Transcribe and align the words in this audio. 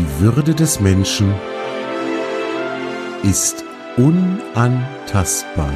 Die 0.00 0.20
Würde 0.20 0.54
des 0.54 0.80
Menschen 0.80 1.34
ist 3.22 3.64
unantastbar. 3.98 5.74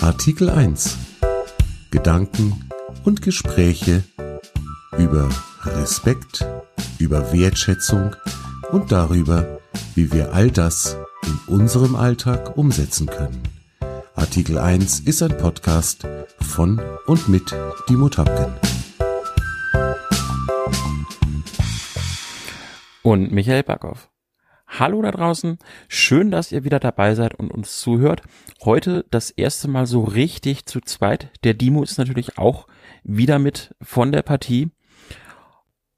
Artikel 0.00 0.50
1 0.50 0.98
Gedanken 1.92 2.68
und 3.04 3.22
Gespräche 3.22 4.02
über 4.98 5.28
Respekt, 5.62 6.44
über 6.98 7.32
Wertschätzung 7.32 8.16
und 8.72 8.90
darüber, 8.90 9.60
wie 9.94 10.12
wir 10.12 10.32
all 10.32 10.50
das 10.50 10.96
in 11.28 11.38
unserem 11.46 11.94
Alltag 11.94 12.56
umsetzen 12.56 13.06
können. 13.06 13.42
Artikel 14.14 14.56
1 14.56 15.00
ist 15.00 15.22
ein 15.22 15.36
Podcast 15.36 16.06
von 16.40 16.80
und 17.06 17.28
mit 17.28 17.54
Dimo 17.86 18.08
Tapken. 18.08 18.54
Und 23.02 23.30
Michael 23.30 23.62
Backhoff. 23.62 24.08
Hallo 24.66 25.02
da 25.02 25.10
draußen, 25.10 25.58
schön, 25.88 26.30
dass 26.30 26.50
ihr 26.50 26.64
wieder 26.64 26.80
dabei 26.80 27.14
seid 27.14 27.34
und 27.34 27.50
uns 27.50 27.78
zuhört. 27.78 28.22
Heute 28.64 29.04
das 29.10 29.30
erste 29.30 29.68
Mal 29.68 29.84
so 29.84 30.04
richtig 30.04 30.64
zu 30.64 30.80
zweit. 30.80 31.30
Der 31.44 31.52
Dimo 31.52 31.82
ist 31.82 31.98
natürlich 31.98 32.38
auch 32.38 32.66
wieder 33.04 33.38
mit 33.38 33.74
von 33.82 34.12
der 34.12 34.22
Partie. 34.22 34.70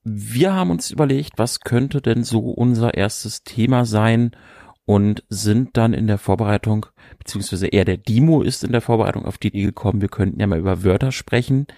Wir 0.02 0.54
haben 0.54 0.70
uns 0.70 0.90
überlegt, 0.90 1.34
was 1.36 1.60
könnte 1.60 2.00
denn 2.02 2.24
so 2.24 2.50
unser 2.50 2.94
erstes 2.94 3.44
Thema 3.44 3.84
sein 3.84 4.32
und 4.90 5.22
sind 5.28 5.76
dann 5.76 5.94
in 5.94 6.08
der 6.08 6.18
Vorbereitung, 6.18 6.86
beziehungsweise 7.16 7.68
eher 7.68 7.84
der 7.84 7.96
Dimo 7.96 8.42
ist 8.42 8.64
in 8.64 8.72
der 8.72 8.80
Vorbereitung 8.80 9.24
auf 9.24 9.38
die 9.38 9.46
Idee 9.46 9.62
gekommen, 9.62 10.00
wir 10.00 10.08
könnten 10.08 10.40
ja 10.40 10.48
mal 10.48 10.58
über 10.58 10.82
Wörter 10.82 11.12
sprechen, 11.12 11.68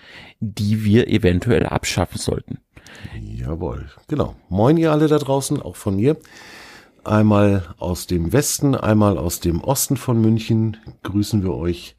die 0.41 0.83
wir 0.83 1.09
eventuell 1.09 1.67
abschaffen 1.67 2.17
sollten. 2.17 2.61
Jawohl, 3.21 3.91
genau. 4.09 4.35
Moin 4.49 4.79
ihr 4.79 4.93
alle 4.93 5.09
da 5.09 5.19
draußen, 5.19 5.61
auch 5.61 5.77
von 5.77 5.97
mir. 5.97 6.17
Einmal 7.05 7.75
aus 7.77 8.07
dem 8.07 8.33
Westen, 8.33 8.75
einmal 8.75 9.19
aus 9.19 9.41
dem 9.41 9.61
Osten 9.61 9.99
von 9.99 10.19
München 10.19 10.79
grüßen 11.03 11.43
wir 11.43 11.53
euch 11.53 11.97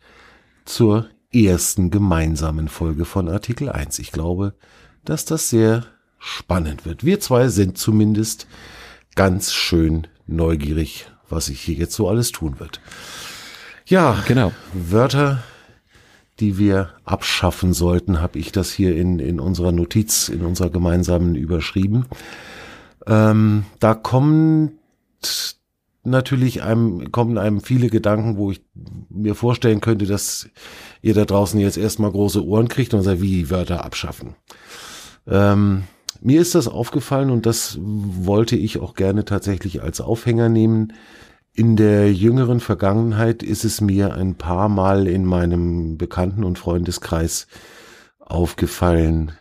zur 0.66 1.10
ersten 1.32 1.92
gemeinsamen 1.92 2.70
Folge 2.70 3.06
von 3.06 3.30
Artikel 3.30 3.70
1. 3.70 4.00
Ich 4.00 4.12
glaube, 4.12 4.56
dass 5.06 5.26
das 5.26 5.52
sehr 5.52 5.86
spannend 6.18 6.88
wird. 6.88 7.06
Wir 7.06 7.20
zwei 7.20 7.50
sind 7.50 7.78
zumindest 7.78 8.48
ganz 9.14 9.54
schön 9.54 10.08
neugierig, 10.28 11.08
was 11.30 11.48
sich 11.48 11.62
hier 11.62 11.76
jetzt 11.76 11.96
so 11.96 12.08
alles 12.08 12.32
tun 12.32 12.60
wird. 12.60 12.82
Ja, 13.86 14.24
genau. 14.28 14.52
Wörter, 14.74 15.44
die 16.40 16.58
wir 16.58 16.90
abschaffen 17.04 17.74
sollten, 17.74 18.22
habe 18.22 18.40
ich 18.40 18.52
das 18.52 18.72
hier 18.72 18.96
in, 18.96 19.20
in 19.20 19.40
unserer 19.40 19.72
Notiz, 19.72 20.30
in 20.30 20.42
unserer 20.42 20.70
gemeinsamen 20.70 21.36
überschrieben. 21.36 22.06
Ähm, 23.06 23.66
da 23.80 23.94
kommen 23.94 24.80
natürlich 26.04 26.64
einem, 26.64 27.12
kommen 27.12 27.38
einem 27.38 27.62
viele 27.62 27.90
Gedanken, 27.90 28.38
wo 28.38 28.52
ich 28.52 28.62
mir 29.10 29.36
vorstellen 29.36 29.82
könnte, 29.82 30.06
dass 30.06 30.50
ihr 31.02 31.14
da 31.14 31.26
draußen 31.26 31.60
jetzt 31.60 31.78
erstmal 31.78 32.12
große 32.12 32.46
Ohren 32.46 32.68
kriegt 32.68 32.94
und 32.94 33.04
sagt, 33.04 33.22
wie 33.22 33.50
Wörter 33.50 33.84
abschaffen. 33.86 34.36
Ähm, 35.28 35.84
mir 36.24 36.42
ist 36.42 36.56
das 36.56 36.68
aufgefallen 36.68 37.30
und 37.30 37.46
das 37.46 37.78
wollte 37.82 38.56
ich 38.56 38.80
auch 38.80 38.96
gerne 38.96 39.26
tatsächlich 39.26 39.84
als 39.84 40.00
Aufhänger 40.02 40.50
nehmen. 40.50 40.94
In 41.54 41.76
der 41.76 42.12
jüngeren 42.14 42.60
Vergangenheit 42.60 43.44
ist 43.44 43.66
es 43.66 43.82
mir 43.82 44.14
ein 44.14 44.36
paar 44.36 44.70
Mal 44.70 45.08
in 45.08 45.26
meinem 45.26 45.98
Bekannten- 45.98 46.44
und 46.44 46.58
Freundeskreis 46.58 47.48
aufgefallen, 48.20 49.34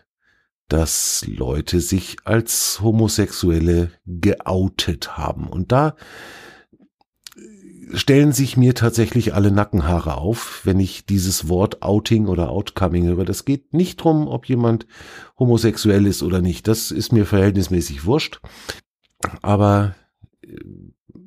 dass 0.69 1.25
Leute 1.27 1.81
sich 1.81 2.17
als 2.25 2.81
Homosexuelle 2.83 3.93
geoutet 4.05 5.17
haben. 5.17 5.47
Und 5.47 5.71
da 5.71 5.95
stellen 7.95 8.33
sich 8.33 8.57
mir 8.57 8.75
tatsächlich 8.75 9.35
alle 9.35 9.51
Nackenhaare 9.51 10.17
auf, 10.17 10.63
wenn 10.65 10.81
ich 10.81 11.07
dieses 11.07 11.49
Wort 11.49 11.83
Outing 11.83 12.27
oder 12.27 12.51
Outcoming 12.51 13.07
höre. 13.07 13.25
Das 13.25 13.45
geht 13.45 13.75
nicht 13.75 13.97
drum, 13.97 14.29
ob 14.29 14.47
jemand 14.47 14.87
homosexuell 15.39 16.07
ist 16.07 16.23
oder 16.23 16.41
nicht. 16.41 16.69
Das 16.69 16.91
ist 16.91 17.13
mir 17.13 17.27
verhältnismäßig 17.27 18.05
wurscht. 18.05 18.41
Aber 19.41 19.95
äh, 20.43 20.57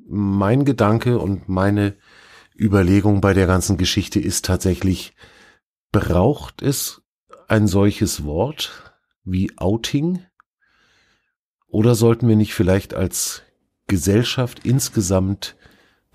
mein 0.07 0.65
Gedanke 0.65 1.19
und 1.19 1.49
meine 1.49 1.95
Überlegung 2.57 3.21
bei 3.21 3.33
der 3.33 3.47
ganzen 3.47 3.77
Geschichte 3.77 4.19
ist 4.19 4.45
tatsächlich, 4.45 5.13
braucht 5.91 6.61
es 6.61 7.01
ein 7.47 7.67
solches 7.67 8.23
Wort? 8.23 8.85
wie 9.25 9.57
Outing? 9.57 10.23
Oder 11.67 11.95
sollten 11.95 12.27
wir 12.27 12.35
nicht 12.37 12.53
vielleicht 12.53 12.93
als 12.93 13.41
Gesellschaft 13.87 14.61
insgesamt 14.63 15.57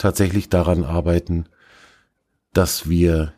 tatsächlich 0.00 0.48
daran 0.48 0.84
arbeiten, 0.84 1.46
dass 2.52 2.88
wir 2.88 3.32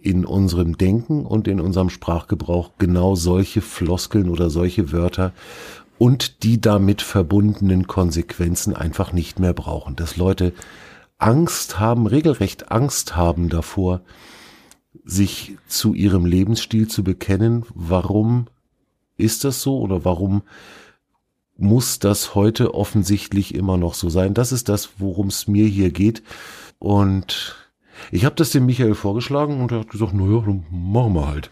in 0.00 0.24
unserem 0.24 0.78
Denken 0.78 1.26
und 1.26 1.48
in 1.48 1.60
unserem 1.60 1.90
Sprachgebrauch 1.90 2.72
genau 2.78 3.14
solche 3.14 3.60
Floskeln 3.60 4.28
oder 4.28 4.50
solche 4.50 4.92
Wörter 4.92 5.32
und 5.98 6.42
die 6.42 6.60
damit 6.60 7.02
verbundenen 7.02 7.86
Konsequenzen 7.86 8.74
einfach 8.74 9.12
nicht 9.12 9.38
mehr 9.38 9.52
brauchen. 9.52 9.96
Dass 9.96 10.16
Leute 10.16 10.52
Angst 11.18 11.80
haben, 11.80 12.06
regelrecht 12.06 12.70
Angst 12.70 13.16
haben 13.16 13.48
davor, 13.48 14.02
sich 15.04 15.56
zu 15.66 15.94
ihrem 15.94 16.24
Lebensstil 16.24 16.88
zu 16.88 17.02
bekennen. 17.02 17.64
Warum 17.74 18.46
ist 19.16 19.44
das 19.44 19.62
so 19.62 19.78
oder 19.80 20.04
warum 20.04 20.42
muss 21.58 21.98
das 21.98 22.34
heute 22.34 22.74
offensichtlich 22.74 23.54
immer 23.54 23.76
noch 23.76 23.94
so 23.94 24.08
sein? 24.08 24.34
Das 24.34 24.52
ist 24.52 24.68
das, 24.68 24.90
worum 24.98 25.28
es 25.28 25.48
mir 25.48 25.66
hier 25.66 25.90
geht. 25.90 26.22
Und 26.78 27.56
ich 28.10 28.24
habe 28.24 28.34
das 28.34 28.50
dem 28.50 28.66
Michael 28.66 28.94
vorgeschlagen 28.94 29.60
und 29.60 29.72
er 29.72 29.80
hat 29.80 29.90
gesagt, 29.90 30.14
naja, 30.14 30.42
dann 30.44 30.64
machen 30.70 31.14
wir 31.14 31.28
halt. 31.28 31.50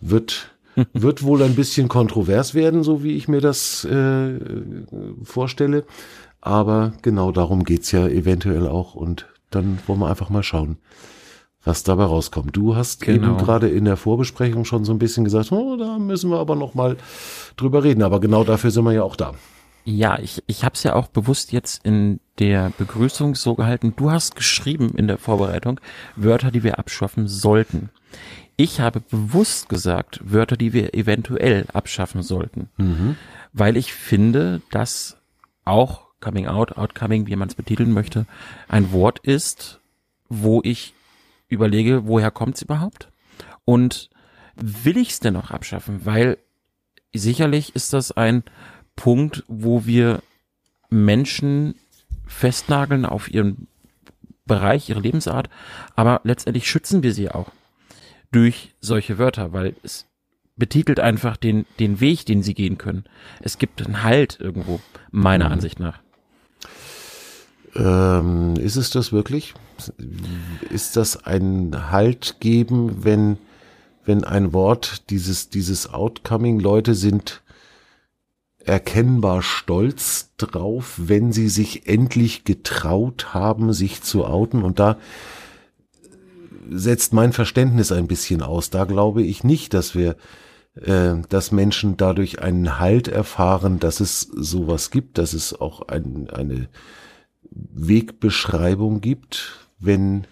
Wird, 0.00 0.54
wird 0.92 1.22
wohl 1.22 1.42
ein 1.42 1.54
bisschen 1.54 1.88
kontrovers 1.88 2.54
werden, 2.54 2.82
so 2.82 3.02
wie 3.02 3.16
ich 3.16 3.28
mir 3.28 3.40
das 3.40 3.84
äh, 3.84 4.38
vorstelle. 5.22 5.84
Aber 6.40 6.92
genau 7.02 7.32
darum 7.32 7.64
geht's 7.64 7.92
ja 7.92 8.06
eventuell 8.06 8.66
auch. 8.66 8.94
Und 8.94 9.26
dann 9.50 9.78
wollen 9.86 10.00
wir 10.00 10.08
einfach 10.08 10.30
mal 10.30 10.42
schauen, 10.42 10.78
was 11.64 11.82
dabei 11.82 12.04
rauskommt. 12.04 12.56
Du 12.56 12.74
hast 12.74 13.02
genau. 13.02 13.28
eben 13.28 13.38
gerade 13.38 13.68
in 13.68 13.84
der 13.84 13.96
Vorbesprechung 13.96 14.64
schon 14.64 14.84
so 14.84 14.92
ein 14.92 14.98
bisschen 14.98 15.24
gesagt, 15.24 15.52
oh, 15.52 15.76
da 15.76 15.98
müssen 15.98 16.30
wir 16.30 16.38
aber 16.38 16.56
noch 16.56 16.74
mal 16.74 16.96
drüber 17.56 17.84
reden. 17.84 18.02
Aber 18.02 18.20
genau 18.20 18.44
dafür 18.44 18.70
sind 18.70 18.84
wir 18.84 18.92
ja 18.92 19.02
auch 19.02 19.16
da. 19.16 19.34
Ja, 19.84 20.18
ich, 20.18 20.42
ich 20.46 20.64
habe 20.64 20.74
es 20.74 20.82
ja 20.82 20.94
auch 20.94 21.08
bewusst 21.08 21.52
jetzt 21.52 21.84
in 21.84 22.20
der 22.38 22.72
Begrüßung 22.76 23.34
so 23.34 23.54
gehalten. 23.54 23.94
Du 23.96 24.10
hast 24.10 24.36
geschrieben 24.36 24.92
in 24.96 25.06
der 25.06 25.18
Vorbereitung 25.18 25.80
Wörter, 26.16 26.50
die 26.50 26.62
wir 26.62 26.78
abschaffen 26.78 27.28
sollten. 27.28 27.90
Ich 28.56 28.80
habe 28.80 29.00
bewusst 29.00 29.68
gesagt 29.68 30.20
Wörter, 30.22 30.56
die 30.56 30.72
wir 30.72 30.94
eventuell 30.94 31.66
abschaffen 31.72 32.22
sollten, 32.22 32.68
mhm. 32.76 33.16
weil 33.54 33.76
ich 33.76 33.94
finde, 33.94 34.60
dass 34.70 35.16
auch 35.64 36.02
Coming 36.20 36.46
Out, 36.46 36.76
Outcoming, 36.76 37.26
wie 37.26 37.36
man 37.36 37.48
es 37.48 37.54
betiteln 37.54 37.92
möchte, 37.92 38.26
ein 38.68 38.92
Wort 38.92 39.20
ist, 39.20 39.80
wo 40.28 40.60
ich 40.62 40.92
überlege, 41.50 42.06
woher 42.06 42.30
kommt's 42.30 42.62
überhaupt? 42.62 43.08
Und 43.64 44.10
will 44.56 44.96
ich's 44.96 45.20
denn 45.20 45.34
noch 45.34 45.50
abschaffen? 45.50 46.04
Weil 46.06 46.38
sicherlich 47.12 47.74
ist 47.74 47.92
das 47.92 48.12
ein 48.12 48.44
Punkt, 48.96 49.44
wo 49.48 49.86
wir 49.86 50.22
Menschen 50.88 51.74
festnageln 52.26 53.04
auf 53.04 53.30
ihren 53.30 53.68
Bereich, 54.46 54.88
ihre 54.88 55.00
Lebensart, 55.00 55.48
aber 55.94 56.20
letztendlich 56.24 56.68
schützen 56.68 57.02
wir 57.02 57.12
sie 57.12 57.30
auch 57.30 57.52
durch 58.32 58.74
solche 58.80 59.18
Wörter, 59.18 59.52
weil 59.52 59.74
es 59.82 60.06
betitelt 60.56 61.00
einfach 61.00 61.36
den, 61.36 61.66
den 61.78 62.00
Weg, 62.00 62.26
den 62.26 62.42
sie 62.42 62.54
gehen 62.54 62.78
können. 62.78 63.04
Es 63.40 63.58
gibt 63.58 63.84
einen 63.84 64.02
Halt 64.02 64.38
irgendwo, 64.40 64.80
meiner 65.10 65.46
mhm. 65.46 65.52
Ansicht 65.52 65.80
nach. 65.80 66.00
Ähm, 67.74 68.54
ist 68.56 68.76
es 68.76 68.90
das 68.90 69.12
wirklich? 69.12 69.54
Ist 70.70 70.96
das 70.96 71.24
ein 71.24 71.90
Halt 71.90 72.36
geben, 72.40 73.04
wenn, 73.04 73.38
wenn 74.04 74.24
ein 74.24 74.52
Wort, 74.52 75.10
dieses, 75.10 75.50
dieses 75.50 75.92
Outcoming, 75.92 76.58
Leute 76.60 76.94
sind 76.94 77.42
erkennbar 78.64 79.42
stolz 79.42 80.32
drauf, 80.36 80.94
wenn 80.98 81.32
sie 81.32 81.48
sich 81.48 81.88
endlich 81.88 82.44
getraut 82.44 83.32
haben, 83.32 83.72
sich 83.72 84.02
zu 84.02 84.26
outen 84.26 84.62
und 84.62 84.78
da 84.78 84.98
setzt 86.68 87.12
mein 87.12 87.32
Verständnis 87.32 87.90
ein 87.90 88.06
bisschen 88.06 88.42
aus. 88.42 88.70
Da 88.70 88.84
glaube 88.84 89.22
ich 89.22 89.44
nicht, 89.44 89.74
dass 89.74 89.94
wir, 89.94 90.16
äh, 90.74 91.14
dass 91.28 91.52
Menschen 91.52 91.96
dadurch 91.96 92.40
einen 92.40 92.78
Halt 92.78 93.08
erfahren, 93.08 93.80
dass 93.80 94.00
es 94.00 94.20
sowas 94.20 94.90
gibt, 94.90 95.18
dass 95.18 95.32
es 95.32 95.58
auch 95.58 95.88
ein, 95.88 96.30
eine 96.30 96.68
Wegbeschreibung 97.42 99.00
gibt, 99.00 99.68
wenn, 99.78 100.26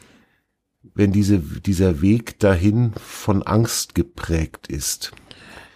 wenn 0.94 1.12
diese, 1.12 1.38
dieser 1.38 2.00
Weg 2.02 2.38
dahin 2.38 2.92
von 2.94 3.42
Angst 3.42 3.94
geprägt 3.94 4.68
ist. 4.68 5.12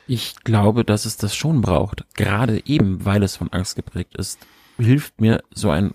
Ich 0.06 0.36
glaube, 0.44 0.84
dass 0.84 1.04
es 1.04 1.16
das 1.16 1.34
schon 1.34 1.60
braucht. 1.60 2.04
Gerade 2.14 2.62
eben, 2.66 3.04
weil 3.04 3.22
es 3.22 3.36
von 3.36 3.52
Angst 3.52 3.76
geprägt 3.76 4.16
ist, 4.16 4.38
hilft 4.78 5.20
mir 5.20 5.42
so 5.54 5.70
ein, 5.70 5.94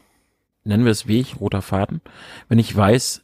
nennen 0.64 0.86
wir 0.86 0.92
es 0.92 1.08
Weg, 1.08 1.40
roter 1.40 1.62
Faden, 1.62 2.02
wenn 2.48 2.60
ich 2.60 2.76
weiß, 2.76 3.24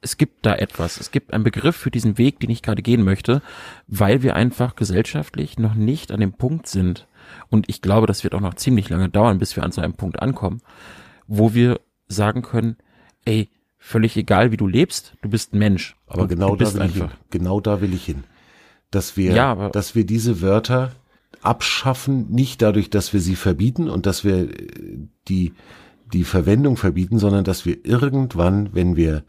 es 0.00 0.16
gibt 0.16 0.44
da 0.44 0.54
etwas, 0.56 0.98
es 1.00 1.12
gibt 1.12 1.32
einen 1.32 1.44
Begriff 1.44 1.76
für 1.76 1.90
diesen 1.90 2.18
Weg, 2.18 2.40
den 2.40 2.50
ich 2.50 2.62
gerade 2.62 2.82
gehen 2.82 3.04
möchte, 3.04 3.40
weil 3.86 4.22
wir 4.22 4.34
einfach 4.34 4.74
gesellschaftlich 4.74 5.58
noch 5.58 5.74
nicht 5.74 6.10
an 6.10 6.20
dem 6.20 6.32
Punkt 6.32 6.66
sind. 6.66 7.06
Und 7.50 7.68
ich 7.68 7.82
glaube, 7.82 8.08
das 8.08 8.24
wird 8.24 8.34
auch 8.34 8.40
noch 8.40 8.54
ziemlich 8.54 8.88
lange 8.88 9.08
dauern, 9.08 9.38
bis 9.38 9.54
wir 9.54 9.62
an 9.62 9.70
so 9.70 9.80
einem 9.80 9.94
Punkt 9.94 10.20
ankommen, 10.20 10.60
wo 11.26 11.54
wir 11.54 11.80
sagen 12.08 12.42
können, 12.42 12.76
ey, 13.24 13.48
völlig 13.78 14.16
egal, 14.16 14.52
wie 14.52 14.56
du 14.56 14.66
lebst, 14.66 15.14
du 15.22 15.28
bist 15.28 15.52
ein 15.52 15.58
Mensch. 15.58 15.96
Aber 16.06 16.28
genau 16.28 16.56
da 16.56 16.72
will 16.74 16.86
ich 16.86 16.94
hin. 16.94 17.08
Genau 17.30 17.60
da 17.60 17.80
will 17.80 17.94
ich 17.94 18.04
hin. 18.04 18.24
Dass 18.90 19.16
wir, 19.16 19.32
ja, 19.32 19.70
dass 19.70 19.94
wir 19.94 20.04
diese 20.04 20.40
Wörter 20.42 20.92
abschaffen, 21.40 22.30
nicht 22.30 22.62
dadurch, 22.62 22.90
dass 22.90 23.12
wir 23.12 23.20
sie 23.20 23.36
verbieten 23.36 23.88
und 23.88 24.06
dass 24.06 24.24
wir 24.24 24.50
äh, 24.50 24.68
die, 25.28 25.54
die 26.12 26.24
Verwendung 26.24 26.76
verbieten, 26.76 27.18
sondern 27.18 27.44
dass 27.44 27.66
wir 27.66 27.84
irgendwann, 27.84 28.74
wenn 28.74 28.96
wir 28.96 29.24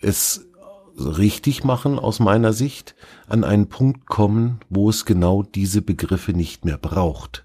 es 0.00 0.46
richtig 0.96 1.64
machen 1.64 1.98
aus 1.98 2.20
meiner 2.20 2.52
Sicht, 2.52 2.94
an 3.28 3.44
einen 3.44 3.68
Punkt 3.68 4.06
kommen, 4.06 4.60
wo 4.68 4.90
es 4.90 5.04
genau 5.04 5.42
diese 5.42 5.82
Begriffe 5.82 6.32
nicht 6.32 6.64
mehr 6.64 6.78
braucht, 6.78 7.44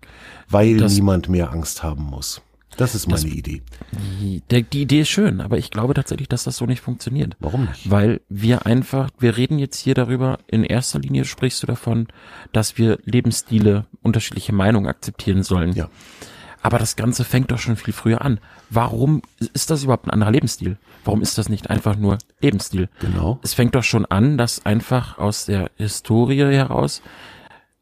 weil 0.50 0.78
das, 0.78 0.94
niemand 0.94 1.30
mehr 1.30 1.52
Angst 1.52 1.84
haben 1.84 2.04
muss. 2.04 2.42
Das 2.78 2.96
ist 2.96 3.08
meine 3.08 3.22
das, 3.22 3.32
Idee. 3.32 3.62
Die, 4.22 4.42
die 4.64 4.82
Idee 4.82 5.02
ist 5.02 5.10
schön, 5.10 5.42
aber 5.42 5.58
ich 5.58 5.72
glaube 5.72 5.94
tatsächlich, 5.94 6.28
dass 6.30 6.44
das 6.44 6.58
so 6.58 6.66
nicht 6.66 6.82
funktioniert. 6.82 7.36
Warum 7.40 7.66
nicht? 7.66 7.90
Weil 7.90 8.22
wir 8.30 8.66
einfach, 8.66 9.10
wir 9.20 9.38
reden 9.38 9.60
jetzt 9.60 9.80
hier 9.80 9.94
darüber, 9.94 10.40
in 10.48 10.64
erster 10.64 11.00
Linie 11.00 11.26
sprichst 11.26 11.62
du 11.64 11.68
davon, 11.68 12.08
dass 12.52 12.78
wir 12.78 13.00
Lebensstile, 13.06 13.86
unterschiedliche 14.02 14.54
Meinungen 14.54 14.88
akzeptieren 14.88 15.44
sollen. 15.44 15.74
Ja. 15.74 15.90
Aber 16.62 16.80
das 16.80 16.96
Ganze 16.96 17.26
fängt 17.26 17.52
doch 17.52 17.60
schon 17.60 17.76
viel 17.76 17.94
früher 17.94 18.22
an. 18.22 18.40
Warum 18.70 19.22
ist 19.54 19.70
das 19.70 19.84
überhaupt 19.84 20.08
ein 20.08 20.12
anderer 20.12 20.32
Lebensstil? 20.32 20.78
Warum 21.04 21.22
ist 21.22 21.38
das 21.38 21.50
nicht 21.50 21.70
einfach 21.70 21.98
nur 21.98 22.18
Lebensstil? 22.40 22.90
Genau. 23.00 23.40
Es 23.44 23.54
fängt 23.54 23.76
doch 23.76 23.84
schon 23.84 24.06
an, 24.06 24.38
dass 24.38 24.66
einfach 24.66 25.18
aus 25.18 25.46
der 25.46 25.72
Historie 25.76 26.40
heraus 26.40 27.02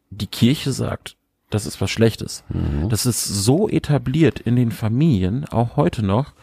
die 0.09 0.27
Kirche 0.27 0.71
sagt, 0.71 1.15
das 1.51 1.67
ist 1.67 1.79
was 1.79 1.91
Schlechtes. 1.91 2.43
Mhm. 2.49 2.89
Das 2.89 3.05
ist 3.05 3.23
so 3.23 3.69
etabliert 3.69 4.39
in 4.39 4.55
den 4.55 4.71
Familien, 4.71 5.45
auch 5.45 5.75
heute 5.75 6.03
noch, 6.03 6.33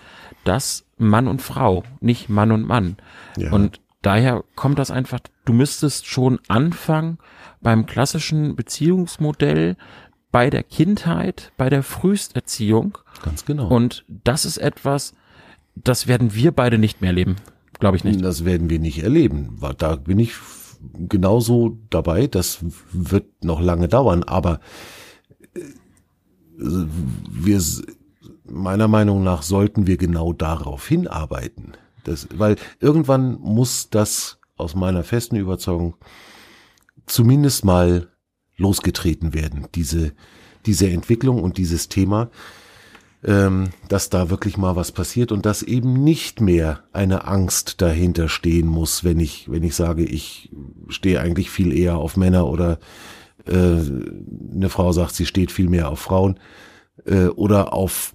dass 0.45 0.85
Mann 0.97 1.27
und 1.27 1.43
Frau, 1.43 1.83
nicht 2.01 2.29
Mann 2.29 2.53
und 2.53 2.67
Mann. 2.67 2.97
Ja. 3.37 3.53
Und 3.53 3.81
daher 4.03 4.45
kommt 4.55 4.79
das 4.79 4.91
einfach, 4.91 5.21
du 5.45 5.53
müsstest 5.53 6.07
schon 6.07 6.39
anfangen 6.49 7.19
beim 7.61 7.87
klassischen 7.87 8.55
Beziehungsmodell 8.55 9.77
bei 10.31 10.51
der 10.51 10.63
Kindheit, 10.63 11.53
bei 11.57 11.71
der 11.71 11.83
Frühsterziehung. 11.83 12.99
Ganz 13.25 13.45
genau. 13.45 13.69
Und 13.69 14.05
das 14.09 14.45
ist 14.45 14.59
etwas, 14.59 15.15
das 15.75 16.07
werden 16.07 16.35
wir 16.35 16.53
beide 16.53 16.79
nicht 16.79 17.01
mehr 17.01 17.11
erleben. 17.11 17.37
Glaube 17.79 17.97
ich 17.97 18.05
nicht. 18.05 18.23
Das 18.25 18.45
werden 18.45 18.71
wir 18.71 18.79
nicht 18.79 19.03
erleben. 19.03 19.59
Da 19.79 19.97
bin 19.97 20.19
ich 20.19 20.33
genauso 21.09 21.79
dabei. 21.91 22.27
Das 22.27 22.59
wird 22.93 23.45
noch 23.45 23.61
lange 23.61 23.89
dauern. 23.89 24.25
Aber 24.25 24.61
wir, 26.57 27.63
meiner 28.45 28.89
Meinung 28.89 29.23
nach 29.23 29.43
sollten 29.43 29.87
wir 29.87 29.97
genau 29.97 30.33
darauf 30.33 30.87
hinarbeiten. 30.87 31.73
Das, 32.05 32.29
weil 32.35 32.57
irgendwann 32.81 33.39
muss 33.41 33.91
das 33.91 34.39
aus 34.57 34.75
meiner 34.75 35.05
festen 35.05 35.37
Überzeugung 35.37 35.95
zumindest 37.07 37.65
mal 37.65 38.09
losgetreten 38.57 39.35
werden, 39.35 39.67
diese, 39.75 40.13
diese 40.67 40.91
Entwicklung 40.91 41.43
und 41.43 41.59
dieses 41.59 41.89
Thema, 41.89 42.31
ähm, 43.25 43.71
dass 43.89 44.11
da 44.11 44.31
wirklich 44.31 44.57
mal 44.57 44.77
was 44.77 44.93
passiert 44.93 45.33
und 45.33 45.47
dass 45.47 45.63
eben 45.63 46.05
nicht 46.05 46.41
mehr 46.41 46.85
eine 46.93 47.27
Angst 47.27 47.81
dahinter 47.81 48.29
stehen 48.29 48.67
muss, 48.67 49.05
wenn 49.05 49.21
ich, 49.21 49.51
wenn 49.51 49.63
ich 49.63 49.75
sage, 49.75 50.05
ich 50.05 50.51
stehe 50.89 51.21
eigentlich 51.21 51.51
viel 51.51 51.73
eher 51.73 51.97
auf 51.97 52.17
Männer 52.17 52.47
oder 52.47 52.79
äh, 53.47 53.53
eine 53.53 54.69
Frau 54.69 54.93
sagt, 54.93 55.15
sie 55.15 55.27
steht 55.27 55.53
viel 55.53 55.69
mehr 55.69 55.91
auf 55.91 56.01
Frauen 56.01 56.39
äh, 57.05 57.27
oder 57.27 57.73
auf 57.73 58.15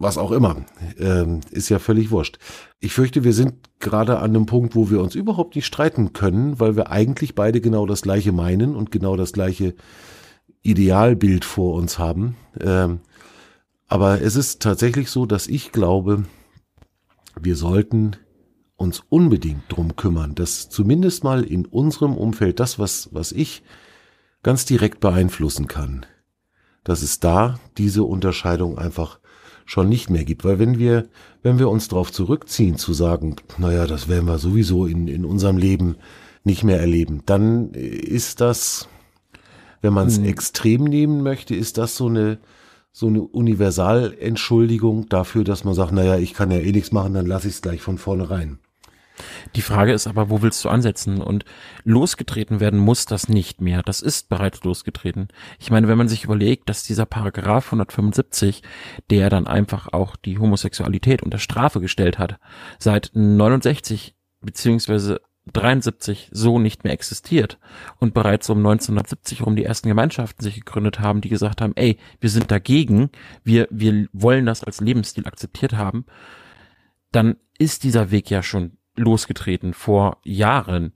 was 0.00 0.16
auch 0.16 0.32
immer. 0.32 0.64
Ähm, 0.98 1.40
ist 1.50 1.68
ja 1.68 1.78
völlig 1.78 2.10
wurscht. 2.10 2.38
Ich 2.80 2.94
fürchte, 2.94 3.22
wir 3.22 3.34
sind 3.34 3.54
gerade 3.80 4.18
an 4.18 4.30
einem 4.30 4.46
Punkt, 4.46 4.74
wo 4.74 4.90
wir 4.90 5.00
uns 5.02 5.14
überhaupt 5.14 5.54
nicht 5.54 5.66
streiten 5.66 6.14
können, 6.14 6.58
weil 6.58 6.74
wir 6.74 6.90
eigentlich 6.90 7.34
beide 7.34 7.60
genau 7.60 7.84
das 7.84 8.00
gleiche 8.00 8.32
meinen 8.32 8.74
und 8.74 8.90
genau 8.90 9.16
das 9.16 9.32
gleiche 9.32 9.74
Idealbild 10.62 11.44
vor 11.44 11.74
uns 11.74 11.98
haben. 11.98 12.36
Ähm, 12.60 13.00
aber 13.88 14.22
es 14.22 14.36
ist 14.36 14.62
tatsächlich 14.62 15.10
so, 15.10 15.26
dass 15.26 15.46
ich 15.48 15.70
glaube, 15.70 16.24
wir 17.38 17.56
sollten 17.56 18.16
uns 18.76 19.02
unbedingt 19.10 19.64
drum 19.68 19.96
kümmern, 19.96 20.34
dass 20.34 20.70
zumindest 20.70 21.24
mal 21.24 21.44
in 21.44 21.66
unserem 21.66 22.16
Umfeld 22.16 22.58
das, 22.58 22.78
was, 22.78 23.10
was 23.12 23.32
ich 23.32 23.62
ganz 24.42 24.64
direkt 24.64 25.00
beeinflussen 25.00 25.68
kann, 25.68 26.06
dass 26.84 27.02
es 27.02 27.20
da 27.20 27.58
diese 27.76 28.04
Unterscheidung 28.04 28.78
einfach 28.78 29.18
schon 29.66 29.88
nicht 29.88 30.10
mehr 30.10 30.24
gibt. 30.24 30.44
Weil 30.44 30.58
wenn 30.58 30.78
wir, 30.78 31.08
wenn 31.42 31.58
wir 31.58 31.68
uns 31.68 31.88
darauf 31.88 32.10
zurückziehen, 32.10 32.76
zu 32.76 32.92
sagen, 32.92 33.36
naja, 33.58 33.86
das 33.86 34.08
werden 34.08 34.26
wir 34.26 34.38
sowieso 34.38 34.86
in, 34.86 35.06
in 35.08 35.24
unserem 35.24 35.56
Leben 35.56 35.96
nicht 36.42 36.64
mehr 36.64 36.80
erleben, 36.80 37.22
dann 37.26 37.70
ist 37.72 38.40
das, 38.40 38.88
wenn 39.82 39.92
man 39.92 40.08
es 40.08 40.16
hm. 40.16 40.24
extrem 40.24 40.84
nehmen 40.84 41.22
möchte, 41.22 41.54
ist 41.54 41.78
das 41.78 41.96
so 41.96 42.08
eine, 42.08 42.38
so 42.92 43.06
eine 43.06 43.20
Universalentschuldigung 43.22 45.08
dafür, 45.08 45.44
dass 45.44 45.64
man 45.64 45.74
sagt, 45.74 45.92
naja, 45.92 46.16
ich 46.16 46.34
kann 46.34 46.50
ja 46.50 46.58
eh 46.58 46.72
nichts 46.72 46.92
machen, 46.92 47.14
dann 47.14 47.26
lasse 47.26 47.48
ich 47.48 47.54
es 47.54 47.62
gleich 47.62 47.82
von 47.82 47.98
vornherein. 47.98 48.58
Die 49.54 49.62
Frage 49.62 49.92
ist 49.92 50.06
aber, 50.06 50.30
wo 50.30 50.42
willst 50.42 50.64
du 50.64 50.68
ansetzen? 50.68 51.20
Und 51.20 51.44
losgetreten 51.84 52.60
werden 52.60 52.78
muss 52.78 53.06
das 53.06 53.28
nicht 53.28 53.60
mehr. 53.60 53.82
Das 53.82 54.00
ist 54.00 54.28
bereits 54.28 54.62
losgetreten. 54.64 55.28
Ich 55.58 55.70
meine, 55.70 55.88
wenn 55.88 55.98
man 55.98 56.08
sich 56.08 56.24
überlegt, 56.24 56.68
dass 56.68 56.84
dieser 56.84 57.06
Paragraph 57.06 57.66
175, 57.66 58.62
der 59.10 59.30
dann 59.30 59.46
einfach 59.46 59.92
auch 59.92 60.16
die 60.16 60.38
Homosexualität 60.38 61.22
unter 61.22 61.38
Strafe 61.38 61.80
gestellt 61.80 62.18
hat, 62.18 62.38
seit 62.78 63.10
69 63.14 64.14
beziehungsweise 64.40 65.20
73 65.52 66.28
so 66.32 66.58
nicht 66.58 66.84
mehr 66.84 66.92
existiert 66.92 67.58
und 67.98 68.14
bereits 68.14 68.48
um 68.50 68.58
1970 68.58 69.44
rum 69.44 69.56
die 69.56 69.64
ersten 69.64 69.88
Gemeinschaften 69.88 70.42
sich 70.42 70.56
gegründet 70.56 71.00
haben, 71.00 71.20
die 71.20 71.28
gesagt 71.28 71.60
haben, 71.60 71.72
ey, 71.76 71.98
wir 72.20 72.30
sind 72.30 72.50
dagegen, 72.50 73.10
wir, 73.42 73.66
wir 73.70 74.06
wollen 74.12 74.46
das 74.46 74.64
als 74.64 74.80
Lebensstil 74.80 75.26
akzeptiert 75.26 75.72
haben, 75.72 76.04
dann 77.10 77.36
ist 77.58 77.84
dieser 77.84 78.10
Weg 78.10 78.30
ja 78.30 78.42
schon 78.42 78.76
losgetreten 79.00 79.74
vor 79.74 80.18
Jahren. 80.24 80.92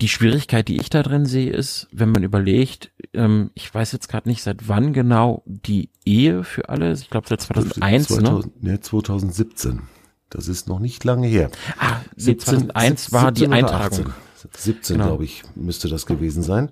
Die 0.00 0.08
Schwierigkeit, 0.08 0.68
die 0.68 0.76
ich 0.76 0.90
da 0.90 1.02
drin 1.02 1.24
sehe, 1.24 1.50
ist, 1.50 1.88
wenn 1.90 2.10
man 2.10 2.22
überlegt, 2.22 2.92
ähm, 3.14 3.50
ich 3.54 3.74
weiß 3.74 3.92
jetzt 3.92 4.08
gerade 4.08 4.28
nicht, 4.28 4.42
seit 4.42 4.68
wann 4.68 4.92
genau 4.92 5.42
die 5.46 5.88
Ehe 6.04 6.44
für 6.44 6.68
alle 6.68 6.90
ist. 6.90 7.02
Ich 7.02 7.10
glaube 7.10 7.28
seit 7.28 7.40
2001, 7.40 8.08
2000, 8.08 8.62
ne? 8.62 8.72
Ne, 8.72 8.80
2017. 8.80 9.82
Das 10.28 10.48
ist 10.48 10.68
noch 10.68 10.80
nicht 10.80 11.04
lange 11.04 11.26
her. 11.26 11.50
Ah, 11.78 12.00
17, 12.16 12.58
2001 12.70 13.12
war 13.12 13.32
die 13.32 13.48
Eintragung. 13.48 14.12
17, 14.56 14.96
genau. 14.96 15.08
glaube 15.08 15.24
ich, 15.24 15.42
müsste 15.54 15.88
das 15.88 16.06
gewesen 16.06 16.42
sein. 16.42 16.70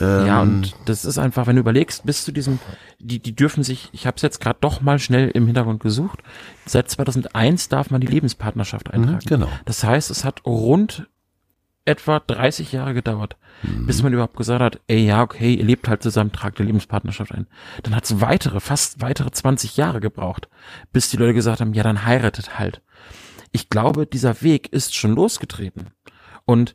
Ähm, 0.00 0.26
ja, 0.26 0.42
und 0.42 0.74
das 0.86 1.04
ist 1.04 1.18
einfach, 1.18 1.46
wenn 1.46 1.56
du 1.56 1.60
überlegst, 1.60 2.04
bis 2.04 2.24
zu 2.24 2.32
diesem, 2.32 2.58
die, 2.98 3.18
die 3.20 3.34
dürfen 3.34 3.62
sich, 3.62 3.88
ich 3.92 4.06
habe 4.06 4.16
es 4.16 4.22
jetzt 4.22 4.40
gerade 4.40 4.58
doch 4.60 4.80
mal 4.80 4.98
schnell 4.98 5.30
im 5.30 5.46
Hintergrund 5.46 5.80
gesucht, 5.80 6.20
seit 6.66 6.90
2001 6.90 7.68
darf 7.68 7.90
man 7.90 8.00
die 8.00 8.06
Lebenspartnerschaft 8.06 8.88
mhm, 8.88 8.94
eintragen. 8.94 9.26
Genau. 9.26 9.48
Das 9.64 9.84
heißt, 9.84 10.10
es 10.10 10.24
hat 10.24 10.44
rund 10.44 11.08
etwa 11.84 12.20
30 12.20 12.72
Jahre 12.72 12.92
gedauert, 12.92 13.36
mhm. 13.62 13.86
bis 13.86 14.02
man 14.02 14.12
überhaupt 14.12 14.36
gesagt 14.36 14.60
hat, 14.60 14.80
ey, 14.88 15.06
ja, 15.06 15.22
okay, 15.22 15.54
ihr 15.54 15.64
lebt 15.64 15.88
halt 15.88 16.02
zusammen, 16.02 16.32
tragt 16.32 16.58
die 16.58 16.64
Lebenspartnerschaft 16.64 17.32
ein. 17.32 17.46
Dann 17.82 17.96
hat 17.96 18.04
es 18.04 18.20
weitere, 18.20 18.60
fast 18.60 19.00
weitere 19.00 19.30
20 19.30 19.76
Jahre 19.78 20.00
gebraucht, 20.00 20.48
bis 20.92 21.10
die 21.10 21.16
Leute 21.16 21.34
gesagt 21.34 21.60
haben, 21.60 21.72
ja, 21.72 21.82
dann 21.82 22.04
heiratet 22.04 22.58
halt. 22.58 22.82
Ich 23.52 23.70
glaube, 23.70 24.06
dieser 24.06 24.42
Weg 24.42 24.70
ist 24.72 24.94
schon 24.94 25.14
losgetreten. 25.14 25.86
Und 26.44 26.74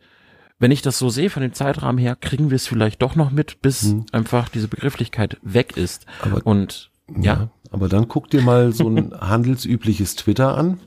wenn 0.59 0.71
ich 0.71 0.81
das 0.81 0.97
so 0.97 1.09
sehe 1.09 1.29
von 1.29 1.41
dem 1.41 1.53
Zeitrahmen 1.53 1.97
her, 1.99 2.15
kriegen 2.15 2.49
wir 2.49 2.55
es 2.55 2.67
vielleicht 2.67 3.01
doch 3.01 3.15
noch 3.15 3.31
mit, 3.31 3.61
bis 3.61 3.83
hm. 3.83 4.05
einfach 4.11 4.49
diese 4.49 4.67
Begrifflichkeit 4.67 5.37
weg 5.41 5.77
ist. 5.77 6.05
Aber, 6.21 6.45
Und 6.45 6.91
ja. 7.09 7.23
ja. 7.23 7.49
Aber 7.71 7.89
dann 7.89 8.07
guck 8.07 8.29
dir 8.29 8.41
mal 8.41 8.71
so 8.71 8.87
ein 8.87 9.13
handelsübliches 9.19 10.15
Twitter 10.15 10.57
an. 10.57 10.79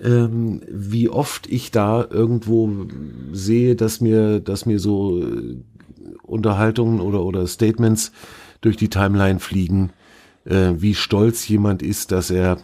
Ähm, 0.00 0.60
wie 0.70 1.08
oft 1.08 1.46
ich 1.46 1.70
da 1.70 2.06
irgendwo 2.08 2.86
sehe, 3.32 3.74
dass 3.74 4.00
mir, 4.00 4.38
dass 4.38 4.66
mir 4.66 4.78
so 4.78 5.22
äh, 5.22 5.56
Unterhaltungen 6.22 7.00
oder, 7.00 7.22
oder 7.24 7.46
Statements 7.46 8.12
durch 8.60 8.76
die 8.76 8.90
Timeline 8.90 9.40
fliegen, 9.40 9.90
äh, 10.44 10.72
wie 10.76 10.94
stolz 10.94 11.48
jemand 11.48 11.82
ist, 11.82 12.12
dass 12.12 12.30
er 12.30 12.58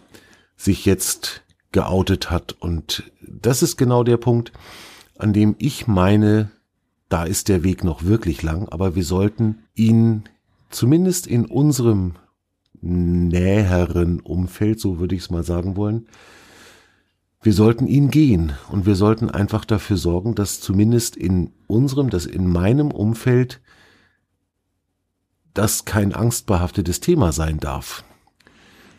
sich 0.56 0.84
jetzt 0.84 1.42
geoutet 1.72 2.30
hat. 2.30 2.54
Und 2.60 3.10
das 3.26 3.62
ist 3.62 3.76
genau 3.76 4.04
der 4.04 4.18
Punkt, 4.18 4.52
an 5.18 5.32
dem 5.32 5.54
ich 5.58 5.86
meine, 5.86 6.50
da 7.08 7.24
ist 7.24 7.48
der 7.48 7.62
Weg 7.62 7.84
noch 7.84 8.04
wirklich 8.04 8.42
lang, 8.42 8.68
aber 8.68 8.94
wir 8.94 9.04
sollten 9.04 9.58
ihn 9.74 10.24
zumindest 10.70 11.26
in 11.26 11.46
unserem 11.46 12.14
näheren 12.80 14.20
Umfeld, 14.20 14.80
so 14.80 14.98
würde 14.98 15.14
ich 15.14 15.22
es 15.22 15.30
mal 15.30 15.44
sagen 15.44 15.76
wollen, 15.76 16.06
wir 17.42 17.52
sollten 17.52 17.86
ihn 17.86 18.10
gehen 18.10 18.52
und 18.70 18.86
wir 18.86 18.94
sollten 18.94 19.30
einfach 19.30 19.64
dafür 19.64 19.98
sorgen, 19.98 20.34
dass 20.34 20.60
zumindest 20.60 21.16
in 21.16 21.52
unserem, 21.66 22.08
dass 22.08 22.24
in 22.24 22.50
meinem 22.50 22.90
Umfeld 22.90 23.60
das 25.52 25.84
kein 25.84 26.14
angstbehaftetes 26.14 27.00
Thema 27.00 27.32
sein 27.32 27.58
darf. 27.58 28.02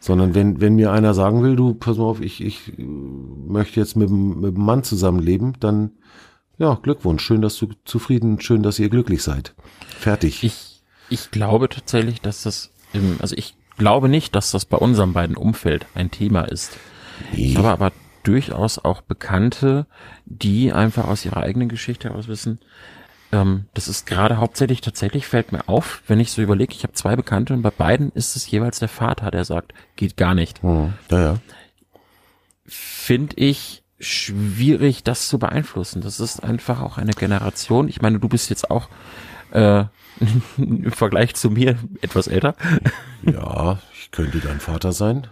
Sondern 0.06 0.36
wenn, 0.36 0.62
wenn 0.62 0.76
mir 0.76 0.92
einer 0.92 1.16
sagen 1.16 1.42
will, 1.42 1.56
du, 1.56 1.74
pass 1.74 1.98
mal 1.98 2.04
auf, 2.04 2.22
ich, 2.22 2.40
ich 2.40 2.74
möchte 2.78 3.80
jetzt 3.80 3.96
mit, 3.96 4.12
mit 4.12 4.54
einem 4.54 4.64
Mann 4.64 4.84
zusammenleben, 4.84 5.54
dann 5.60 5.94
ja, 6.60 6.76
Glückwunsch, 6.76 7.24
schön, 7.24 7.42
dass 7.42 7.58
du 7.58 7.70
zufrieden, 7.86 8.40
schön, 8.40 8.62
dass 8.62 8.78
ihr 8.78 8.90
glücklich 8.90 9.24
seid. 9.24 9.56
Fertig. 9.98 10.44
Ich, 10.44 10.84
ich 11.10 11.32
glaube 11.32 11.70
tatsächlich, 11.70 12.22
dass 12.22 12.44
das, 12.44 12.70
im, 12.94 13.18
also 13.20 13.36
ich 13.36 13.56
glaube 13.80 14.08
nicht, 14.08 14.36
dass 14.36 14.52
das 14.52 14.66
bei 14.66 14.78
unserem 14.78 15.14
beiden 15.14 15.36
Umfeld 15.36 15.88
ein 15.96 16.12
Thema 16.12 16.44
ist. 16.44 16.78
Nee. 17.34 17.48
Ich 17.48 17.58
habe 17.58 17.70
aber 17.70 17.92
durchaus 18.22 18.78
auch 18.78 19.02
Bekannte, 19.02 19.88
die 20.26 20.72
einfach 20.72 21.08
aus 21.08 21.26
ihrer 21.26 21.42
eigenen 21.42 21.68
Geschichte 21.68 22.10
heraus 22.10 22.28
wissen, 22.28 22.60
ähm, 23.36 23.65
das 23.74 23.88
ist 23.88 24.06
gerade 24.06 24.38
hauptsächlich 24.38 24.82
tatsächlich 24.82 25.27
fällt 25.27 25.51
mir 25.51 25.68
auf, 25.68 26.01
wenn 26.08 26.20
ich 26.20 26.32
so 26.32 26.42
überlege, 26.42 26.74
ich 26.74 26.84
habe 26.84 26.94
zwei 26.94 27.15
Bekannte 27.15 27.54
und 27.54 27.62
bei 27.62 27.70
beiden 27.70 28.12
ist 28.12 28.36
es 28.36 28.50
jeweils 28.50 28.80
der 28.80 28.88
Vater, 28.88 29.32
der 29.32 29.44
sagt, 29.46 29.74
geht 29.96 30.15
gar 30.15 30.34
nicht. 30.34 30.63
Hm. 30.63 30.94
Ja, 31.12 31.22
ja. 31.22 31.38
Finde 32.65 33.36
ich 33.38 33.84
schwierig, 34.00 35.04
das 35.04 35.27
zu 35.27 35.38
beeinflussen. 35.38 36.01
Das 36.01 36.20
ist 36.20 36.44
einfach 36.44 36.82
auch 36.82 36.98
eine 36.98 37.13
Generation. 37.13 37.88
Ich 37.89 38.01
meine, 38.01 38.20
du 38.20 38.30
bist 38.30 38.50
jetzt 38.50 38.72
auch 38.72 38.89
äh, 39.51 39.86
im 40.58 40.92
Vergleich 40.92 41.36
zu 41.36 41.50
mir 41.50 41.77
etwas 42.01 42.27
älter. 42.27 42.56
Ja, 43.24 43.80
ich 43.94 44.12
könnte 44.12 44.39
dein 44.39 44.60
Vater 44.60 44.94
sein. 44.94 45.27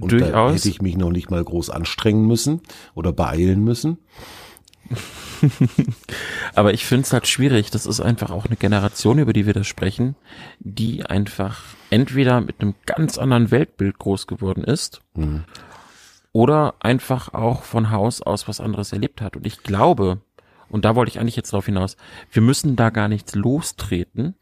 Und 0.00 0.12
Durchaus. 0.12 0.30
da 0.32 0.52
hätte 0.52 0.68
ich 0.68 0.82
mich 0.82 0.96
noch 0.96 1.10
nicht 1.10 1.30
mal 1.30 1.42
groß 1.42 1.70
anstrengen 1.70 2.26
müssen 2.26 2.60
oder 2.94 3.12
beeilen 3.12 3.64
müssen. 3.64 3.98
Aber 6.54 6.74
ich 6.74 6.84
finde 6.84 7.04
es 7.04 7.12
halt 7.12 7.26
schwierig. 7.26 7.70
Das 7.70 7.86
ist 7.86 8.00
einfach 8.00 8.30
auch 8.30 8.46
eine 8.46 8.56
Generation, 8.56 9.18
über 9.18 9.32
die 9.32 9.46
wir 9.46 9.54
da 9.54 9.64
sprechen, 9.64 10.16
die 10.60 11.04
einfach 11.04 11.62
entweder 11.90 12.40
mit 12.40 12.60
einem 12.60 12.74
ganz 12.86 13.18
anderen 13.18 13.50
Weltbild 13.50 13.98
groß 13.98 14.26
geworden 14.26 14.64
ist 14.64 15.00
mhm. 15.14 15.44
oder 16.32 16.74
einfach 16.80 17.34
auch 17.34 17.62
von 17.62 17.90
Haus 17.90 18.22
aus 18.22 18.48
was 18.48 18.60
anderes 18.60 18.92
erlebt 18.92 19.20
hat. 19.20 19.36
Und 19.36 19.46
ich 19.46 19.62
glaube, 19.62 20.20
und 20.68 20.84
da 20.84 20.94
wollte 20.94 21.10
ich 21.10 21.18
eigentlich 21.18 21.36
jetzt 21.36 21.52
drauf 21.52 21.66
hinaus, 21.66 21.96
wir 22.30 22.42
müssen 22.42 22.76
da 22.76 22.90
gar 22.90 23.08
nichts 23.08 23.34
lostreten, 23.34 24.34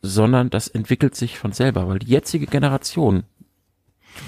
sondern 0.00 0.50
das 0.50 0.68
entwickelt 0.68 1.14
sich 1.14 1.38
von 1.38 1.52
selber, 1.52 1.88
weil 1.88 1.98
die 1.98 2.10
jetzige 2.10 2.46
Generation, 2.46 3.24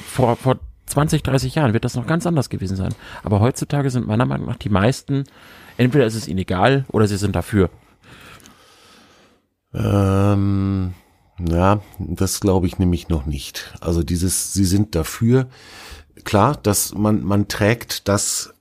vor, 0.06 0.36
vor 0.36 0.58
20, 0.86 1.22
30 1.22 1.54
Jahren 1.54 1.72
wird 1.72 1.84
das 1.84 1.94
noch 1.94 2.06
ganz 2.06 2.26
anders 2.26 2.50
gewesen 2.50 2.76
sein. 2.76 2.94
Aber 3.22 3.40
heutzutage 3.40 3.90
sind 3.90 4.06
meiner 4.06 4.26
Meinung 4.26 4.46
nach 4.46 4.56
die 4.56 4.68
meisten, 4.68 5.24
entweder 5.76 6.06
ist 6.06 6.14
es 6.14 6.28
ihnen 6.28 6.38
egal 6.38 6.84
oder 6.88 7.06
sie 7.06 7.16
sind 7.16 7.34
dafür. 7.34 7.70
Ähm, 9.72 10.94
ja, 11.38 11.80
das 11.98 12.40
glaube 12.40 12.66
ich 12.66 12.78
nämlich 12.78 13.08
noch 13.08 13.26
nicht. 13.26 13.74
Also 13.80 14.02
dieses, 14.02 14.52
sie 14.52 14.64
sind 14.64 14.94
dafür. 14.94 15.48
Klar, 16.24 16.56
dass 16.62 16.94
man, 16.94 17.24
man 17.24 17.48
trägt 17.48 18.08
das 18.08 18.54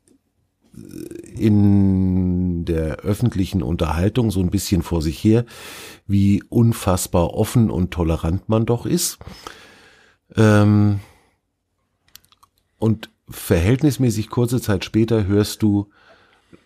in 1.36 2.65
der 2.65 2.98
öffentlichen 2.98 3.62
Unterhaltung 3.62 4.32
so 4.32 4.39
ein 4.39 4.50
bisschen 4.50 4.82
vor 4.82 5.03
sich 5.03 5.24
her, 5.24 5.46
wie 6.08 6.42
unfassbar 6.50 7.36
offen 7.36 7.70
und 7.70 7.92
tolerant 7.92 8.50
man 8.50 8.65
doch 8.65 8.88
ist. 8.88 9.20
Ähm, 10.36 11.00
und 12.84 13.10
verhältnismäßig 13.30 14.30
kurze 14.30 14.60
Zeit 14.60 14.84
später 14.84 15.25
hörst 15.25 15.63
du 15.63 15.88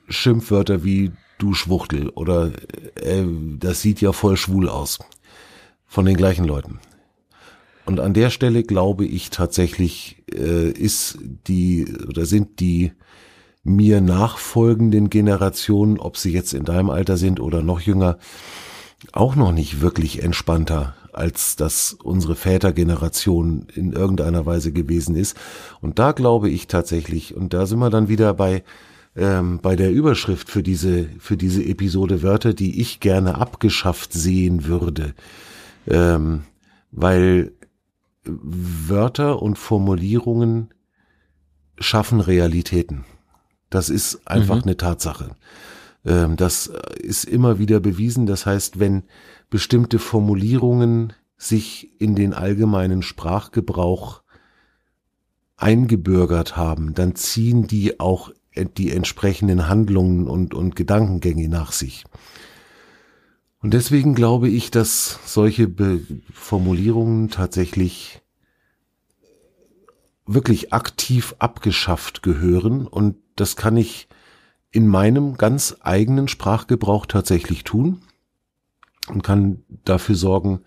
Schimpfwörter 0.09 0.83
wie 0.83 1.11
du 1.37 1.53
Schwuchtel 1.53 2.09
oder 2.09 2.51
äh, 2.95 3.23
das 3.59 3.83
sieht 3.83 4.01
ja 4.01 4.11
voll 4.13 4.35
schwul 4.35 4.67
aus 4.67 4.97
von 5.85 6.05
den 6.05 6.17
gleichen 6.17 6.43
Leuten. 6.43 6.79
Und 7.85 7.99
an 7.99 8.15
der 8.15 8.31
Stelle 8.31 8.63
glaube 8.63 9.05
ich 9.05 9.29
tatsächlich 9.29 10.23
äh, 10.33 10.71
ist 10.71 11.19
die 11.47 11.85
oder 12.07 12.25
sind 12.25 12.61
die 12.61 12.93
mir 13.63 14.01
nachfolgenden 14.01 15.11
Generationen, 15.11 15.99
ob 15.99 16.17
sie 16.17 16.31
jetzt 16.31 16.55
in 16.55 16.65
deinem 16.65 16.89
Alter 16.89 17.17
sind 17.17 17.39
oder 17.39 17.61
noch 17.61 17.79
jünger, 17.79 18.17
auch 19.11 19.35
noch 19.35 19.51
nicht 19.51 19.81
wirklich 19.81 20.23
entspannter 20.23 20.95
als 21.17 21.55
das 21.55 21.93
unsere 21.93 22.35
Vätergeneration 22.35 23.67
in 23.73 23.93
irgendeiner 23.93 24.45
Weise 24.45 24.71
gewesen 24.71 25.15
ist. 25.15 25.35
Und 25.81 25.99
da 25.99 26.11
glaube 26.11 26.49
ich 26.49 26.67
tatsächlich, 26.67 27.35
und 27.35 27.53
da 27.53 27.65
sind 27.65 27.79
wir 27.79 27.89
dann 27.89 28.07
wieder 28.07 28.33
bei, 28.33 28.63
ähm, 29.15 29.59
bei 29.61 29.75
der 29.75 29.91
Überschrift 29.91 30.49
für 30.49 30.63
diese, 30.63 31.09
für 31.19 31.37
diese 31.37 31.63
Episode 31.63 32.23
Wörter, 32.23 32.53
die 32.53 32.79
ich 32.79 32.99
gerne 32.99 33.35
abgeschafft 33.35 34.13
sehen 34.13 34.65
würde. 34.65 35.13
Ähm, 35.87 36.43
weil 36.91 37.51
Wörter 38.23 39.41
und 39.41 39.57
Formulierungen 39.57 40.69
schaffen 41.79 42.21
Realitäten. 42.21 43.05
Das 43.69 43.89
ist 43.89 44.27
einfach 44.27 44.57
mhm. 44.57 44.63
eine 44.63 44.77
Tatsache. 44.77 45.35
Ähm, 46.05 46.37
das 46.37 46.71
ist 46.99 47.25
immer 47.25 47.59
wieder 47.59 47.79
bewiesen. 47.79 48.25
Das 48.25 48.45
heißt, 48.45 48.79
wenn 48.79 49.03
bestimmte 49.49 49.99
Formulierungen 49.99 51.13
sich 51.37 51.91
in 51.99 52.15
den 52.15 52.33
allgemeinen 52.33 53.01
Sprachgebrauch 53.01 54.23
eingebürgert 55.55 56.57
haben, 56.57 56.93
dann 56.93 57.15
ziehen 57.15 57.67
die 57.67 57.99
auch 57.99 58.31
die 58.55 58.91
entsprechenden 58.91 59.67
Handlungen 59.67 60.27
und, 60.27 60.53
und 60.53 60.75
Gedankengänge 60.75 61.47
nach 61.47 61.71
sich. 61.71 62.05
Und 63.61 63.73
deswegen 63.73 64.15
glaube 64.15 64.49
ich, 64.49 64.71
dass 64.71 65.19
solche 65.25 65.67
Be 65.67 66.01
Formulierungen 66.31 67.29
tatsächlich 67.29 68.21
wirklich 70.25 70.73
aktiv 70.73 71.35
abgeschafft 71.39 72.21
gehören 72.21 72.85
und 72.85 73.17
das 73.35 73.55
kann 73.55 73.77
ich 73.77 74.07
in 74.71 74.87
meinem 74.87 75.37
ganz 75.37 75.77
eigenen 75.79 76.27
Sprachgebrauch 76.27 77.05
tatsächlich 77.05 77.63
tun 77.63 78.01
und 79.07 79.23
kann 79.23 79.63
dafür 79.85 80.15
sorgen, 80.15 80.61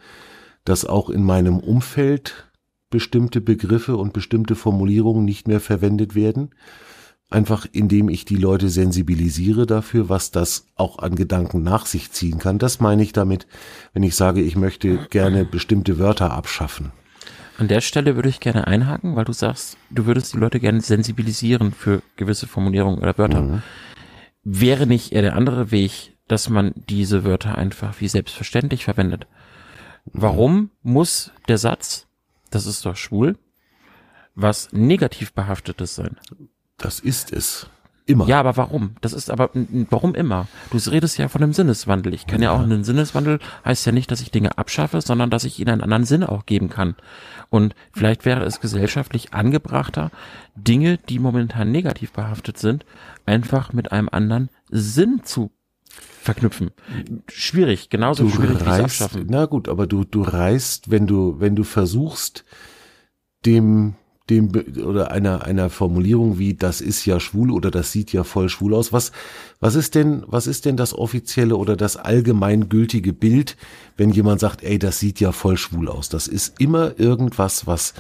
dass 0.65 0.85
auch 0.85 1.11
in 1.11 1.25
meinem 1.25 1.59
Umfeld 1.59 2.51
bestimmte 2.91 3.41
Begriffe 3.41 3.97
und 3.97 4.13
bestimmte 4.13 4.57
Formulierungen 4.57 5.25
nicht 5.25 5.49
mehr 5.49 5.61
verwendet 5.61 6.15
werden. 6.15 6.51
Einfach 7.31 7.65
indem 7.71 8.09
ich 8.09 8.25
die 8.25 8.37
Leute 8.37 8.69
sensibilisiere 8.69 9.65
dafür, 9.65 10.09
was 10.09 10.33
das 10.33 10.67
auch 10.75 10.99
an 10.99 11.15
Gedanken 11.15 11.63
nach 11.63 11.87
sich 11.87 12.11
ziehen 12.11 12.39
kann. 12.39 12.59
Das 12.59 12.81
meine 12.81 13.05
ich 13.05 13.13
damit, 13.13 13.47
wenn 13.93 14.03
ich 14.03 14.17
sage, 14.17 14.41
ich 14.41 14.57
möchte 14.57 15.07
gerne 15.11 15.45
bestimmte 15.45 16.01
Wörter 16.01 16.33
abschaffen. 16.33 16.91
An 17.57 17.69
der 17.69 17.83
Stelle 17.83 18.17
würde 18.17 18.29
ich 18.29 18.41
gerne 18.41 18.67
einhaken, 18.67 19.15
weil 19.15 19.27
du 19.27 19.33
sagst, 19.33 19.77
du 19.91 20.07
würdest 20.07 20.33
die 20.33 20.39
Leute 20.39 20.59
gerne 20.59 20.81
sensibilisieren 20.81 21.73
für 21.73 22.03
gewisse 22.17 22.49
Formulierungen 22.49 22.99
oder 22.99 23.17
Wörter. 23.17 23.43
Mhm. 23.43 23.63
Wäre 24.43 24.87
nicht 24.87 25.13
eher 25.13 25.23
der 25.23 25.37
andere 25.37 25.71
Weg, 25.71 26.17
dass 26.31 26.49
man 26.49 26.73
diese 26.89 27.25
Wörter 27.25 27.59
einfach 27.59 28.01
wie 28.01 28.07
selbstverständlich 28.07 28.85
verwendet? 28.85 29.27
Warum 30.05 30.71
muss 30.83 31.33
der 31.49 31.59
Satz, 31.59 32.07
das 32.51 32.67
ist 32.67 32.87
doch 32.87 32.97
schwul, 32.97 33.37
was 34.37 34.73
negativ 34.73 35.33
behaftetes 35.33 35.97
sein? 35.97 36.17
Das 36.79 37.01
ist 37.01 37.33
es. 37.33 37.69
Immer. 38.07 38.27
Ja, 38.27 38.41
aber 38.41 38.57
warum? 38.57 38.97
Das 39.01 39.13
ist 39.13 39.31
aber, 39.31 39.51
warum 39.91 40.15
immer? 40.15 40.49
Du 40.71 40.79
redest 40.79 41.19
ja 41.19 41.29
von 41.29 41.43
einem 41.43 41.53
Sinneswandel. 41.53 42.15
Ich 42.15 42.27
kann 42.27 42.43
ja, 42.43 42.51
ja 42.53 42.57
auch 42.57 42.63
einen 42.63 42.85
Sinneswandel, 42.85 43.41
heißt 43.65 43.87
ja 43.87 43.93
nicht, 43.93 44.11
dass 44.11 44.21
ich 44.21 44.31
Dinge 44.31 44.57
abschaffe, 44.57 45.01
sondern 45.01 45.31
dass 45.31 45.45
ich 45.45 45.59
ihnen 45.59 45.71
einen 45.71 45.83
anderen 45.83 46.05
Sinn 46.05 46.25
auch 46.25 46.47
geben 46.47 46.71
kann. 46.71 46.97
Und 47.51 47.75
vielleicht 47.93 48.25
wäre 48.25 48.45
es 48.45 48.61
gesellschaftlich 48.61 49.35
angebrachter, 49.35 50.11
Dinge, 50.55 50.97
die 50.97 51.19
momentan 51.19 51.71
negativ 51.71 52.13
behaftet 52.13 52.59
sind, 52.59 52.85
einfach 53.27 53.73
mit 53.73 53.93
einem 53.93 54.09
anderen 54.11 54.49
Sinn 54.71 55.23
zu 55.25 55.53
verknüpfen. 56.23 56.71
Schwierig, 57.29 57.89
genauso 57.89 58.25
du 58.25 58.31
schwierig 58.31 58.61
reißt, 58.61 58.79
wie 58.79 58.85
abschaffen. 58.85 59.27
Na 59.29 59.47
gut, 59.47 59.69
aber 59.69 59.87
du, 59.87 60.05
du 60.05 60.23
reißt, 60.23 60.91
wenn 60.91 61.07
du, 61.07 61.41
wenn 61.41 61.57
du 61.57 61.65
versuchst, 61.65 62.45
dem 63.47 63.95
dem 64.31 64.53
oder 64.85 65.11
einer 65.11 65.45
einer 65.45 65.71
Formulierung 65.71 66.39
wie 66.39 66.55
das 66.55 66.81
ist 66.81 67.05
ja 67.05 67.21
schwul 67.21 67.51
oder 67.51 67.71
das 67.71 67.91
sieht 67.93 68.13
ja 68.13 68.23
voll 68.23 68.49
schwul 68.49 68.75
aus. 68.75 68.93
Was 68.93 69.13
was 69.59 69.75
ist 69.75 69.95
denn 69.97 70.23
was 70.27 70.47
ist 70.47 70.65
denn 70.65 70.77
das 70.77 70.95
offizielle 70.95 71.57
oder 71.57 71.77
das 71.77 71.97
allgemeingültige 71.97 73.13
Bild, 73.13 73.57
wenn 73.97 74.11
jemand 74.11 74.41
sagt, 74.41 74.63
ey, 74.63 74.79
das 74.79 75.01
sieht 75.01 75.21
ja 75.21 75.33
voll 75.33 75.57
schwul 75.57 75.89
aus? 75.89 76.09
Das 76.09 76.29
ist 76.29 76.61
immer 76.61 76.99
irgendwas, 76.99 77.67
was 77.67 77.95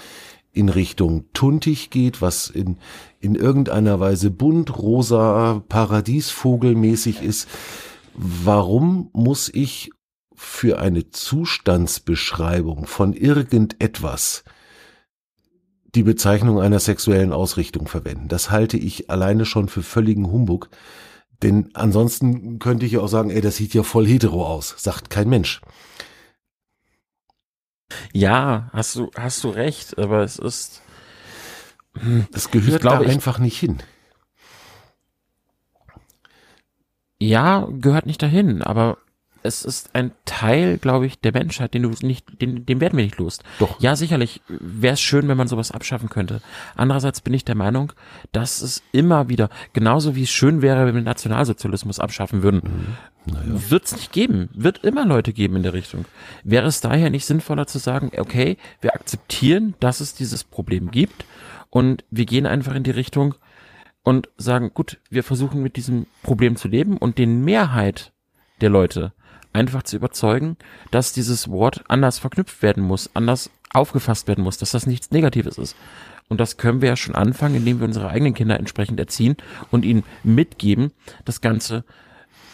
in 0.52 0.68
Richtung 0.68 1.24
tuntig 1.32 1.90
geht, 1.90 2.22
was 2.22 2.48
in 2.48 2.78
in 3.18 3.34
irgendeiner 3.34 4.00
Weise 4.00 4.30
bunt, 4.30 4.78
rosa, 4.78 5.62
paradiesvogelmäßig 5.68 7.22
ist. 7.22 7.48
Warum 8.22 9.08
muss 9.14 9.48
ich 9.48 9.90
für 10.34 10.78
eine 10.78 11.10
Zustandsbeschreibung 11.10 12.86
von 12.86 13.14
irgendetwas 13.14 14.44
die 15.94 16.02
Bezeichnung 16.02 16.60
einer 16.60 16.80
sexuellen 16.80 17.32
Ausrichtung 17.32 17.88
verwenden. 17.88 18.28
Das 18.28 18.50
halte 18.50 18.76
ich 18.76 19.10
alleine 19.10 19.46
schon 19.46 19.68
für 19.68 19.82
völligen 19.82 20.30
Humbug. 20.30 20.68
Denn 21.42 21.70
ansonsten 21.72 22.58
könnte 22.58 22.84
ich 22.84 22.92
ja 22.92 23.00
auch 23.00 23.08
sagen, 23.08 23.30
ey, 23.30 23.40
das 23.40 23.56
sieht 23.56 23.72
ja 23.72 23.82
voll 23.82 24.06
hetero 24.06 24.46
aus. 24.46 24.74
Sagt 24.76 25.08
kein 25.08 25.28
Mensch. 25.28 25.62
Ja, 28.12 28.68
hast 28.72 28.96
du, 28.96 29.10
hast 29.16 29.42
du 29.44 29.48
recht, 29.48 29.98
aber 29.98 30.22
es 30.22 30.38
ist. 30.38 30.82
Das 32.30 32.50
gehört 32.50 32.82
glaube, 32.82 33.04
da 33.04 33.10
einfach 33.10 33.38
nicht 33.38 33.58
hin. 33.58 33.78
Ja, 37.20 37.68
gehört 37.70 38.06
nicht 38.06 38.22
dahin, 38.22 38.62
aber 38.62 38.98
es 39.42 39.64
ist 39.64 39.94
ein 39.94 40.12
Teil, 40.24 40.78
glaube 40.78 41.06
ich, 41.06 41.20
der 41.20 41.32
Menschheit, 41.32 41.72
den 41.74 41.82
du 41.82 41.90
nicht, 42.02 42.40
den, 42.40 42.66
den 42.66 42.80
werden 42.80 42.96
wir 42.96 43.04
nicht 43.04 43.18
los. 43.18 43.38
Doch. 43.58 43.80
Ja, 43.80 43.96
sicherlich 43.96 44.42
wäre 44.48 44.94
es 44.94 45.00
schön, 45.00 45.28
wenn 45.28 45.36
man 45.36 45.48
sowas 45.48 45.70
abschaffen 45.70 46.08
könnte. 46.08 46.42
Andererseits 46.76 47.20
bin 47.20 47.32
ich 47.32 47.44
der 47.44 47.54
Meinung, 47.54 47.92
dass 48.32 48.60
es 48.60 48.82
immer 48.92 49.28
wieder, 49.28 49.48
genauso 49.72 50.14
wie 50.14 50.24
es 50.24 50.30
schön 50.30 50.62
wäre, 50.62 50.86
wenn 50.86 50.94
wir 50.94 51.02
Nationalsozialismus 51.02 52.00
abschaffen 52.00 52.42
würden, 52.42 52.62
mhm. 53.26 53.32
naja. 53.32 53.70
wird 53.70 53.84
es 53.86 53.92
nicht 53.92 54.12
geben. 54.12 54.50
Wird 54.52 54.84
immer 54.84 55.06
Leute 55.06 55.32
geben 55.32 55.56
in 55.56 55.62
der 55.62 55.72
Richtung. 55.72 56.04
Wäre 56.44 56.66
es 56.66 56.80
daher 56.80 57.10
nicht 57.10 57.24
sinnvoller 57.24 57.66
zu 57.66 57.78
sagen, 57.78 58.10
okay, 58.18 58.58
wir 58.80 58.94
akzeptieren, 58.94 59.74
dass 59.80 60.00
es 60.00 60.14
dieses 60.14 60.44
Problem 60.44 60.90
gibt 60.90 61.24
und 61.70 62.04
wir 62.10 62.26
gehen 62.26 62.46
einfach 62.46 62.74
in 62.74 62.82
die 62.82 62.90
Richtung 62.90 63.34
und 64.02 64.28
sagen, 64.36 64.72
gut, 64.74 64.98
wir 65.10 65.22
versuchen 65.22 65.62
mit 65.62 65.76
diesem 65.76 66.06
Problem 66.22 66.56
zu 66.56 66.68
leben 66.68 66.96
und 66.96 67.18
den 67.18 67.44
Mehrheit 67.44 68.12
der 68.60 68.70
Leute 68.70 69.12
einfach 69.52 69.82
zu 69.82 69.96
überzeugen, 69.96 70.56
dass 70.90 71.12
dieses 71.12 71.50
Wort 71.50 71.84
anders 71.88 72.18
verknüpft 72.18 72.62
werden 72.62 72.82
muss, 72.82 73.10
anders 73.14 73.50
aufgefasst 73.72 74.28
werden 74.28 74.44
muss, 74.44 74.58
dass 74.58 74.72
das 74.72 74.86
nichts 74.86 75.10
Negatives 75.10 75.58
ist. 75.58 75.76
Und 76.28 76.38
das 76.38 76.56
können 76.56 76.80
wir 76.80 76.90
ja 76.90 76.96
schon 76.96 77.16
anfangen, 77.16 77.56
indem 77.56 77.80
wir 77.80 77.86
unsere 77.86 78.08
eigenen 78.08 78.34
Kinder 78.34 78.58
entsprechend 78.58 79.00
erziehen 79.00 79.36
und 79.70 79.84
ihnen 79.84 80.04
mitgeben, 80.22 80.92
das 81.24 81.40
Ganze 81.40 81.84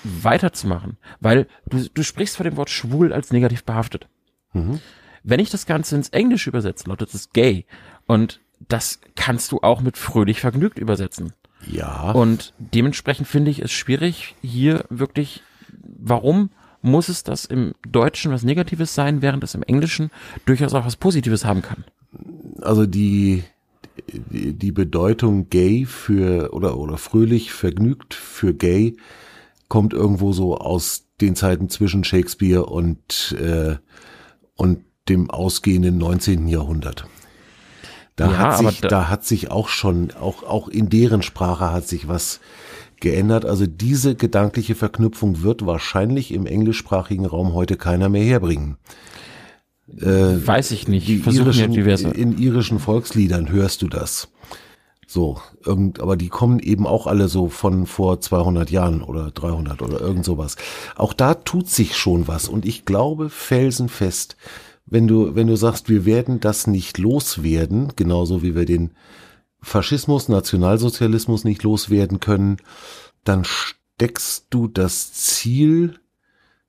weiterzumachen. 0.02 0.96
Weil 1.20 1.46
du, 1.66 1.86
du 1.92 2.02
sprichst 2.02 2.36
vor 2.36 2.44
dem 2.44 2.56
Wort 2.56 2.70
schwul 2.70 3.12
als 3.12 3.32
negativ 3.32 3.64
behaftet. 3.64 4.08
Mhm. 4.54 4.80
Wenn 5.22 5.40
ich 5.40 5.50
das 5.50 5.66
Ganze 5.66 5.96
ins 5.96 6.08
Englische 6.10 6.48
übersetze, 6.48 6.88
lautet 6.88 7.12
es 7.12 7.32
gay. 7.32 7.66
Und 8.06 8.40
das 8.68 9.00
kannst 9.14 9.52
du 9.52 9.60
auch 9.60 9.80
mit 9.80 9.96
fröhlich 9.96 10.40
vergnügt 10.40 10.78
übersetzen. 10.78 11.32
Ja. 11.70 12.12
Und 12.12 12.54
dementsprechend 12.58 13.26
finde 13.26 13.50
ich 13.50 13.60
es 13.60 13.72
schwierig, 13.72 14.34
hier 14.42 14.84
wirklich, 14.88 15.42
warum 15.82 16.50
muss 16.82 17.08
es 17.08 17.24
das 17.24 17.44
im 17.44 17.74
Deutschen 17.88 18.32
was 18.32 18.42
Negatives 18.42 18.94
sein, 18.94 19.22
während 19.22 19.42
es 19.42 19.54
im 19.54 19.62
Englischen 19.62 20.10
durchaus 20.44 20.74
auch 20.74 20.86
was 20.86 20.96
Positives 20.96 21.44
haben 21.44 21.62
kann? 21.62 21.84
Also 22.62 22.86
die, 22.86 23.42
die, 24.06 24.52
die 24.52 24.72
Bedeutung 24.72 25.48
gay 25.50 25.84
für 25.84 26.52
oder 26.52 26.78
oder 26.78 26.96
fröhlich 26.96 27.52
vergnügt 27.52 28.14
für 28.14 28.54
gay 28.54 28.96
kommt 29.68 29.92
irgendwo 29.92 30.32
so 30.32 30.56
aus 30.56 31.06
den 31.20 31.34
Zeiten 31.34 31.68
zwischen 31.68 32.04
Shakespeare 32.04 32.66
und 32.66 33.36
äh, 33.40 33.76
und 34.54 34.84
dem 35.08 35.30
ausgehenden 35.30 35.98
19. 35.98 36.48
Jahrhundert. 36.48 37.06
Da 38.16 38.30
ja, 38.30 38.38
hat 38.38 38.58
sich, 38.58 38.80
da, 38.80 38.88
da 38.88 39.08
hat 39.08 39.24
sich 39.24 39.50
auch 39.50 39.68
schon, 39.68 40.10
auch, 40.18 40.42
auch 40.42 40.68
in 40.68 40.88
deren 40.88 41.22
Sprache 41.22 41.70
hat 41.70 41.86
sich 41.86 42.08
was 42.08 42.40
geändert. 43.00 43.44
Also 43.44 43.66
diese 43.66 44.14
gedankliche 44.14 44.74
Verknüpfung 44.74 45.42
wird 45.42 45.66
wahrscheinlich 45.66 46.32
im 46.32 46.46
englischsprachigen 46.46 47.26
Raum 47.26 47.52
heute 47.52 47.76
keiner 47.76 48.08
mehr 48.08 48.24
herbringen. 48.24 48.78
Äh, 50.00 50.46
Weiß 50.46 50.70
ich 50.72 50.88
nicht. 50.88 51.06
Die 51.06 51.18
irischen, 51.18 51.74
in 51.74 52.38
irischen 52.38 52.78
Volksliedern 52.78 53.50
hörst 53.50 53.82
du 53.82 53.88
das. 53.88 54.28
So, 55.08 55.40
irgend, 55.64 56.00
aber 56.00 56.16
die 56.16 56.28
kommen 56.28 56.58
eben 56.58 56.84
auch 56.84 57.06
alle 57.06 57.28
so 57.28 57.48
von 57.48 57.86
vor 57.86 58.20
200 58.20 58.70
Jahren 58.72 59.02
oder 59.02 59.30
300 59.30 59.80
oder 59.82 60.00
irgend 60.00 60.24
sowas. 60.24 60.56
Auch 60.96 61.12
da 61.12 61.34
tut 61.34 61.68
sich 61.68 61.96
schon 61.96 62.26
was 62.26 62.48
und 62.48 62.66
ich 62.66 62.84
glaube 62.84 63.30
felsenfest, 63.30 64.36
wenn 64.86 65.08
du, 65.08 65.34
wenn 65.34 65.48
du 65.48 65.56
sagst, 65.56 65.88
wir 65.88 66.04
werden 66.04 66.40
das 66.40 66.66
nicht 66.66 66.98
loswerden, 66.98 67.92
genauso 67.96 68.42
wie 68.42 68.54
wir 68.54 68.64
den 68.64 68.92
Faschismus, 69.60 70.28
Nationalsozialismus 70.28 71.44
nicht 71.44 71.64
loswerden 71.64 72.20
können, 72.20 72.58
dann 73.24 73.44
steckst 73.44 74.46
du 74.50 74.68
das 74.68 75.12
Ziel, 75.12 75.98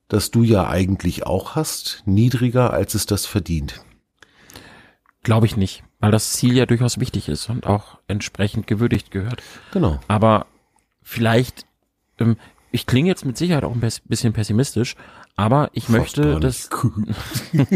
das 0.07 0.31
du 0.31 0.41
ja 0.41 0.67
eigentlich 0.67 1.27
auch 1.27 1.55
hast, 1.55 2.01
niedriger, 2.05 2.73
als 2.73 2.95
es 2.95 3.05
das 3.05 3.25
verdient. 3.25 3.81
Glaube 5.21 5.45
ich 5.45 5.57
nicht, 5.57 5.83
weil 5.99 6.11
das 6.11 6.31
Ziel 6.31 6.55
ja 6.55 6.65
durchaus 6.65 6.99
wichtig 6.99 7.29
ist 7.29 7.49
und 7.49 7.67
auch 7.67 7.99
entsprechend 8.07 8.65
gewürdigt 8.65 9.11
gehört. 9.11 9.43
Genau. 9.73 9.99
Aber 10.07 10.47
vielleicht, 11.03 11.65
ähm, 12.17 12.37
ich 12.71 12.85
klinge 12.85 13.07
jetzt 13.07 13.25
mit 13.25 13.37
Sicherheit 13.37 13.63
auch 13.63 13.73
ein 13.73 13.81
bisschen 14.05 14.33
pessimistisch, 14.33 14.95
aber 15.35 15.69
ich 15.73 15.85
Fast 15.85 16.17
möchte 16.17 16.39
das. 16.39 16.69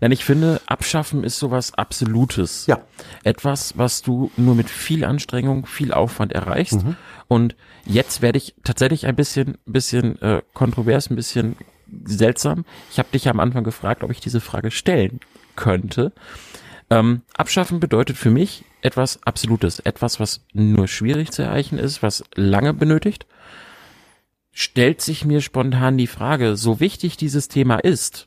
Nein, 0.00 0.12
ich 0.12 0.24
finde, 0.24 0.60
abschaffen 0.66 1.22
ist 1.24 1.38
sowas 1.38 1.74
Absolutes. 1.74 2.66
Ja. 2.66 2.80
Etwas, 3.22 3.76
was 3.76 4.02
du 4.02 4.30
nur 4.36 4.54
mit 4.54 4.70
viel 4.70 5.04
Anstrengung, 5.04 5.66
viel 5.66 5.92
Aufwand 5.92 6.32
erreichst. 6.32 6.84
Mhm. 6.84 6.96
Und 7.28 7.56
jetzt 7.84 8.22
werde 8.22 8.38
ich 8.38 8.54
tatsächlich 8.64 9.06
ein 9.06 9.14
bisschen, 9.14 9.58
bisschen 9.66 10.20
äh, 10.22 10.42
kontrovers, 10.54 11.10
ein 11.10 11.16
bisschen 11.16 11.56
seltsam. 12.04 12.64
Ich 12.90 12.98
habe 12.98 13.08
dich 13.12 13.24
ja 13.24 13.32
am 13.32 13.40
Anfang 13.40 13.62
gefragt, 13.62 14.02
ob 14.02 14.10
ich 14.10 14.20
diese 14.20 14.40
Frage 14.40 14.70
stellen 14.70 15.20
könnte. 15.54 16.12
Ähm, 16.88 17.22
abschaffen 17.36 17.78
bedeutet 17.78 18.16
für 18.16 18.30
mich 18.30 18.64
etwas 18.80 19.22
Absolutes, 19.24 19.80
etwas, 19.80 20.18
was 20.20 20.40
nur 20.52 20.88
schwierig 20.88 21.30
zu 21.30 21.42
erreichen 21.42 21.78
ist, 21.78 22.02
was 22.02 22.24
lange 22.34 22.72
benötigt 22.72 23.26
stellt 24.56 25.02
sich 25.02 25.26
mir 25.26 25.42
spontan 25.42 25.98
die 25.98 26.06
Frage, 26.06 26.56
so 26.56 26.80
wichtig 26.80 27.18
dieses 27.18 27.48
Thema 27.48 27.76
ist, 27.76 28.26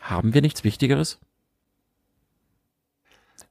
haben 0.00 0.32
wir 0.32 0.40
nichts 0.40 0.64
Wichtigeres? 0.64 1.18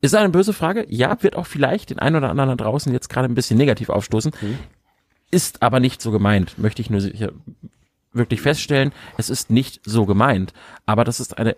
Ist 0.01 0.15
eine 0.15 0.29
böse 0.29 0.51
Frage? 0.51 0.87
Ja, 0.89 1.21
wird 1.21 1.35
auch 1.35 1.45
vielleicht 1.45 1.91
den 1.91 1.99
einen 1.99 2.15
oder 2.15 2.31
anderen 2.31 2.49
da 2.49 2.55
draußen 2.55 2.91
jetzt 2.91 3.09
gerade 3.09 3.27
ein 3.27 3.35
bisschen 3.35 3.57
negativ 3.57 3.89
aufstoßen. 3.89 4.31
Mhm. 4.41 4.57
Ist 5.29 5.61
aber 5.61 5.79
nicht 5.79 6.01
so 6.01 6.09
gemeint, 6.09 6.57
möchte 6.57 6.81
ich 6.81 6.89
nur 6.89 6.99
sicher 6.99 7.31
wirklich 8.11 8.41
feststellen. 8.41 8.91
Es 9.17 9.29
ist 9.29 9.51
nicht 9.51 9.81
so 9.85 10.07
gemeint. 10.07 10.51
Aber 10.87 11.03
das 11.03 11.19
ist 11.19 11.37
eine, 11.37 11.55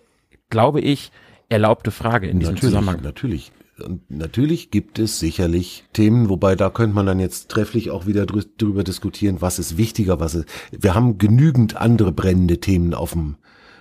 glaube 0.50 0.82
ich, 0.82 1.12
erlaubte 1.48 1.90
Frage 1.90 2.28
in 2.28 2.40
diesem 2.40 2.56
natürlich, 2.56 2.74
Zusammenhang. 2.74 3.02
Natürlich. 3.02 3.52
Und 3.80 4.10
natürlich 4.10 4.70
gibt 4.70 4.98
es 4.98 5.18
sicherlich 5.18 5.84
Themen, 5.92 6.28
wobei 6.28 6.56
da 6.56 6.70
könnte 6.70 6.94
man 6.94 7.06
dann 7.06 7.20
jetzt 7.20 7.48
trefflich 7.48 7.90
auch 7.90 8.06
wieder 8.06 8.26
drüber 8.26 8.84
diskutieren, 8.84 9.40
was 9.40 9.58
ist 9.58 9.76
wichtiger, 9.76 10.20
was 10.20 10.34
ist. 10.34 10.46
Wir 10.70 10.94
haben 10.94 11.18
genügend 11.18 11.76
andere 11.76 12.12
brennende 12.12 12.58
Themen 12.58 12.94
auf 12.94 13.12
dem, 13.12 13.36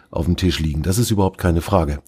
auf 0.10 0.26
dem 0.26 0.38
Tisch 0.38 0.60
liegen. 0.60 0.84
Das 0.84 0.98
ist 0.98 1.12
überhaupt 1.12 1.38
keine 1.38 1.62
Frage. 1.62 2.02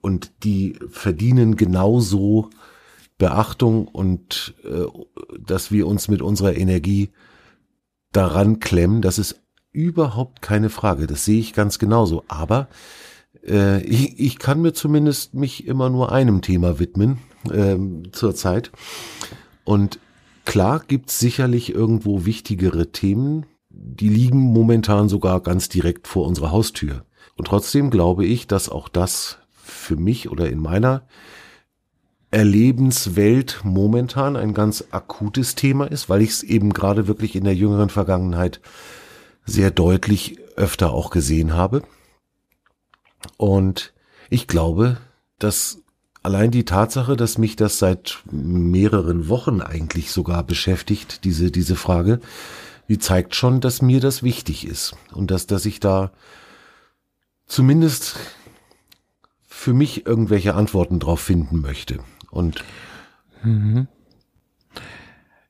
Und 0.00 0.44
die 0.44 0.78
verdienen 0.90 1.56
genauso 1.56 2.50
Beachtung 3.18 3.88
und 3.88 4.54
äh, 4.64 4.86
dass 5.38 5.70
wir 5.70 5.86
uns 5.86 6.08
mit 6.08 6.22
unserer 6.22 6.56
Energie 6.56 7.10
daran 8.12 8.60
klemmen, 8.60 9.02
das 9.02 9.18
ist 9.18 9.40
überhaupt 9.72 10.40
keine 10.40 10.70
Frage. 10.70 11.06
Das 11.06 11.24
sehe 11.24 11.38
ich 11.38 11.52
ganz 11.52 11.78
genauso. 11.78 12.24
Aber 12.28 12.68
äh, 13.46 13.82
ich, 13.82 14.18
ich 14.18 14.38
kann 14.38 14.62
mir 14.62 14.72
zumindest 14.72 15.34
mich 15.34 15.66
immer 15.66 15.90
nur 15.90 16.12
einem 16.12 16.42
Thema 16.42 16.78
widmen 16.78 17.18
ähm, 17.52 18.12
zurzeit. 18.12 18.70
Und 19.64 19.98
klar 20.44 20.82
gibt's 20.86 21.18
sicherlich 21.18 21.74
irgendwo 21.74 22.24
wichtigere 22.24 22.92
Themen, 22.92 23.46
die 23.70 24.08
liegen 24.08 24.40
momentan 24.40 25.08
sogar 25.08 25.40
ganz 25.40 25.68
direkt 25.68 26.08
vor 26.08 26.26
unserer 26.26 26.50
Haustür. 26.50 27.04
Und 27.36 27.46
trotzdem 27.46 27.90
glaube 27.90 28.24
ich, 28.24 28.46
dass 28.46 28.68
auch 28.68 28.88
das 28.88 29.38
für 29.52 29.96
mich 29.96 30.30
oder 30.30 30.48
in 30.48 30.60
meiner 30.60 31.02
Erlebenswelt 32.30 33.60
momentan 33.62 34.36
ein 34.36 34.52
ganz 34.54 34.84
akutes 34.90 35.54
Thema 35.54 35.86
ist, 35.86 36.08
weil 36.08 36.22
ich 36.22 36.30
es 36.30 36.42
eben 36.42 36.72
gerade 36.72 37.06
wirklich 37.06 37.36
in 37.36 37.44
der 37.44 37.54
jüngeren 37.54 37.88
Vergangenheit 37.88 38.60
sehr 39.44 39.70
deutlich 39.70 40.38
öfter 40.56 40.92
auch 40.92 41.10
gesehen 41.10 41.54
habe. 41.54 41.82
Und 43.36 43.92
ich 44.30 44.46
glaube, 44.46 44.98
dass 45.38 45.82
allein 46.22 46.50
die 46.50 46.64
Tatsache, 46.64 47.16
dass 47.16 47.38
mich 47.38 47.56
das 47.56 47.78
seit 47.78 48.22
mehreren 48.30 49.28
Wochen 49.28 49.60
eigentlich 49.60 50.10
sogar 50.10 50.42
beschäftigt, 50.42 51.24
diese, 51.24 51.50
diese 51.50 51.76
Frage, 51.76 52.20
die 52.88 52.98
zeigt 52.98 53.34
schon, 53.34 53.60
dass 53.60 53.82
mir 53.82 54.00
das 54.00 54.22
wichtig 54.22 54.66
ist 54.66 54.94
und 55.12 55.30
dass, 55.30 55.46
dass 55.46 55.66
ich 55.66 55.80
da 55.80 56.12
zumindest 57.46 58.16
für 59.46 59.72
mich 59.72 60.06
irgendwelche 60.06 60.54
Antworten 60.54 60.98
drauf 60.98 61.20
finden 61.20 61.60
möchte. 61.60 62.00
Und 62.30 62.64
mhm. 63.42 63.88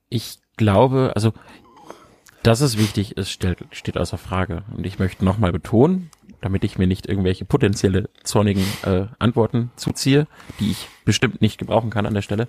ich 0.09 0.39
glaube, 0.57 1.12
also 1.15 1.33
dass 2.43 2.61
es 2.61 2.79
wichtig 2.79 3.17
ist, 3.17 3.31
steht, 3.31 3.65
steht 3.73 3.99
außer 3.99 4.19
Frage. 4.19 4.62
Und 4.77 4.87
ich 4.87 5.01
möchte 5.01 5.25
nochmal 5.25 5.51
betonen, 5.51 6.11
damit 6.40 6.64
ich 6.64 6.79
mir 6.79 6.87
nicht 6.87 7.07
irgendwelche 7.07 7.44
potenzielle 7.44 8.09
zornigen 8.22 8.64
äh, 8.85 9.07
Antworten 9.18 9.70
zuziehe, 9.77 10.27
die 10.61 10.70
ich 10.70 10.88
bestimmt 11.05 11.40
nicht 11.40 11.59
gebrauchen 11.59 11.90
kann 11.90 12.07
an 12.07 12.14
der 12.14 12.22
Stelle. 12.22 12.49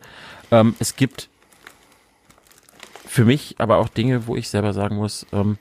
Ähm, 0.52 0.76
es 0.80 0.96
gibt 0.96 1.30
für 3.06 3.26
mich 3.26 3.56
aber 3.58 3.78
auch 3.78 3.90
Dinge, 3.90 4.28
wo 4.28 4.36
ich 4.36 4.50
selber 4.50 4.74
sagen 4.74 4.98
muss, 4.98 5.26
ähm, 5.32 5.58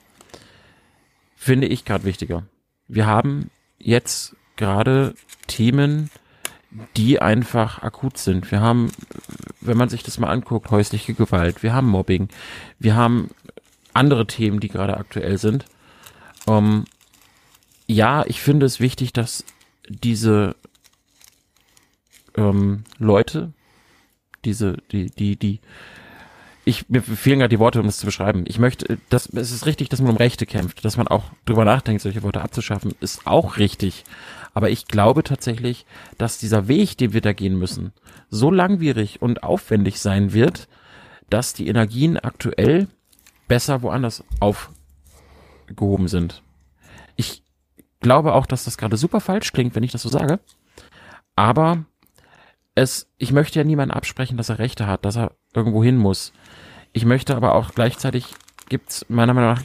finde 1.36 1.66
ich 1.66 1.84
gerade 1.84 2.04
wichtiger. 2.04 2.44
Wir 2.88 3.06
haben 3.06 3.50
jetzt 3.78 4.36
gerade 4.56 5.14
Themen, 5.46 6.10
die 6.96 7.20
einfach 7.20 7.82
akut 7.82 8.18
sind. 8.18 8.50
Wir 8.50 8.60
haben, 8.60 8.90
wenn 9.60 9.76
man 9.76 9.88
sich 9.88 10.02
das 10.02 10.18
mal 10.18 10.30
anguckt, 10.30 10.70
häusliche 10.70 11.14
Gewalt, 11.14 11.62
wir 11.62 11.72
haben 11.72 11.88
Mobbing, 11.88 12.28
wir 12.78 12.96
haben 12.96 13.30
andere 13.94 14.26
Themen, 14.26 14.60
die 14.60 14.68
gerade 14.68 14.96
aktuell 14.96 15.38
sind. 15.38 15.64
Ähm, 16.46 16.84
ja, 17.87 18.25
ich 18.27 18.40
finde 18.40 18.66
es 18.66 18.81
wichtig, 18.81 19.12
dass 19.12 19.44
diese 19.88 20.57
ähm, 22.37 22.85
Leute, 22.99 23.53
diese, 24.44 24.77
die, 24.92 25.11
die, 25.11 25.37
die, 25.37 25.61
ich, 26.64 26.88
mir 26.88 27.03
fehlen 27.03 27.38
gerade 27.38 27.55
die 27.55 27.61
Worte, 27.61 27.81
um 27.81 27.87
es 27.87 27.99
zu 27.99 28.07
beschreiben. 28.07 28.44
Ich 28.46 28.59
möchte, 28.59 28.99
das, 29.09 29.29
es 29.29 29.53
ist 29.53 29.66
richtig, 29.66 29.88
dass 29.88 30.01
man 30.01 30.11
um 30.11 30.16
Rechte 30.16 30.46
kämpft, 30.46 30.85
dass 30.85 30.96
man 30.96 31.07
auch 31.07 31.25
drüber 31.44 31.64
nachdenkt, 31.64 32.03
solche 32.03 32.22
Worte 32.22 32.42
abzuschaffen, 32.42 32.94
ist 33.01 33.27
auch 33.27 33.57
richtig. 33.57 34.05
Aber 34.53 34.70
ich 34.70 34.87
glaube 34.87 35.22
tatsächlich, 35.22 35.87
dass 36.18 36.38
dieser 36.38 36.66
Weg, 36.66 36.99
den 36.99 37.12
wir 37.12 37.20
da 37.20 37.33
gehen 37.33 37.59
müssen, 37.59 37.92
so 38.31 38.51
langwierig 38.51 39.22
und 39.22 39.42
aufwendig 39.42 40.01
sein 40.01 40.33
wird, 40.33 40.68
dass 41.31 41.53
die 41.53 41.68
Energien 41.68 42.16
aktuell 42.16 42.88
besser 43.49 43.83
woanders 43.83 44.25
aufgehoben 44.40 46.09
sind. 46.09 46.42
Glaube 48.00 48.35
auch, 48.35 48.46
dass 48.46 48.64
das 48.64 48.78
gerade 48.78 48.96
super 48.96 49.20
falsch 49.20 49.52
klingt, 49.52 49.74
wenn 49.74 49.82
ich 49.82 49.92
das 49.92 50.02
so 50.02 50.09
sage. 50.09 50.40
Aber 51.35 51.85
es, 52.74 53.11
ich 53.18 53.32
möchte 53.32 53.59
ja 53.59 53.64
niemanden 53.64 53.94
absprechen, 53.94 54.37
dass 54.37 54.48
er 54.48 54.59
Rechte 54.59 54.87
hat, 54.87 55.04
dass 55.04 55.16
er 55.16 55.32
irgendwo 55.54 55.82
hin 55.82 55.96
muss. 55.96 56.32
Ich 56.92 57.04
möchte 57.04 57.37
aber 57.37 57.54
auch 57.54 57.74
gleichzeitig 57.74 58.35
gibt's 58.68 59.06
meiner 59.09 59.35
Meinung 59.35 59.54
nach 59.54 59.62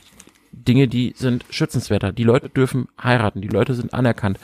Dinge, 0.52 0.88
die 0.88 1.14
sind 1.16 1.46
schützenswerter. 1.50 2.12
Die 2.12 2.24
Leute 2.24 2.50
dürfen 2.50 2.88
heiraten, 3.02 3.42
die 3.42 3.48
Leute 3.48 3.74
sind 3.74 3.94
anerkannt. 3.94 4.40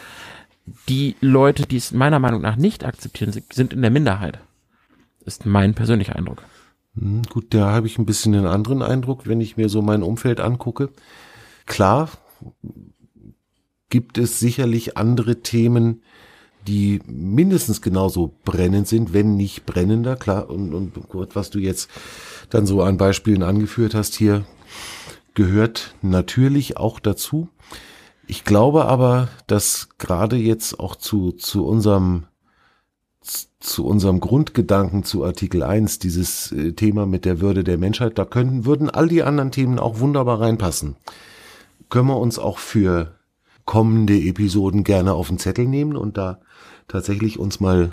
Die 0.90 1.16
Leute, 1.22 1.66
die 1.66 1.78
es 1.78 1.92
meiner 1.92 2.20
Meinung 2.20 2.42
nach 2.42 2.56
nicht 2.56 2.86
akzeptieren, 2.86 3.34
sind 3.52 3.74
in 3.74 3.82
der 3.82 3.92
Minderheit. 3.92 4.40
Ist 5.26 5.46
mein 5.46 5.74
persönlicher 5.74 6.16
Eindruck. 6.16 6.44
Hm, 6.98 7.24
gut, 7.24 7.54
da 7.54 7.72
habe 7.72 7.88
ich 7.88 7.98
ein 7.98 8.06
bisschen 8.06 8.36
einen 8.36 8.48
anderen 8.48 8.82
Eindruck, 8.82 9.28
wenn 9.28 9.42
ich 9.42 9.58
mir 9.58 9.70
so 9.70 9.82
mein 9.82 10.04
Umfeld 10.04 10.40
angucke. 10.40 10.90
Klar 11.66 12.10
gibt 13.90 14.18
es 14.18 14.40
sicherlich 14.40 14.98
andere 14.98 15.42
Themen, 15.42 16.02
die 16.68 17.00
mindestens 17.08 17.82
genauso 17.82 18.34
brennend 18.44 18.88
sind, 18.88 19.14
wenn 19.14 19.36
nicht 19.36 19.66
brennender. 19.66 20.16
Klar, 20.16 20.50
und, 20.50 20.74
und 20.74 20.94
was 21.36 21.50
du 21.50 21.60
jetzt 21.60 21.90
dann 22.50 22.66
so 22.66 22.82
an 22.82 22.98
Beispielen 22.98 23.44
angeführt 23.44 23.96
hast 23.96 24.16
hier, 24.16 24.46
gehört 25.34 25.96
natürlich 26.02 26.78
auch 26.78 27.00
dazu. 27.00 27.48
Ich 28.28 28.44
glaube 28.44 28.86
aber, 28.86 29.30
dass 29.48 29.90
gerade 29.98 30.36
jetzt 30.36 30.80
auch 30.80 30.96
zu, 30.96 31.32
zu 31.32 31.66
unserem 31.66 32.26
zu 33.60 33.86
unserem 33.86 34.22
Grundgedanken 34.22 35.04
zu 35.04 35.26
Artikel 35.26 35.62
1, 35.64 36.00
dieses 36.00 36.52
äh, 36.54 36.74
Thema 36.74 37.06
mit 37.06 37.26
der 37.26 37.42
Würde 37.42 37.64
der 37.66 37.78
Menschheit, 37.78 38.18
da 38.18 38.24
könnten, 38.24 38.66
würden 38.66 38.90
all 38.90 39.10
die 39.10 39.24
anderen 39.24 39.52
Themen 39.52 39.80
auch 39.80 40.00
wunderbar 40.00 40.40
reinpassen. 40.40 40.96
Können 41.90 42.08
wir 42.08 42.18
uns 42.18 42.40
auch 42.40 42.58
für 42.58 43.17
kommende 43.68 44.18
Episoden 44.18 44.84
gerne 44.84 45.14
auf 45.14 45.28
den 45.28 45.38
Zettel 45.38 45.68
nehmen 45.68 45.96
und 45.96 46.18
da 46.18 46.40
tatsächlich 46.88 47.38
uns 47.38 47.60
mal 47.60 47.92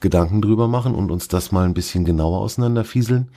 Gedanken 0.00 0.42
drüber 0.42 0.68
machen 0.68 0.94
und 0.94 1.10
uns 1.10 1.28
das 1.28 1.52
mal 1.52 1.64
ein 1.64 1.74
bisschen 1.74 2.04
genauer 2.04 2.40
auseinanderfieseln. 2.40 3.30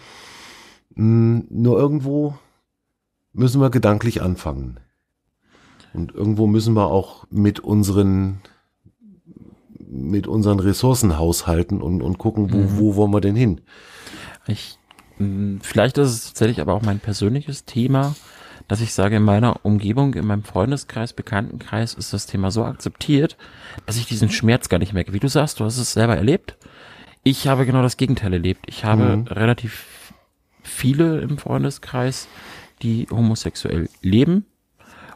Hm, 0.95 1.45
nur 1.49 1.77
irgendwo 1.79 2.35
müssen 3.31 3.61
wir 3.61 3.69
gedanklich 3.69 4.21
anfangen. 4.21 4.79
Und 5.93 6.13
irgendwo 6.13 6.47
müssen 6.47 6.73
wir 6.73 6.87
auch 6.87 7.25
mit 7.29 7.61
unseren 7.61 8.41
mit 9.87 10.27
unseren 10.27 10.59
Ressourcen 10.59 11.17
haushalten 11.17 11.81
und, 11.81 12.01
und 12.01 12.17
gucken, 12.17 12.51
wo, 12.51 12.57
mhm. 12.57 12.77
wo 12.79 12.95
wollen 12.95 13.13
wir 13.13 13.21
denn 13.21 13.35
hin? 13.35 13.61
Ich, 14.47 14.79
hm, 15.17 15.59
vielleicht 15.61 15.97
ist 15.99 16.09
es 16.09 16.25
tatsächlich 16.25 16.59
aber 16.59 16.73
auch 16.73 16.81
mein 16.81 16.99
persönliches 16.99 17.63
Thema, 17.65 18.15
dass 18.67 18.81
ich 18.81 18.93
sage, 18.93 19.17
in 19.17 19.23
meiner 19.23 19.65
Umgebung, 19.65 20.13
in 20.15 20.25
meinem 20.25 20.43
Freundeskreis, 20.43 21.13
Bekanntenkreis 21.13 21.93
ist 21.93 22.13
das 22.13 22.25
Thema 22.25 22.51
so 22.51 22.63
akzeptiert, 22.63 23.37
dass 23.85 23.97
ich 23.97 24.05
diesen 24.05 24.29
Schmerz 24.29 24.69
gar 24.69 24.79
nicht 24.79 24.93
merke. 24.93 25.13
Wie 25.13 25.19
du 25.19 25.27
sagst, 25.27 25.59
du 25.59 25.65
hast 25.65 25.77
es 25.77 25.93
selber 25.93 26.15
erlebt. 26.15 26.57
Ich 27.23 27.47
habe 27.47 27.65
genau 27.65 27.81
das 27.81 27.97
Gegenteil 27.97 28.33
erlebt. 28.33 28.65
Ich 28.67 28.85
habe 28.85 29.17
mhm. 29.17 29.23
relativ 29.27 30.13
viele 30.63 31.19
im 31.19 31.37
Freundeskreis, 31.37 32.27
die 32.81 33.07
homosexuell 33.09 33.89
leben 34.01 34.45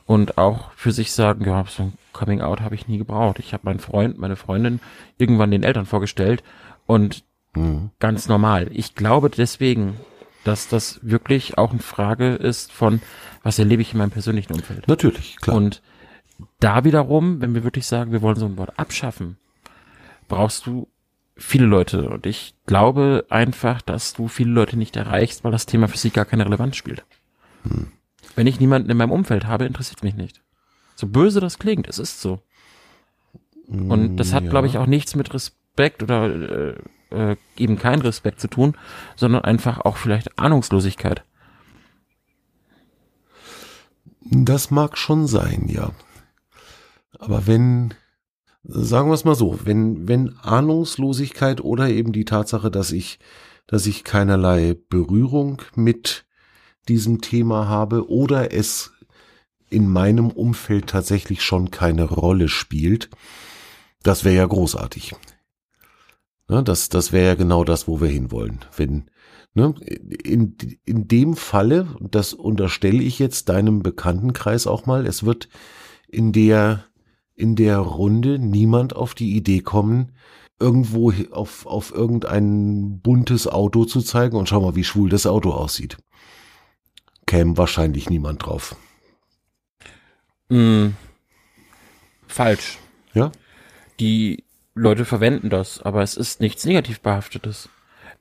und 0.05 0.37
auch 0.37 0.71
für 0.73 0.91
sich 0.91 1.11
sagen, 1.11 1.45
ja, 1.45 1.65
so 1.67 1.83
ein 1.83 1.93
Coming 2.13 2.41
Out 2.41 2.61
habe 2.61 2.75
ich 2.75 2.87
nie 2.87 2.97
gebraucht. 2.97 3.39
Ich 3.39 3.53
habe 3.53 3.61
meinen 3.65 3.79
Freund, 3.79 4.17
meine 4.17 4.35
Freundin 4.35 4.79
irgendwann 5.17 5.51
den 5.51 5.63
Eltern 5.63 5.85
vorgestellt 5.85 6.43
und 6.87 7.23
mhm. 7.55 7.91
ganz 7.99 8.27
normal. 8.27 8.69
Ich 8.71 8.95
glaube 8.95 9.29
deswegen, 9.29 9.97
dass 10.43 10.67
das 10.67 10.99
wirklich 11.01 11.57
auch 11.57 11.71
eine 11.71 11.79
Frage 11.79 12.35
ist 12.35 12.71
von, 12.71 13.01
was 13.43 13.59
erlebe 13.59 13.81
ich 13.81 13.93
in 13.93 13.99
meinem 13.99 14.11
persönlichen 14.11 14.53
Umfeld. 14.53 14.87
Natürlich, 14.87 15.37
klar. 15.37 15.57
Und 15.57 15.81
da 16.59 16.83
wiederum, 16.83 17.41
wenn 17.41 17.53
wir 17.53 17.63
wirklich 17.63 17.85
sagen, 17.85 18.11
wir 18.11 18.21
wollen 18.21 18.37
so 18.37 18.45
ein 18.45 18.57
Wort 18.57 18.77
abschaffen, 18.77 19.37
brauchst 20.27 20.65
du 20.65 20.87
viele 21.35 21.65
Leute. 21.65 22.09
Und 22.09 22.25
ich 22.25 22.55
glaube 22.65 23.25
einfach, 23.29 23.81
dass 23.81 24.13
du 24.13 24.27
viele 24.27 24.51
Leute 24.51 24.77
nicht 24.77 24.95
erreichst, 24.95 25.43
weil 25.43 25.51
das 25.51 25.65
Thema 25.65 25.87
für 25.87 25.97
sie 25.97 26.09
gar 26.11 26.25
keine 26.25 26.45
Relevanz 26.45 26.75
spielt. 26.75 27.03
Hm. 27.63 27.91
Wenn 28.35 28.47
ich 28.47 28.59
niemanden 28.59 28.89
in 28.89 28.97
meinem 28.97 29.11
Umfeld 29.11 29.45
habe, 29.45 29.65
interessiert 29.65 30.03
mich 30.03 30.15
nicht. 30.15 30.41
So 30.95 31.07
böse 31.07 31.39
das 31.39 31.59
klingt, 31.59 31.87
es 31.87 31.99
ist 31.99 32.21
so. 32.21 32.41
Und 33.67 34.17
das 34.17 34.33
hat, 34.33 34.43
ja. 34.43 34.49
glaube 34.49 34.67
ich, 34.67 34.77
auch 34.77 34.87
nichts 34.87 35.15
mit 35.15 35.33
Respekt 35.33 36.01
oder 36.01 36.71
äh, 36.71 36.75
äh, 37.11 37.35
eben 37.57 37.77
kein 37.77 38.01
Respekt 38.01 38.39
zu 38.39 38.47
tun, 38.47 38.75
sondern 39.15 39.43
einfach 39.43 39.79
auch 39.79 39.97
vielleicht 39.97 40.37
Ahnungslosigkeit. 40.39 41.23
Das 44.21 44.69
mag 44.69 44.97
schon 44.97 45.27
sein, 45.27 45.67
ja. 45.67 45.91
Aber 47.17 47.47
wenn, 47.47 47.93
sagen 48.63 49.09
wir 49.09 49.15
es 49.15 49.25
mal 49.25 49.35
so, 49.35 49.59
wenn, 49.63 50.07
wenn 50.07 50.37
Ahnungslosigkeit 50.39 51.61
oder 51.61 51.89
eben 51.89 52.11
die 52.11 52.25
Tatsache, 52.25 52.69
dass 52.69 52.91
ich, 52.91 53.19
dass 53.67 53.87
ich 53.87 54.03
keinerlei 54.03 54.75
Berührung 54.89 55.61
mit 55.75 56.25
diesem 56.87 57.21
Thema 57.21 57.67
habe 57.67 58.09
oder 58.09 58.53
es 58.53 58.91
in 59.69 59.87
meinem 59.87 60.31
Umfeld 60.31 60.87
tatsächlich 60.87 61.43
schon 61.43 61.71
keine 61.71 62.03
Rolle 62.03 62.49
spielt, 62.49 63.09
das 64.03 64.23
wäre 64.23 64.35
ja 64.35 64.45
großartig. 64.45 65.15
Ne, 66.49 66.63
das 66.63 66.89
das 66.89 67.11
wäre 67.11 67.27
ja 67.27 67.35
genau 67.35 67.63
das, 67.63 67.87
wo 67.87 68.01
wir 68.01 68.07
hinwollen. 68.07 68.65
Wenn, 68.75 69.11
ne, 69.53 69.75
in, 70.23 70.57
in 70.83 71.07
dem 71.07 71.35
Falle, 71.35 71.87
das 72.01 72.33
unterstelle 72.33 73.03
ich 73.03 73.19
jetzt 73.19 73.49
deinem 73.49 73.83
Bekanntenkreis 73.83 74.65
auch 74.65 74.87
mal, 74.87 75.05
es 75.05 75.23
wird 75.23 75.47
in 76.07 76.31
der, 76.31 76.85
in 77.35 77.55
der 77.55 77.77
Runde 77.77 78.39
niemand 78.39 78.95
auf 78.95 79.13
die 79.13 79.35
Idee 79.35 79.59
kommen, 79.59 80.13
irgendwo 80.59 81.13
auf, 81.31 81.67
auf 81.67 81.93
irgendein 81.93 82.99
buntes 82.99 83.47
Auto 83.47 83.85
zu 83.85 84.01
zeigen 84.01 84.35
und 84.35 84.49
schau 84.49 84.59
mal, 84.59 84.75
wie 84.75 84.83
schwul 84.83 85.09
das 85.09 85.27
Auto 85.27 85.51
aussieht. 85.51 85.97
Käme 87.27 87.57
wahrscheinlich 87.57 88.09
niemand 88.09 88.43
drauf. 88.43 88.75
Mm, 90.49 90.89
falsch. 92.27 92.79
Ja? 93.13 93.31
Die 93.99 94.43
Leute 94.79 95.03
verwenden 95.03 95.49
das, 95.49 95.81
aber 95.81 96.01
es 96.01 96.15
ist 96.15 96.39
nichts 96.39 96.65
negativ 96.65 97.01
behaftetes. 97.01 97.69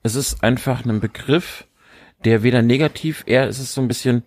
Es 0.02 0.16
ist 0.16 0.42
einfach 0.42 0.84
ein 0.84 1.00
Begriff, 1.00 1.66
der 2.24 2.42
weder 2.42 2.62
negativ, 2.62 3.22
eher 3.26 3.46
ist 3.46 3.60
es 3.60 3.74
so 3.74 3.80
ein 3.80 3.88
bisschen, 3.88 4.24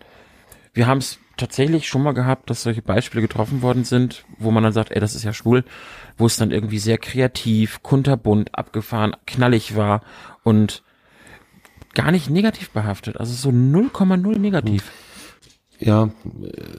wir 0.74 0.88
haben 0.88 1.00
es 1.00 1.20
tatsächlich 1.36 1.88
schon 1.88 2.04
mal 2.04 2.14
gehabt, 2.14 2.50
dass 2.50 2.64
solche 2.64 2.82
Beispiele 2.82 3.22
getroffen 3.22 3.62
worden 3.62 3.84
sind, 3.84 4.24
wo 4.38 4.52
man 4.52 4.64
dann 4.64 4.72
sagt, 4.74 4.92
ey, 4.92 5.02
das 5.02 5.16
ist 5.16 5.24
ja 5.24 5.34
schwul, 5.34 5.66
wo 6.18 6.26
es 6.26 6.38
dann 6.38 6.52
irgendwie 6.52 6.80
sehr 6.80 6.98
kreativ, 6.98 7.84
kunterbunt, 7.84 8.56
abgefahren, 8.56 9.16
knallig 9.26 9.76
war 9.76 10.02
und 10.44 10.84
gar 11.94 12.12
nicht 12.12 12.30
negativ 12.30 12.70
behaftet. 12.70 13.18
Also 13.18 13.34
so 13.34 13.50
0,0 13.50 14.40
negativ. 14.40 14.92
Ja, 15.80 16.12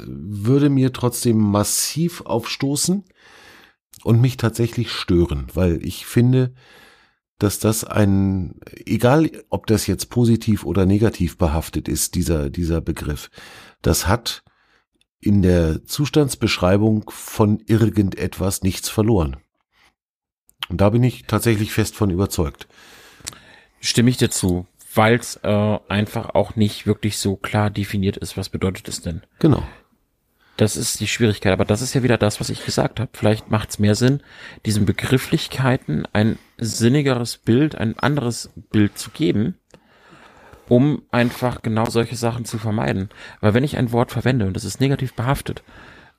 würde 0.06 0.70
mir 0.70 0.92
trotzdem 0.92 1.36
massiv 1.36 2.22
aufstoßen 2.22 3.04
und 4.04 4.20
mich 4.20 4.36
tatsächlich 4.36 4.90
stören, 4.90 5.46
weil 5.54 5.84
ich 5.84 6.06
finde, 6.06 6.54
dass 7.38 7.58
das 7.58 7.84
ein, 7.84 8.60
egal 8.86 9.30
ob 9.48 9.66
das 9.66 9.86
jetzt 9.86 10.10
positiv 10.10 10.64
oder 10.64 10.86
negativ 10.86 11.38
behaftet 11.38 11.88
ist, 11.88 12.14
dieser, 12.14 12.50
dieser 12.50 12.80
Begriff, 12.80 13.30
das 13.82 14.06
hat 14.06 14.44
in 15.20 15.42
der 15.42 15.84
Zustandsbeschreibung 15.84 17.10
von 17.10 17.60
irgendetwas 17.66 18.62
nichts 18.62 18.88
verloren. 18.88 19.36
Und 20.68 20.80
da 20.80 20.90
bin 20.90 21.02
ich 21.02 21.24
tatsächlich 21.26 21.72
fest 21.72 21.96
von 21.96 22.10
überzeugt. 22.10 22.68
Stimme 23.80 24.10
ich 24.10 24.16
dir 24.16 24.30
zu, 24.30 24.66
weil 24.94 25.16
es 25.16 25.36
äh, 25.42 25.78
einfach 25.88 26.30
auch 26.30 26.56
nicht 26.56 26.86
wirklich 26.86 27.18
so 27.18 27.36
klar 27.36 27.70
definiert 27.70 28.16
ist, 28.16 28.36
was 28.36 28.48
bedeutet 28.48 28.88
es 28.88 29.00
denn. 29.00 29.22
Genau. 29.38 29.62
Das 30.56 30.76
ist 30.76 31.00
die 31.00 31.08
Schwierigkeit, 31.08 31.52
aber 31.52 31.64
das 31.64 31.80
ist 31.80 31.94
ja 31.94 32.02
wieder 32.02 32.18
das, 32.18 32.38
was 32.38 32.50
ich 32.50 32.64
gesagt 32.64 33.00
habe. 33.00 33.10
Vielleicht 33.14 33.50
macht 33.50 33.70
es 33.70 33.78
mehr 33.78 33.94
Sinn, 33.94 34.22
diesen 34.66 34.84
Begrifflichkeiten 34.84 36.06
ein 36.12 36.38
sinnigeres 36.58 37.38
Bild, 37.38 37.74
ein 37.74 37.98
anderes 37.98 38.50
Bild 38.70 38.98
zu 38.98 39.10
geben, 39.10 39.56
um 40.68 41.02
einfach 41.10 41.62
genau 41.62 41.86
solche 41.86 42.16
Sachen 42.16 42.44
zu 42.44 42.58
vermeiden. 42.58 43.08
Weil 43.40 43.54
wenn 43.54 43.64
ich 43.64 43.78
ein 43.78 43.92
Wort 43.92 44.12
verwende 44.12 44.46
und 44.46 44.54
das 44.54 44.64
ist 44.64 44.80
negativ 44.80 45.14
behaftet, 45.14 45.62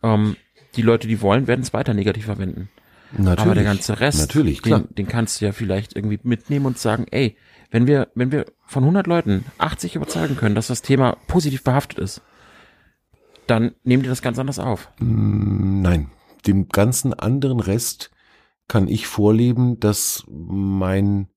ähm, 0.01 0.35
die 0.75 0.81
Leute, 0.81 1.07
die 1.07 1.21
wollen, 1.21 1.47
werden 1.47 1.61
es 1.61 1.73
weiter 1.73 1.93
negativ 1.93 2.25
verwenden. 2.25 2.69
Natürlich. 3.11 3.39
Aber 3.39 3.55
der 3.55 3.63
ganze 3.63 3.99
Rest, 3.99 4.19
Natürlich, 4.19 4.61
klar. 4.63 4.79
Den, 4.79 4.95
den 4.95 5.07
kannst 5.07 5.39
du 5.39 5.45
ja 5.45 5.51
vielleicht 5.51 5.95
irgendwie 5.95 6.19
mitnehmen 6.23 6.65
und 6.65 6.79
sagen, 6.79 7.05
ey, 7.11 7.37
wenn 7.69 7.85
wir, 7.85 8.07
wenn 8.15 8.31
wir 8.31 8.45
von 8.65 8.83
100 8.83 9.05
Leuten 9.07 9.45
80 9.59 9.95
überzeugen 9.95 10.35
können, 10.35 10.55
dass 10.55 10.67
das 10.67 10.81
Thema 10.81 11.17
positiv 11.27 11.63
behaftet 11.63 11.99
ist, 11.99 12.21
dann 13.47 13.75
nehmen 13.83 14.03
die 14.03 14.09
das 14.09 14.21
ganz 14.21 14.39
anders 14.39 14.59
auf. 14.59 14.89
Mm, 14.99 15.81
Nein, 15.81 16.09
dem 16.47 16.69
ganzen 16.69 17.13
anderen 17.13 17.59
Rest 17.59 18.11
kann 18.67 18.87
ich 18.87 19.07
vorleben, 19.07 19.79
dass 19.79 20.23
mein 20.27 21.27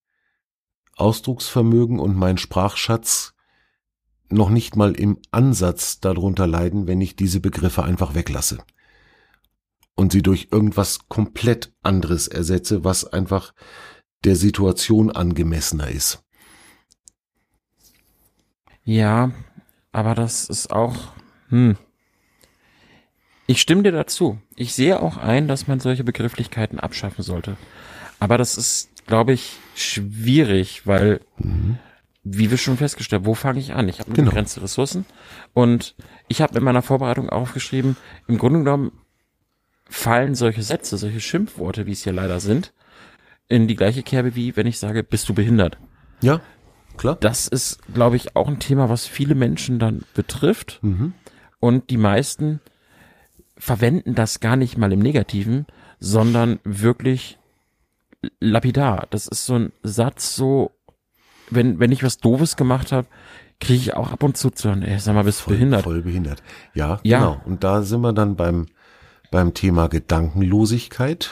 Ausdrucksvermögen 0.97 1.99
und 1.99 2.17
mein 2.17 2.39
Sprachschatz 2.39 3.35
noch 4.29 4.51
nicht 4.51 4.77
mal 4.77 4.93
im 4.93 5.19
Ansatz 5.31 6.01
darunter 6.01 6.47
leiden, 6.47 6.87
wenn 6.87 7.01
ich 7.01 7.17
diese 7.17 7.41
Begriffe 7.41 7.85
einfach 7.85 8.15
weglasse 8.15 8.59
und 9.95 10.13
sie 10.13 10.23
durch 10.23 10.49
irgendwas 10.53 11.09
komplett 11.09 11.73
anderes 11.83 12.29
ersetze, 12.29 12.85
was 12.85 13.05
einfach 13.05 13.55
der 14.25 14.37
Situation 14.37 15.11
angemessener 15.11 15.89
ist. 15.89 16.23
Ja, 18.85 19.33
aber 19.93 20.15
das 20.15 20.49
ist 20.49 20.71
auch, 20.71 21.13
hm. 21.49 21.77
Ich 23.47 23.61
stimme 23.61 23.83
dir 23.83 23.93
dazu. 23.93 24.39
Ich 24.57 24.75
sehe 24.75 25.01
auch 25.01 25.17
ein, 25.17 25.47
dass 25.49 25.69
man 25.69 25.81
solche 25.81 26.05
Begrifflichkeiten 26.05 26.81
abschaffen 26.81 27.23
sollte. 27.23 27.57
Aber 28.19 28.39
das 28.39 28.57
ist, 28.57 28.91
glaube 29.07 29.33
ich, 29.33 29.57
schwierig, 29.75 30.87
weil, 30.87 31.21
wie 32.25 32.51
wir 32.51 32.59
schon 32.59 32.77
festgestellt 32.77 33.21
haben, 33.23 33.27
wo 33.27 33.35
fange 33.35 33.61
ich 33.61 33.73
an? 33.75 33.89
Ich 33.89 34.01
habe 34.01 34.11
Genau. 34.13 34.31
begrenzte 34.31 34.63
Ressourcen 34.63 35.05
und 35.55 35.95
ich 36.29 36.41
habe 36.43 36.59
in 36.59 36.65
meiner 36.65 36.83
Vorbereitung 36.83 37.29
aufgeschrieben, 37.29 37.97
im 38.27 38.39
Grunde 38.39 38.61
genommen 38.61 38.93
fallen 39.89 40.35
solche 40.35 40.63
Sätze, 40.63 40.99
solche 40.99 41.21
Schimpfworte, 41.21 41.87
wie 41.87 41.93
es 41.93 42.03
hier 42.03 42.13
leider 42.13 42.41
sind, 42.41 42.73
in 43.49 43.69
die 43.69 43.77
gleiche 43.77 44.03
Kerbe 44.03 44.35
wie 44.35 44.57
wenn 44.57 44.67
ich 44.67 44.79
sage, 44.81 45.05
bist 45.05 45.29
du 45.29 45.35
behindert. 45.35 45.79
Ja, 46.21 46.41
klar. 46.97 47.17
Das 47.21 47.47
ist, 47.47 47.79
glaube 47.95 48.17
ich, 48.17 48.35
auch 48.35 48.49
ein 48.49 48.59
Thema, 48.59 48.89
was 48.89 49.07
viele 49.07 49.37
Menschen 49.37 49.79
dann 49.79 50.05
betrifft. 50.15 50.81
Mhm. 50.83 51.13
Und 51.61 51.91
die 51.91 51.97
meisten 51.99 52.61
verwenden 53.59 54.15
das 54.15 54.41
gar 54.41 54.57
nicht 54.57 54.77
mal 54.77 54.93
im 54.93 55.01
Negativen, 55.01 55.67
sondern 55.99 56.61
wirklich 56.65 57.39
lapidar. 58.41 59.07
Das 59.11 59.27
ist 59.27 59.47
so 59.47 59.55
ein 59.55 59.73
Satz, 59.83 60.35
so, 60.37 60.73
wenn, 61.51 61.79
wenn 61.79 61.93
ich 61.93 62.03
was 62.03 62.19
Doofes 62.19 62.57
gemacht 62.57 62.93
habe, 62.93 63.09
kriege 63.61 63.81
ich 63.81 63.95
auch 63.95 64.13
ab 64.13 64.23
und 64.23 64.37
zu 64.37 64.51
zu 64.51 64.69
hören, 64.69 64.83
ey, 64.83 64.99
sag 64.99 65.15
mal, 65.15 65.25
bist 65.25 65.41
du 65.41 65.45
voll, 65.45 65.55
behindert. 65.55 65.83
voll 65.85 66.03
behindert. 66.03 66.43
Ja, 66.75 67.01
Ja. 67.03 67.19
genau. 67.19 67.41
Und 67.47 67.65
da 67.65 67.83
sind 67.83 68.03
wir 68.03 68.13
dann 68.13 68.37
beim, 68.37 68.67
beim 69.31 69.55
Thema 69.55 69.89
Gedankenlosigkeit, 69.89 71.31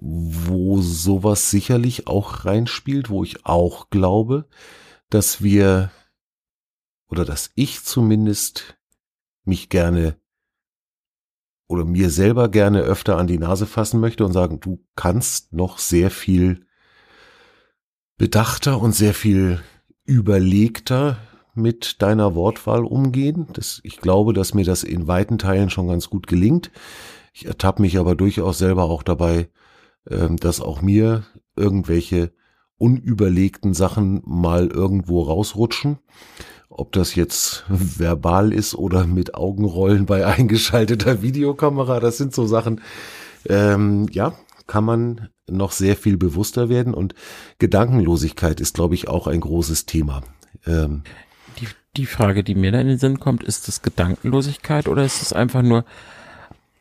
wo 0.00 0.80
sowas 0.80 1.50
sicherlich 1.50 2.06
auch 2.06 2.44
reinspielt, 2.44 3.10
wo 3.10 3.22
ich 3.24 3.44
auch 3.44 3.90
glaube, 3.90 4.46
dass 5.10 5.42
wir 5.42 5.90
oder 7.10 7.24
dass 7.24 7.50
ich 7.54 7.84
zumindest 7.84 8.76
mich 9.44 9.68
gerne 9.70 10.16
oder 11.68 11.84
mir 11.84 12.10
selber 12.10 12.48
gerne 12.48 12.80
öfter 12.80 13.18
an 13.18 13.26
die 13.26 13.38
Nase 13.38 13.66
fassen 13.66 14.00
möchte 14.00 14.24
und 14.24 14.32
sagen, 14.32 14.58
du 14.58 14.84
kannst 14.96 15.52
noch 15.52 15.78
sehr 15.78 16.10
viel 16.10 16.66
bedachter 18.16 18.80
und 18.80 18.92
sehr 18.92 19.14
viel 19.14 19.60
überlegter 20.04 21.18
mit 21.54 22.00
deiner 22.02 22.34
Wortwahl 22.34 22.84
umgehen. 22.84 23.48
Das, 23.52 23.80
ich 23.84 23.98
glaube, 23.98 24.32
dass 24.32 24.54
mir 24.54 24.64
das 24.64 24.82
in 24.82 25.06
weiten 25.06 25.38
Teilen 25.38 25.70
schon 25.70 25.88
ganz 25.88 26.08
gut 26.08 26.26
gelingt. 26.26 26.70
Ich 27.32 27.46
ertappe 27.46 27.82
mich 27.82 27.98
aber 27.98 28.14
durchaus 28.14 28.58
selber 28.58 28.84
auch 28.84 29.02
dabei, 29.02 29.48
ähm, 30.08 30.36
dass 30.38 30.60
auch 30.60 30.80
mir 30.80 31.24
irgendwelche 31.56 32.32
unüberlegten 32.78 33.74
Sachen 33.74 34.22
mal 34.24 34.68
irgendwo 34.68 35.22
rausrutschen. 35.22 35.98
Ob 36.70 36.92
das 36.92 37.14
jetzt 37.14 37.64
verbal 37.68 38.52
ist 38.52 38.74
oder 38.74 39.06
mit 39.06 39.34
Augenrollen 39.34 40.06
bei 40.06 40.26
eingeschalteter 40.38 41.22
Videokamera, 41.22 42.00
das 42.00 42.18
sind 42.18 42.34
so 42.34 42.46
Sachen, 42.46 42.80
ähm, 43.46 44.06
ja, 44.12 44.34
kann 44.66 44.84
man 44.84 45.28
noch 45.48 45.72
sehr 45.72 45.96
viel 45.96 46.16
bewusster 46.18 46.68
werden 46.68 46.94
und 46.94 47.14
Gedankenlosigkeit 47.58 48.60
ist, 48.60 48.74
glaube 48.74 48.94
ich, 48.94 49.08
auch 49.08 49.26
ein 49.26 49.40
großes 49.40 49.86
Thema. 49.86 50.22
Ähm, 50.66 51.02
Die, 51.58 51.68
die 51.96 52.06
Frage, 52.06 52.44
die 52.44 52.54
mir 52.54 52.70
da 52.70 52.80
in 52.80 52.88
den 52.88 52.98
Sinn 52.98 53.18
kommt, 53.18 53.42
ist 53.42 53.66
das 53.66 53.80
Gedankenlosigkeit 53.82 54.88
oder 54.88 55.04
ist 55.04 55.22
es 55.22 55.32
einfach 55.32 55.62
nur 55.62 55.84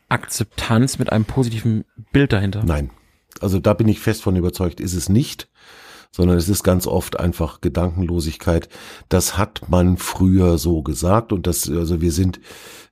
Akzeptanz 0.09 0.99
mit 0.99 1.11
einem 1.11 1.25
positiven 1.25 1.85
Bild 2.11 2.33
dahinter? 2.33 2.63
Nein. 2.63 2.89
Also 3.39 3.59
da 3.59 3.73
bin 3.73 3.87
ich 3.87 3.99
fest 3.99 4.23
von 4.23 4.35
überzeugt, 4.35 4.79
ist 4.79 4.93
es 4.93 5.09
nicht, 5.09 5.47
sondern 6.11 6.37
es 6.37 6.49
ist 6.49 6.63
ganz 6.63 6.87
oft 6.87 7.19
einfach 7.19 7.61
Gedankenlosigkeit. 7.61 8.69
Das 9.09 9.37
hat 9.37 9.69
man 9.69 9.97
früher 9.97 10.57
so 10.57 10.81
gesagt 10.81 11.31
und 11.31 11.47
das, 11.47 11.69
also 11.69 12.01
wir 12.01 12.11
sind, 12.11 12.39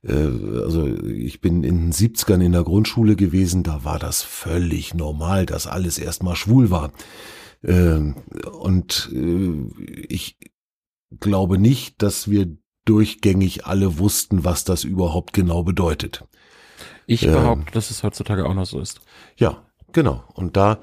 äh, 0.02 0.12
also 0.14 0.86
ich 0.86 1.40
bin 1.40 1.64
in 1.64 1.90
den 1.90 1.92
70ern 1.92 2.44
in 2.44 2.52
der 2.52 2.64
Grundschule 2.64 3.16
gewesen, 3.16 3.62
da 3.62 3.84
war 3.84 3.98
das 3.98 4.22
völlig 4.22 4.94
normal, 4.94 5.46
dass 5.46 5.66
alles 5.66 5.98
erstmal 5.98 6.36
schwul 6.36 6.70
war. 6.70 6.92
Ähm, 7.64 8.16
und 8.60 9.10
äh, 9.12 10.04
ich 10.08 10.38
glaube 11.20 11.58
nicht, 11.58 12.02
dass 12.02 12.30
wir 12.30 12.56
durchgängig 12.84 13.66
alle 13.66 13.98
wussten, 13.98 14.44
was 14.44 14.64
das 14.64 14.84
überhaupt 14.84 15.32
genau 15.32 15.62
bedeutet. 15.62 16.24
Ich 17.06 17.24
Ähm. 17.24 17.32
behaupte, 17.32 17.72
dass 17.72 17.90
es 17.90 18.02
heutzutage 18.02 18.46
auch 18.46 18.54
noch 18.54 18.66
so 18.66 18.80
ist. 18.80 19.00
Ja, 19.36 19.66
genau. 19.92 20.24
Und 20.34 20.56
da 20.56 20.78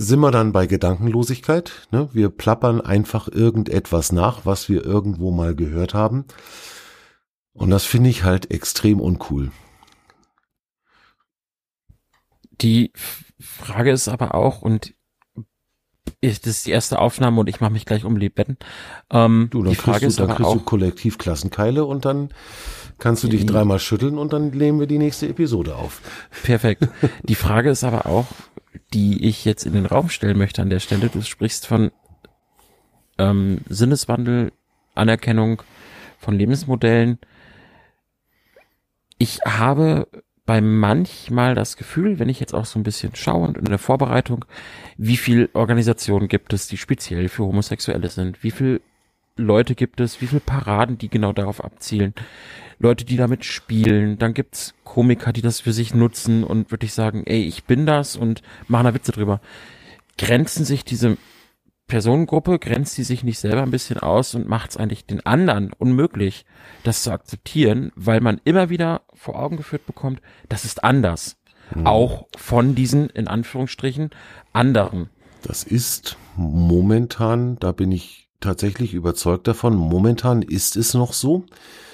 sind 0.00 0.20
wir 0.20 0.30
dann 0.30 0.52
bei 0.52 0.66
Gedankenlosigkeit. 0.66 1.72
Ne? 1.90 2.08
Wir 2.12 2.30
plappern 2.30 2.80
einfach 2.80 3.28
irgendetwas 3.28 4.12
nach, 4.12 4.46
was 4.46 4.68
wir 4.70 4.84
irgendwo 4.84 5.30
mal 5.30 5.54
gehört 5.54 5.92
haben. 5.92 6.24
Und 7.52 7.70
das 7.70 7.84
finde 7.84 8.08
ich 8.08 8.24
halt 8.24 8.50
extrem 8.50 9.00
uncool. 9.00 9.50
Die 12.62 12.92
Frage 13.38 13.90
ist 13.90 14.08
aber 14.08 14.34
auch, 14.34 14.62
und 14.62 14.94
ich, 16.22 16.40
das 16.40 16.58
ist 16.58 16.66
die 16.66 16.70
erste 16.70 16.98
Aufnahme 16.98 17.40
und 17.40 17.48
ich 17.48 17.60
mache 17.60 17.72
mich 17.72 17.84
gleich 17.84 18.04
um 18.04 18.18
die 18.18 18.30
Betten. 18.30 18.56
Ähm, 19.10 19.48
Du, 19.50 19.62
dann 19.62 19.72
die 19.72 19.76
Frage 19.76 20.06
ist 20.06 20.18
du, 20.18 20.22
dann 20.22 20.30
aber 20.30 20.36
kriegst 20.36 20.54
du 20.54 20.60
auch, 20.60 20.64
kollektiv 20.64 21.18
Klassenkeile 21.18 21.84
und 21.84 22.04
dann 22.06 22.30
kannst 22.98 23.22
du 23.24 23.28
dich 23.28 23.46
dreimal 23.46 23.78
schütteln 23.78 24.18
und 24.18 24.32
dann 24.32 24.48
nehmen 24.50 24.80
wir 24.80 24.86
die 24.86 24.98
nächste 24.98 25.28
Episode 25.28 25.76
auf. 25.76 26.00
perfekt. 26.42 26.88
Die 27.22 27.34
Frage 27.34 27.70
ist 27.70 27.84
aber 27.84 28.06
auch, 28.06 28.26
die 28.92 29.26
ich 29.26 29.44
jetzt 29.44 29.64
in 29.64 29.72
den 29.72 29.86
Raum 29.86 30.08
stellen 30.08 30.38
möchte 30.38 30.62
an 30.62 30.70
der 30.70 30.80
Stelle. 30.80 31.08
Du 31.08 31.22
sprichst 31.22 31.66
von 31.66 31.90
ähm, 33.18 33.60
Sinneswandel, 33.68 34.52
Anerkennung 34.94 35.62
von 36.18 36.34
Lebensmodellen. 36.36 37.18
Ich 39.18 39.40
habe 39.44 40.08
bei 40.46 40.60
manchmal 40.60 41.54
das 41.54 41.76
Gefühl, 41.76 42.18
wenn 42.18 42.28
ich 42.28 42.40
jetzt 42.40 42.54
auch 42.54 42.64
so 42.64 42.78
ein 42.78 42.82
bisschen 42.82 43.14
schaue 43.14 43.46
und 43.46 43.58
in 43.58 43.66
der 43.66 43.78
Vorbereitung, 43.78 44.44
wie 44.96 45.16
viel 45.16 45.48
Organisationen 45.52 46.28
gibt 46.28 46.52
es, 46.52 46.66
die 46.66 46.76
speziell 46.76 47.28
für 47.28 47.44
Homosexuelle 47.44 48.08
sind, 48.08 48.42
wie 48.42 48.50
viel 48.50 48.80
Leute 49.42 49.74
gibt 49.74 50.00
es, 50.00 50.20
wie 50.20 50.26
viele 50.26 50.40
Paraden, 50.40 50.98
die 50.98 51.08
genau 51.08 51.32
darauf 51.32 51.62
abzielen. 51.64 52.14
Leute, 52.78 53.04
die 53.04 53.16
damit 53.16 53.44
spielen. 53.44 54.18
Dann 54.18 54.34
gibt's 54.34 54.74
Komiker, 54.84 55.32
die 55.32 55.42
das 55.42 55.60
für 55.60 55.72
sich 55.72 55.94
nutzen 55.94 56.44
und 56.44 56.70
wirklich 56.70 56.94
sagen, 56.94 57.24
ey, 57.26 57.42
ich 57.42 57.64
bin 57.64 57.86
das 57.86 58.16
und 58.16 58.42
machen 58.68 58.84
da 58.84 58.94
Witze 58.94 59.12
drüber. 59.12 59.40
Grenzen 60.16 60.64
sich 60.64 60.84
diese 60.84 61.16
Personengruppe, 61.90 62.58
grenzt 62.58 62.96
die 62.96 63.02
sich 63.02 63.24
nicht 63.24 63.38
selber 63.38 63.62
ein 63.62 63.70
bisschen 63.70 63.98
aus 63.98 64.34
und 64.34 64.48
macht 64.48 64.70
es 64.70 64.76
eigentlich 64.76 65.06
den 65.06 65.26
anderen 65.26 65.72
unmöglich, 65.72 66.46
das 66.84 67.02
zu 67.02 67.10
akzeptieren, 67.10 67.92
weil 67.96 68.20
man 68.20 68.40
immer 68.44 68.70
wieder 68.70 69.02
vor 69.12 69.38
Augen 69.38 69.56
geführt 69.56 69.86
bekommt, 69.86 70.22
das 70.48 70.64
ist 70.64 70.84
anders. 70.84 71.36
Mhm. 71.74 71.86
Auch 71.86 72.28
von 72.36 72.74
diesen, 72.74 73.10
in 73.10 73.28
Anführungsstrichen, 73.28 74.10
anderen. 74.52 75.10
Das 75.42 75.64
ist 75.64 76.16
momentan, 76.36 77.58
da 77.58 77.72
bin 77.72 77.92
ich 77.92 78.29
tatsächlich 78.40 78.94
überzeugt 78.94 79.46
davon, 79.46 79.76
momentan 79.76 80.42
ist 80.42 80.76
es 80.76 80.94
noch 80.94 81.12
so, 81.12 81.44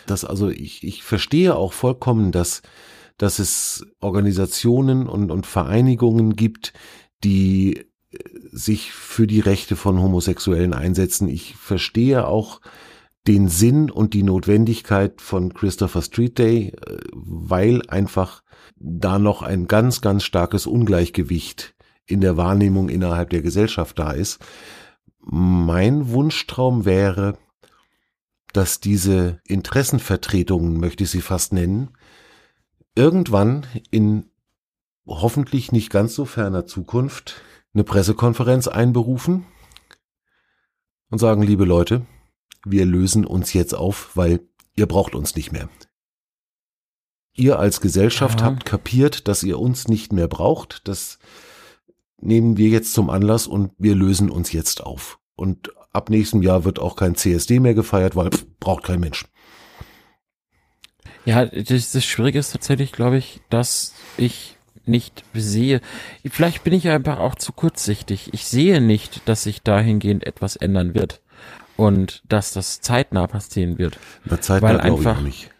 dass 0.06 0.24
also 0.24 0.48
ich, 0.48 0.84
ich 0.84 1.02
verstehe 1.02 1.56
auch 1.56 1.72
vollkommen, 1.72 2.32
dass, 2.32 2.62
dass 3.18 3.38
es 3.38 3.86
Organisationen 4.00 5.08
und, 5.08 5.30
und 5.30 5.46
Vereinigungen 5.46 6.36
gibt, 6.36 6.72
die 7.24 7.78
äh, 7.78 8.18
sich 8.52 8.92
für 8.92 9.26
die 9.26 9.40
Rechte 9.40 9.76
von 9.76 10.00
Homosexuellen 10.00 10.72
einsetzen. 10.72 11.28
Ich 11.28 11.56
verstehe 11.56 12.26
auch 12.26 12.60
den 13.26 13.48
Sinn 13.48 13.90
und 13.90 14.14
die 14.14 14.22
Notwendigkeit 14.22 15.20
von 15.20 15.52
Christopher 15.52 16.02
Street 16.02 16.38
Day, 16.38 16.68
äh, 16.68 16.98
weil 17.12 17.82
einfach 17.88 18.42
da 18.76 19.18
noch 19.18 19.42
ein 19.42 19.66
ganz, 19.66 20.00
ganz 20.00 20.24
starkes 20.24 20.66
Ungleichgewicht 20.66 21.74
in 22.06 22.20
der 22.20 22.36
Wahrnehmung 22.36 22.88
innerhalb 22.88 23.30
der 23.30 23.42
Gesellschaft 23.42 23.98
da 23.98 24.12
ist. 24.12 24.38
Mein 25.28 26.10
Wunschtraum 26.10 26.84
wäre, 26.84 27.36
dass 28.52 28.78
diese 28.78 29.40
Interessenvertretungen, 29.44 30.78
möchte 30.78 31.02
ich 31.02 31.10
sie 31.10 31.20
fast 31.20 31.52
nennen, 31.52 31.90
irgendwann 32.94 33.66
in 33.90 34.30
hoffentlich 35.04 35.72
nicht 35.72 35.90
ganz 35.90 36.14
so 36.14 36.26
ferner 36.26 36.64
Zukunft 36.64 37.42
eine 37.74 37.82
Pressekonferenz 37.82 38.68
einberufen 38.68 39.44
und 41.10 41.18
sagen, 41.18 41.42
liebe 41.42 41.64
Leute, 41.64 42.06
wir 42.64 42.86
lösen 42.86 43.26
uns 43.26 43.52
jetzt 43.52 43.74
auf, 43.74 44.16
weil 44.16 44.48
ihr 44.76 44.86
braucht 44.86 45.16
uns 45.16 45.34
nicht 45.34 45.50
mehr. 45.50 45.68
Ihr 47.34 47.58
als 47.58 47.80
Gesellschaft 47.80 48.42
Aha. 48.42 48.46
habt 48.46 48.64
kapiert, 48.64 49.26
dass 49.26 49.42
ihr 49.42 49.58
uns 49.58 49.88
nicht 49.88 50.12
mehr 50.12 50.28
braucht. 50.28 50.86
Das 50.86 51.18
nehmen 52.20 52.56
wir 52.56 52.68
jetzt 52.68 52.92
zum 52.92 53.10
Anlass 53.10 53.46
und 53.46 53.72
wir 53.78 53.94
lösen 53.94 54.30
uns 54.30 54.52
jetzt 54.52 54.82
auf. 54.82 55.18
Und 55.34 55.70
ab 55.92 56.10
nächstem 56.10 56.42
Jahr 56.42 56.64
wird 56.64 56.78
auch 56.78 56.96
kein 56.96 57.14
CSD 57.14 57.60
mehr 57.60 57.74
gefeiert, 57.74 58.16
weil 58.16 58.30
pff, 58.30 58.46
braucht 58.60 58.84
kein 58.84 59.00
Mensch. 59.00 59.26
Ja, 61.24 61.44
das, 61.44 61.92
das 61.92 62.04
Schwierige 62.04 62.38
ist 62.38 62.52
tatsächlich, 62.52 62.92
glaube 62.92 63.18
ich, 63.18 63.40
dass 63.50 63.94
ich 64.16 64.56
nicht 64.86 65.24
sehe. 65.34 65.80
Vielleicht 66.24 66.62
bin 66.62 66.72
ich 66.72 66.88
einfach 66.88 67.18
auch 67.18 67.34
zu 67.34 67.52
kurzsichtig. 67.52 68.32
Ich 68.32 68.46
sehe 68.46 68.80
nicht, 68.80 69.28
dass 69.28 69.42
sich 69.42 69.62
dahingehend 69.62 70.24
etwas 70.24 70.54
ändern 70.54 70.94
wird 70.94 71.22
und 71.76 72.22
dass 72.28 72.52
das 72.52 72.80
zeitnah 72.80 73.26
passieren 73.26 73.78
wird. 73.78 73.98
Na, 74.24 74.40
zeitnah 74.40 74.68
weil 74.68 74.80
einfach, 74.80 75.20
nicht. 75.20 75.50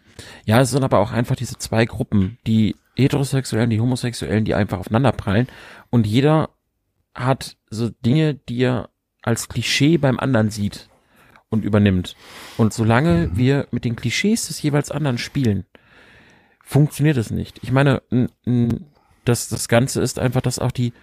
Ja, 0.45 0.61
es 0.61 0.71
sind 0.71 0.83
aber 0.83 0.99
auch 0.99 1.11
einfach 1.11 1.35
diese 1.35 1.57
zwei 1.57 1.85
Gruppen, 1.85 2.37
die 2.47 2.75
Heterosexuellen, 2.95 3.69
die 3.69 3.79
Homosexuellen, 3.79 4.45
die 4.45 4.55
einfach 4.55 4.79
aufeinander 4.79 5.11
prallen 5.11 5.47
und 5.89 6.07
jeder 6.07 6.49
hat 7.13 7.57
so 7.69 7.89
Dinge, 7.89 8.35
die 8.35 8.63
er 8.63 8.89
als 9.21 9.49
Klischee 9.49 9.97
beim 9.97 10.19
anderen 10.19 10.49
sieht 10.49 10.89
und 11.49 11.63
übernimmt. 11.63 12.15
Und 12.57 12.73
solange 12.73 13.27
mhm. 13.27 13.37
wir 13.37 13.67
mit 13.71 13.85
den 13.85 13.95
Klischees 13.95 14.47
des 14.47 14.61
jeweils 14.61 14.91
anderen 14.91 15.17
spielen, 15.17 15.65
funktioniert 16.63 17.17
es 17.17 17.31
nicht. 17.31 17.59
Ich 17.63 17.71
meine, 17.71 18.01
das, 19.25 19.49
das 19.49 19.67
Ganze 19.67 20.01
ist 20.01 20.19
einfach, 20.19 20.41
dass 20.41 20.59
auch 20.59 20.71
die 20.71 20.93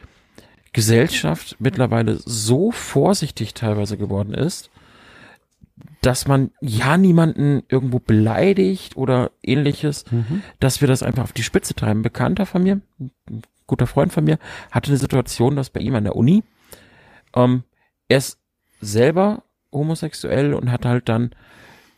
Gesellschaft 0.73 1.57
mittlerweile 1.59 2.19
so 2.25 2.71
vorsichtig 2.71 3.55
teilweise 3.55 3.97
geworden 3.97 4.35
ist, 4.35 4.71
dass 6.01 6.29
man 6.29 6.51
ja 6.61 6.97
niemanden 6.97 7.63
irgendwo 7.69 7.99
beleidigt 7.99 8.97
oder 8.97 9.31
ähnliches, 9.43 10.05
mhm. 10.11 10.43
dass 10.61 10.81
wir 10.81 10.89
das 10.89 11.03
einfach 11.03 11.25
auf 11.25 11.33
die 11.33 11.43
Spitze 11.43 11.75
treiben. 11.75 12.03
Bekannter 12.03 12.47
von 12.47 12.63
mir, 12.63 12.81
ein 12.99 13.43
guter 13.67 13.87
Freund 13.87 14.13
von 14.13 14.25
mir, 14.25 14.39
hatte 14.71 14.91
eine 14.91 14.99
Situation, 14.99 15.57
dass 15.57 15.71
bei 15.71 15.81
ihm 15.81 15.95
an 15.95 16.05
der 16.05 16.17
Uni, 16.17 16.45
ähm, 17.35 17.65
er 18.09 18.19
ist 18.19 18.39
selber 18.81 19.45
homosexuell 19.73 20.55
und 20.55 20.71
hat 20.71 20.85
halt 20.85 21.09
dann, 21.09 21.31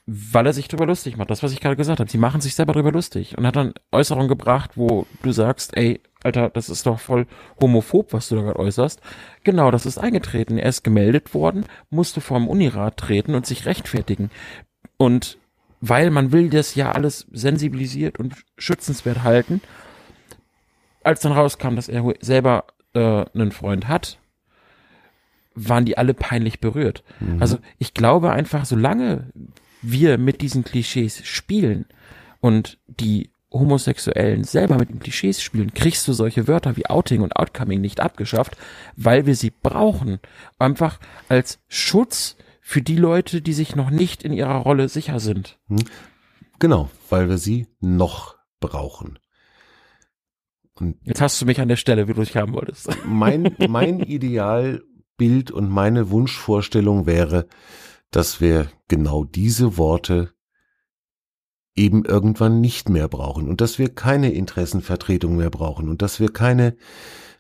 weil 0.06 0.46
er 0.46 0.52
sich 0.52 0.68
drüber 0.68 0.86
lustig 0.86 1.16
macht, 1.16 1.30
das, 1.30 1.42
was 1.42 1.52
ich 1.52 1.60
gerade 1.60 1.76
gesagt 1.76 1.98
habe, 1.98 2.08
sie 2.08 2.18
machen 2.18 2.40
sich 2.40 2.54
selber 2.54 2.72
drüber 2.72 2.92
lustig 2.92 3.36
und 3.36 3.44
hat 3.44 3.56
dann 3.56 3.74
Äußerungen 3.90 4.28
gebracht, 4.28 4.72
wo 4.76 5.04
du 5.22 5.32
sagst, 5.32 5.76
ey, 5.76 6.00
Alter, 6.22 6.48
das 6.48 6.68
ist 6.68 6.86
doch 6.86 7.00
voll 7.00 7.26
homophob, 7.60 8.12
was 8.12 8.28
du 8.28 8.36
da 8.36 8.42
gerade 8.42 8.58
äußerst. 8.58 9.00
Genau, 9.42 9.70
das 9.70 9.84
ist 9.84 9.98
eingetreten. 9.98 10.58
Er 10.58 10.68
ist 10.68 10.82
gemeldet 10.82 11.34
worden, 11.34 11.66
musste 11.90 12.20
vor 12.20 12.38
dem 12.38 12.48
Unirat 12.48 12.96
treten 12.96 13.34
und 13.34 13.46
sich 13.46 13.66
rechtfertigen. 13.66 14.30
Und 14.96 15.38
weil 15.80 16.10
man 16.10 16.32
will 16.32 16.50
das 16.50 16.74
ja 16.74 16.92
alles 16.92 17.26
sensibilisiert 17.32 18.18
und 18.18 18.34
schützenswert 18.56 19.24
halten, 19.24 19.60
als 21.02 21.20
dann 21.20 21.32
rauskam, 21.32 21.76
dass 21.76 21.88
er 21.88 22.14
selber 22.20 22.64
äh, 22.94 23.24
einen 23.34 23.52
Freund 23.52 23.86
hat, 23.86 24.18
waren 25.54 25.84
die 25.84 25.98
alle 25.98 26.14
peinlich 26.14 26.60
berührt. 26.60 27.04
Mhm. 27.20 27.40
Also 27.40 27.58
ich 27.78 27.94
glaube 27.94 28.30
einfach, 28.30 28.64
solange 28.64 29.30
wir 29.90 30.18
mit 30.18 30.40
diesen 30.40 30.64
Klischees 30.64 31.24
spielen 31.26 31.86
und 32.40 32.78
die 32.86 33.30
Homosexuellen 33.52 34.44
selber 34.44 34.76
mit 34.76 34.90
den 34.90 34.98
Klischees 34.98 35.40
spielen, 35.40 35.72
kriegst 35.72 36.06
du 36.08 36.12
solche 36.12 36.48
Wörter 36.48 36.76
wie 36.76 36.86
Outing 36.86 37.22
und 37.22 37.36
Outcoming 37.36 37.80
nicht 37.80 38.00
abgeschafft, 38.00 38.56
weil 38.96 39.26
wir 39.26 39.34
sie 39.34 39.50
brauchen. 39.50 40.18
Einfach 40.58 40.98
als 41.28 41.58
Schutz 41.68 42.36
für 42.60 42.82
die 42.82 42.96
Leute, 42.96 43.42
die 43.42 43.52
sich 43.52 43.76
noch 43.76 43.90
nicht 43.90 44.22
in 44.22 44.32
ihrer 44.32 44.56
Rolle 44.56 44.88
sicher 44.88 45.20
sind. 45.20 45.58
Hm. 45.68 45.78
Genau, 46.58 46.90
weil 47.08 47.28
wir 47.28 47.38
sie 47.38 47.68
noch 47.80 48.36
brauchen. 48.60 49.18
Und 50.74 50.96
Jetzt 51.04 51.20
hast 51.20 51.40
du 51.40 51.46
mich 51.46 51.60
an 51.60 51.68
der 51.68 51.76
Stelle, 51.76 52.08
wie 52.08 52.14
du 52.14 52.22
dich 52.22 52.36
haben 52.36 52.52
wolltest. 52.52 52.90
Mein, 53.04 53.54
mein 53.68 54.00
Idealbild 54.00 55.50
und 55.50 55.70
meine 55.70 56.10
Wunschvorstellung 56.10 57.06
wäre, 57.06 57.46
dass 58.10 58.40
wir 58.40 58.70
genau 58.88 59.24
diese 59.24 59.76
Worte 59.76 60.32
eben 61.74 62.04
irgendwann 62.04 62.60
nicht 62.60 62.88
mehr 62.88 63.06
brauchen 63.08 63.48
und 63.48 63.60
dass 63.60 63.78
wir 63.78 63.94
keine 63.94 64.32
Interessenvertretung 64.32 65.36
mehr 65.36 65.50
brauchen 65.50 65.88
und 65.88 66.00
dass 66.00 66.20
wir 66.20 66.32
keine 66.32 66.76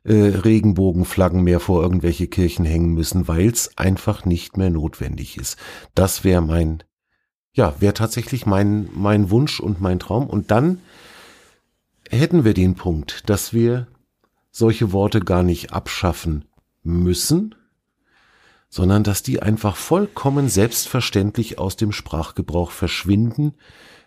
äh, 0.04 0.12
Regenbogenflaggen 0.12 1.42
mehr 1.42 1.58
vor 1.58 1.82
irgendwelche 1.82 2.28
Kirchen 2.28 2.64
hängen 2.64 2.92
müssen, 2.92 3.26
weil 3.28 3.48
es 3.48 3.76
einfach 3.78 4.24
nicht 4.24 4.56
mehr 4.56 4.70
notwendig 4.70 5.38
ist. 5.38 5.58
Das 5.94 6.22
wäre 6.22 6.42
mein, 6.42 6.84
ja, 7.54 7.74
wäre 7.80 7.94
tatsächlich 7.94 8.46
mein, 8.46 8.88
mein 8.94 9.30
Wunsch 9.30 9.58
und 9.58 9.80
mein 9.80 9.98
Traum. 9.98 10.26
Und 10.28 10.50
dann 10.50 10.80
hätten 12.10 12.44
wir 12.44 12.54
den 12.54 12.74
Punkt, 12.74 13.28
dass 13.28 13.52
wir 13.52 13.88
solche 14.50 14.92
Worte 14.92 15.20
gar 15.20 15.42
nicht 15.42 15.72
abschaffen 15.72 16.44
müssen, 16.82 17.54
sondern 18.68 19.04
dass 19.04 19.22
die 19.22 19.42
einfach 19.42 19.76
vollkommen 19.76 20.48
selbstverständlich 20.48 21.58
aus 21.58 21.76
dem 21.76 21.92
Sprachgebrauch 21.92 22.70
verschwinden, 22.70 23.54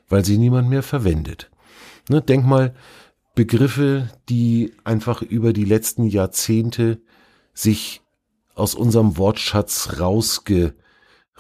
weil 0.08 0.26
sie 0.26 0.38
niemand 0.38 0.70
mehr 0.70 0.84
verwendet. 0.84 1.50
Ne, 2.10 2.22
denk 2.22 2.46
mal, 2.46 2.76
Begriffe, 3.36 4.10
die 4.28 4.74
einfach 4.84 5.22
über 5.22 5.54
die 5.54 5.64
letzten 5.64 6.06
Jahrzehnte 6.06 7.02
sich 7.54 8.02
aus 8.54 8.76
unserem 8.76 9.18
Wortschatz 9.18 10.00
rausge, 10.00 10.76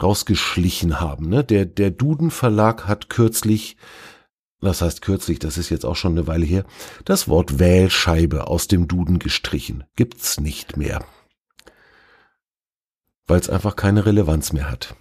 rausgeschlichen 0.01 1.01
haben. 1.01 1.27
Ne? 1.27 1.43
Der, 1.43 1.65
der 1.65 1.91
Duden 1.91 2.31
Verlag 2.31 2.87
hat 2.87 3.09
kürzlich, 3.09 3.75
das 4.61 4.81
heißt 4.81 5.01
kürzlich, 5.01 5.39
das 5.39 5.57
ist 5.57 5.69
jetzt 5.69 5.85
auch 5.85 5.95
schon 5.95 6.13
eine 6.13 6.27
Weile 6.27 6.45
her, 6.45 6.63
das 7.03 7.27
Wort 7.27 7.59
Wählscheibe 7.59 8.47
aus 8.47 8.67
dem 8.67 8.87
Duden 8.87 9.19
gestrichen. 9.19 9.83
Gibt's 9.95 10.39
nicht 10.39 10.77
mehr. 10.77 11.03
Weil 13.29 13.39
es 13.39 13.49
einfach 13.49 13.77
keine 13.77 14.05
Relevanz 14.05 14.51
mehr 14.51 14.69
hat. 14.69 14.95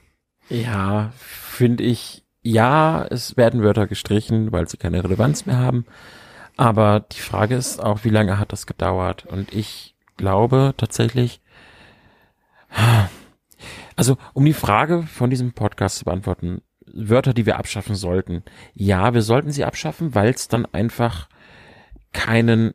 Ja, 0.49 1.12
finde 1.16 1.83
ich 1.83 2.24
ja, 2.43 3.05
es 3.11 3.37
werden 3.37 3.62
Wörter 3.62 3.87
gestrichen, 3.87 4.53
weil 4.53 4.68
sie 4.68 4.76
keine 4.76 5.03
Relevanz 5.03 5.45
mehr 5.45 5.59
haben. 5.59 5.85
Aber 6.57 7.01
die 7.01 7.20
Frage 7.20 7.57
ist 7.57 7.83
auch, 7.83 8.05
wie 8.05 8.11
lange 8.11 8.39
hat 8.39 8.53
das 8.53 8.66
gedauert? 8.66 9.26
Und 9.26 9.53
ich 9.53 9.97
glaube 10.16 10.74
tatsächlich, 10.76 11.41
also 13.97 14.16
um 14.35 14.45
die 14.45 14.53
Frage 14.53 15.03
von 15.03 15.31
diesem 15.31 15.53
Podcast 15.53 15.99
zu 15.99 16.05
beantworten, 16.05 16.62
Wörter, 16.87 17.35
die 17.35 17.47
wir 17.47 17.59
abschaffen 17.59 17.95
sollten. 17.95 18.43
Ja, 18.72 19.12
wir 19.14 19.22
sollten 19.22 19.53
sie 19.53 19.64
abschaffen, 19.64 20.14
weil 20.14 20.31
es 20.31 20.49
dann 20.49 20.66
einfach 20.66 21.29
keinen 22.12 22.72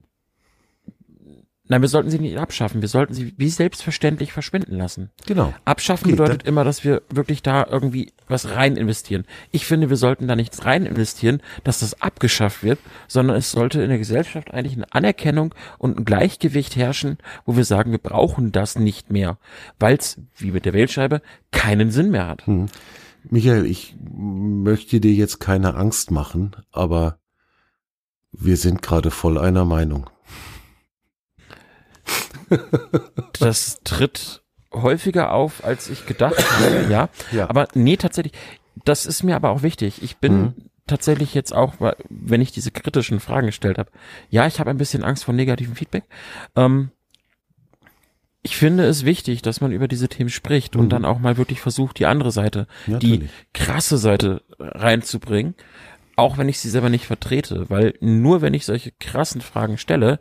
Nein, 1.69 1.81
wir 1.81 1.87
sollten 1.87 2.09
sie 2.09 2.19
nicht 2.19 2.37
abschaffen. 2.37 2.81
Wir 2.81 2.89
sollten 2.89 3.13
sie 3.13 3.33
wie 3.37 3.47
selbstverständlich 3.47 4.33
verschwinden 4.33 4.75
lassen. 4.75 5.11
Genau. 5.25 5.53
Abschaffen 5.63 6.07
Okay, 6.07 6.17
bedeutet 6.17 6.43
immer, 6.43 6.65
dass 6.65 6.83
wir 6.83 7.03
wirklich 7.09 7.41
da 7.41 7.65
irgendwie 7.65 8.11
was 8.27 8.49
rein 8.49 8.75
investieren. 8.75 9.23
Ich 9.51 9.65
finde, 9.65 9.89
wir 9.89 9.95
sollten 9.95 10.27
da 10.27 10.35
nichts 10.35 10.65
rein 10.65 10.85
investieren, 10.85 11.41
dass 11.63 11.79
das 11.79 12.01
abgeschafft 12.01 12.63
wird, 12.63 12.79
sondern 13.07 13.37
es 13.37 13.51
sollte 13.51 13.81
in 13.81 13.87
der 13.87 13.97
Gesellschaft 13.97 14.53
eigentlich 14.53 14.75
eine 14.75 14.91
Anerkennung 14.93 15.55
und 15.77 15.97
ein 15.97 16.05
Gleichgewicht 16.05 16.75
herrschen, 16.75 17.17
wo 17.45 17.55
wir 17.55 17.65
sagen, 17.65 17.91
wir 17.91 17.97
brauchen 17.97 18.51
das 18.51 18.77
nicht 18.77 19.09
mehr, 19.09 19.37
weil 19.79 19.95
es, 19.95 20.19
wie 20.35 20.51
mit 20.51 20.65
der 20.65 20.73
Wählscheibe, 20.73 21.21
keinen 21.51 21.91
Sinn 21.91 22.11
mehr 22.11 22.27
hat. 22.27 22.43
Michael, 23.29 23.65
ich 23.65 23.95
möchte 24.13 24.99
dir 24.99 25.13
jetzt 25.13 25.39
keine 25.39 25.75
Angst 25.75 26.11
machen, 26.11 26.57
aber 26.73 27.19
wir 28.33 28.57
sind 28.57 28.81
gerade 28.81 29.11
voll 29.11 29.37
einer 29.37 29.63
Meinung. 29.63 30.09
Das 33.39 33.79
tritt 33.83 34.41
häufiger 34.73 35.31
auf, 35.33 35.63
als 35.63 35.89
ich 35.89 36.05
gedacht 36.05 36.35
habe, 36.59 36.85
ja. 36.89 37.09
Ja. 37.31 37.49
Aber 37.49 37.67
nee, 37.75 37.97
tatsächlich, 37.97 38.33
das 38.85 39.05
ist 39.05 39.23
mir 39.23 39.35
aber 39.35 39.49
auch 39.51 39.61
wichtig. 39.63 40.01
Ich 40.01 40.17
bin 40.17 40.41
Mhm. 40.41 40.53
tatsächlich 40.87 41.33
jetzt 41.33 41.53
auch, 41.53 41.73
wenn 42.09 42.41
ich 42.41 42.51
diese 42.51 42.71
kritischen 42.71 43.19
Fragen 43.19 43.47
gestellt 43.47 43.77
habe, 43.77 43.91
ja, 44.29 44.47
ich 44.47 44.59
habe 44.59 44.69
ein 44.69 44.77
bisschen 44.77 45.03
Angst 45.03 45.25
vor 45.25 45.33
negativem 45.33 45.75
Feedback. 45.75 46.03
Ähm, 46.55 46.89
ich 48.41 48.57
finde 48.57 48.85
es 48.85 49.05
wichtig, 49.05 49.41
dass 49.41 49.61
man 49.61 49.71
über 49.71 49.87
diese 49.87 50.09
Themen 50.09 50.29
spricht 50.29 50.75
und 50.75 50.85
Mhm. 50.85 50.89
dann 50.89 51.05
auch 51.05 51.19
mal 51.19 51.37
wirklich 51.37 51.61
versucht, 51.61 51.99
die 51.99 52.05
andere 52.05 52.31
Seite, 52.31 52.67
die 52.87 52.91
Natürlich. 52.91 53.29
krasse 53.53 53.97
Seite 53.97 54.41
reinzubringen, 54.59 55.55
auch 56.15 56.37
wenn 56.37 56.49
ich 56.49 56.59
sie 56.59 56.69
selber 56.69 56.89
nicht 56.89 57.05
vertrete, 57.05 57.69
weil 57.69 57.93
nur 58.01 58.41
wenn 58.41 58.53
ich 58.53 58.65
solche 58.65 58.91
krassen 58.99 59.39
Fragen 59.41 59.77
stelle, 59.77 60.19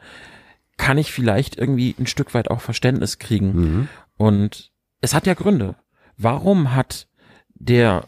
kann 0.76 0.98
ich 0.98 1.12
vielleicht 1.12 1.56
irgendwie 1.56 1.94
ein 1.98 2.06
Stück 2.06 2.34
weit 2.34 2.50
auch 2.50 2.60
Verständnis 2.60 3.18
kriegen. 3.18 3.52
Mhm. 3.54 3.88
Und 4.16 4.72
es 5.00 5.14
hat 5.14 5.26
ja 5.26 5.34
Gründe. 5.34 5.76
Warum 6.16 6.74
hat 6.74 7.08
der 7.54 8.06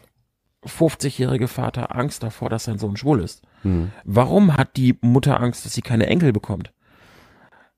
50-jährige 0.65 1.47
Vater 1.47 1.95
Angst 1.95 2.23
davor, 2.23 2.49
dass 2.49 2.65
sein 2.65 2.79
Sohn 2.79 2.97
schwul 2.97 3.21
ist? 3.21 3.43
Mhm. 3.63 3.91
Warum 4.03 4.57
hat 4.57 4.77
die 4.77 4.97
Mutter 5.01 5.39
Angst, 5.39 5.65
dass 5.65 5.73
sie 5.73 5.81
keine 5.81 6.07
Enkel 6.07 6.33
bekommt? 6.33 6.71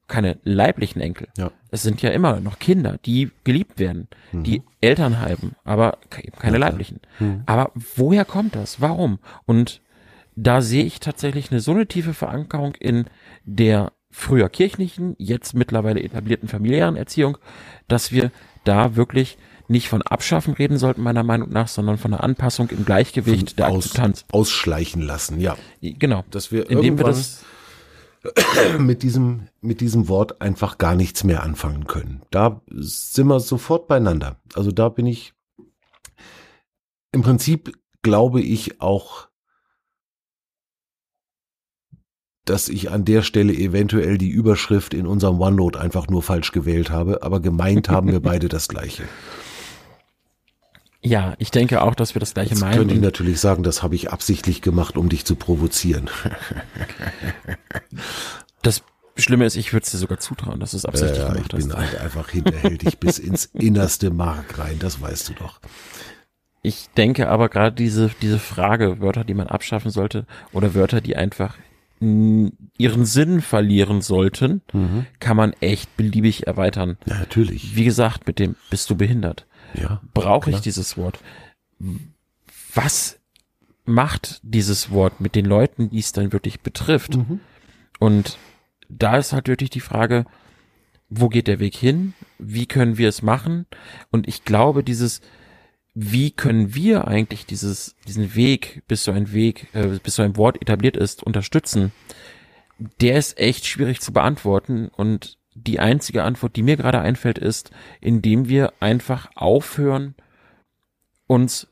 Keine 0.07 0.39
leiblichen 0.43 1.01
Enkel. 1.01 1.27
Ja. 1.37 1.51
Es 1.69 1.83
sind 1.83 2.01
ja 2.01 2.11
immer 2.11 2.39
noch 2.39 2.59
Kinder, 2.59 2.97
die 3.05 3.29
geliebt 3.43 3.77
werden, 3.77 4.07
die 4.31 4.63
Eltern 4.79 5.19
haben, 5.19 5.55
aber 5.65 5.97
keine 6.39 6.57
Mhm. 6.57 6.61
Leiblichen. 6.61 6.99
Mhm. 7.19 7.43
Aber 7.45 7.71
woher 7.75 8.23
kommt 8.23 8.55
das? 8.55 8.79
Warum? 8.79 9.19
Und 9.45 9.81
da 10.37 10.61
sehe 10.61 10.85
ich 10.85 11.01
tatsächlich 11.01 11.51
eine 11.51 11.59
so 11.59 11.71
eine 11.71 11.87
tiefe 11.87 12.13
Verankerung 12.13 12.75
in 12.75 13.05
der 13.43 13.91
früher 14.17 14.49
kirchlichen, 14.49 15.15
jetzt 15.19 15.53
mittlerweile 15.53 16.01
etablierten 16.01 16.49
familiären 16.49 16.95
Erziehung, 16.95 17.37
dass 17.87 18.11
wir 18.11 18.31
da 18.63 18.95
wirklich 18.95 19.37
nicht 19.67 19.89
von 19.89 20.01
Abschaffen 20.01 20.53
reden 20.53 20.77
sollten, 20.77 21.03
meiner 21.03 21.23
Meinung 21.23 21.49
nach, 21.49 21.67
sondern 21.67 21.97
von 21.97 22.13
einer 22.13 22.23
Anpassung 22.23 22.69
im 22.69 22.83
Gleichgewicht 22.83 23.59
der 23.59 23.67
Aus, 23.67 23.85
Akzeptanz. 23.85 24.25
ausschleichen 24.31 25.03
lassen, 25.03 25.39
ja. 25.39 25.55
Genau. 25.81 26.23
Dass 26.31 26.51
wir 26.51 26.69
Indem 26.69 26.97
wir 26.97 27.05
das, 27.05 27.43
mit 28.79 29.03
diesem, 29.03 29.49
mit 29.61 29.81
diesem 29.81 30.07
Wort 30.07 30.41
einfach 30.41 30.79
gar 30.79 30.95
nichts 30.95 31.23
mehr 31.23 31.43
anfangen 31.43 31.85
können. 31.85 32.23
Da 32.31 32.61
sind 32.71 33.27
wir 33.27 33.39
sofort 33.39 33.87
beieinander. 33.87 34.39
Also 34.55 34.71
da 34.71 34.89
bin 34.89 35.05
ich, 35.05 35.33
im 37.11 37.21
Prinzip 37.21 37.77
glaube 38.01 38.41
ich 38.41 38.81
auch, 38.81 39.27
dass 42.49 42.69
ich 42.69 42.91
an 42.91 43.05
der 43.05 43.21
Stelle 43.23 43.53
eventuell 43.53 44.17
die 44.17 44.29
Überschrift 44.29 44.93
in 44.93 45.05
unserem 45.07 45.39
OneNote 45.39 45.79
einfach 45.79 46.07
nur 46.07 46.23
falsch 46.23 46.51
gewählt 46.51 46.89
habe, 46.91 47.23
aber 47.23 47.39
gemeint 47.39 47.89
haben 47.89 48.11
wir 48.11 48.19
beide 48.21 48.49
das 48.49 48.67
Gleiche. 48.67 49.03
ja, 51.01 51.35
ich 51.37 51.51
denke 51.51 51.81
auch, 51.81 51.95
dass 51.95 52.15
wir 52.15 52.19
das 52.19 52.33
gleiche 52.33 52.51
Jetzt 52.51 52.61
meinen. 52.61 52.77
könnte 52.77 52.93
ich 52.95 53.01
natürlich 53.01 53.39
sagen, 53.39 53.63
das 53.63 53.81
habe 53.83 53.95
ich 53.95 54.11
absichtlich 54.11 54.61
gemacht, 54.61 54.97
um 54.97 55.09
dich 55.09 55.25
zu 55.25 55.35
provozieren. 55.35 56.09
Das 58.61 58.83
Schlimme 59.15 59.45
ist, 59.45 59.55
ich 59.55 59.73
würde 59.73 59.83
es 59.85 59.91
dir 59.91 59.97
sogar 59.97 60.19
zutrauen, 60.19 60.59
dass 60.59 60.71
du 60.71 60.77
es 60.77 60.85
absichtlich 60.85 61.23
Ja, 61.23 61.29
ich 61.35 61.47
gemacht 61.49 61.53
hast. 61.53 61.67
bin 61.69 61.77
halt 61.77 61.95
einfach 61.99 62.29
hinterhältig 62.29 62.97
bis 62.99 63.19
ins 63.19 63.45
innerste 63.45 64.09
Mark 64.09 64.57
rein, 64.59 64.77
das 64.79 64.99
weißt 65.01 65.29
du 65.29 65.33
doch. 65.33 65.59
Ich 66.63 66.89
denke 66.97 67.29
aber 67.29 67.49
gerade 67.49 67.75
diese, 67.75 68.09
diese 68.21 68.39
Frage, 68.39 68.99
Wörter, 68.99 69.23
die 69.23 69.33
man 69.35 69.47
abschaffen 69.47 69.91
sollte, 69.91 70.25
oder 70.51 70.73
Wörter, 70.75 71.01
die 71.01 71.15
einfach 71.15 71.55
ihren 71.99 73.05
Sinn 73.05 73.41
verlieren 73.41 74.01
sollten, 74.01 74.61
kann 75.19 75.37
man 75.37 75.53
echt 75.61 75.97
beliebig 75.97 76.47
erweitern. 76.47 76.97
Ja, 77.05 77.19
natürlich. 77.19 77.75
Wie 77.75 77.85
gesagt, 77.85 78.27
mit 78.27 78.39
dem 78.39 78.55
bist 78.69 78.89
du 78.89 78.95
behindert. 78.95 79.47
Ja. 79.73 80.01
Brauche 80.13 80.51
ich 80.51 80.61
dieses 80.61 80.97
Wort? 80.97 81.19
Was 82.73 83.19
macht 83.85 84.39
dieses 84.43 84.91
Wort 84.91 85.21
mit 85.21 85.35
den 85.35 85.45
Leuten, 85.45 85.89
die 85.89 85.99
es 85.99 86.11
dann 86.11 86.31
wirklich 86.33 86.61
betrifft? 86.61 87.15
Mhm. 87.15 87.39
Und 87.99 88.37
da 88.89 89.17
ist 89.17 89.33
halt 89.33 89.47
wirklich 89.47 89.69
die 89.69 89.79
Frage, 89.79 90.25
wo 91.09 91.29
geht 91.29 91.47
der 91.47 91.59
Weg 91.59 91.75
hin? 91.75 92.13
Wie 92.37 92.65
können 92.65 92.97
wir 92.97 93.09
es 93.09 93.21
machen? 93.21 93.65
Und 94.11 94.27
ich 94.27 94.43
glaube, 94.43 94.83
dieses, 94.83 95.21
wie 95.99 96.29
können 96.29 96.75
wir 96.75 97.07
eigentlich 97.07 97.47
dieses, 97.47 97.95
diesen 98.07 98.35
Weg, 98.35 98.83
bis 98.87 99.03
so 99.03 99.11
ein 99.11 99.31
Weg, 99.33 99.67
äh, 99.73 99.97
bis 100.03 100.13
so 100.15 100.21
ein 100.21 100.37
Wort 100.37 100.61
etabliert 100.61 100.95
ist, 100.95 101.23
unterstützen? 101.23 101.91
Der 103.01 103.17
ist 103.17 103.39
echt 103.39 103.65
schwierig 103.65 103.99
zu 103.99 104.13
beantworten 104.13 104.89
und 104.89 105.39
die 105.55 105.79
einzige 105.79 106.23
Antwort, 106.23 106.55
die 106.55 106.61
mir 106.61 106.77
gerade 106.77 106.99
einfällt, 106.99 107.39
ist, 107.39 107.71
indem 107.99 108.47
wir 108.47 108.73
einfach 108.79 109.31
aufhören, 109.33 110.13
uns 111.25 111.67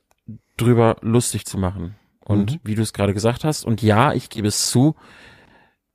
drüber 0.57 0.97
lustig 1.01 1.45
zu 1.45 1.59
machen. 1.59 1.93
Und 2.19 2.53
Mhm. 2.53 2.59
wie 2.63 2.73
du 2.73 2.82
es 2.82 2.93
gerade 2.93 3.13
gesagt 3.13 3.43
hast, 3.43 3.63
und 3.63 3.84
ja, 3.84 4.11
ich 4.13 4.32
gebe 4.32 4.47
es 4.47 4.71
zu, 4.71 4.95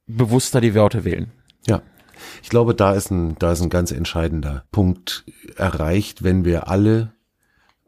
bewusster 0.07 0.61
die 0.61 0.77
Wörter 0.77 1.05
wählen. 1.05 1.33
Ja. 1.67 1.83
Ich 2.45 2.49
glaube, 2.49 2.77
da 2.77 2.93
ist 2.93 3.11
ein, 3.11 3.37
da 3.41 3.51
ist 3.51 3.61
ein 3.61 3.71
ganz 3.71 3.91
entscheidender 3.91 4.67
Punkt 4.71 5.25
erreicht, 5.57 6.23
wenn 6.23 6.45
wir 6.45 6.69
alle 6.69 7.13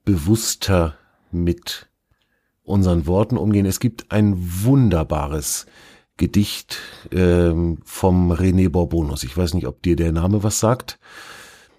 bewusster 0.04 0.94
mit 1.30 1.88
unseren 2.62 3.06
Worten 3.06 3.36
umgehen. 3.36 3.66
Es 3.66 3.80
gibt 3.80 4.10
ein 4.10 4.34
wunderbares 4.36 5.66
Gedicht 6.16 6.78
ähm, 7.10 7.78
vom 7.84 8.32
René 8.32 8.68
Borbonus. 8.68 9.24
Ich 9.24 9.36
weiß 9.36 9.54
nicht, 9.54 9.66
ob 9.66 9.82
dir 9.82 9.96
der 9.96 10.12
Name 10.12 10.42
was 10.42 10.60
sagt. 10.60 10.98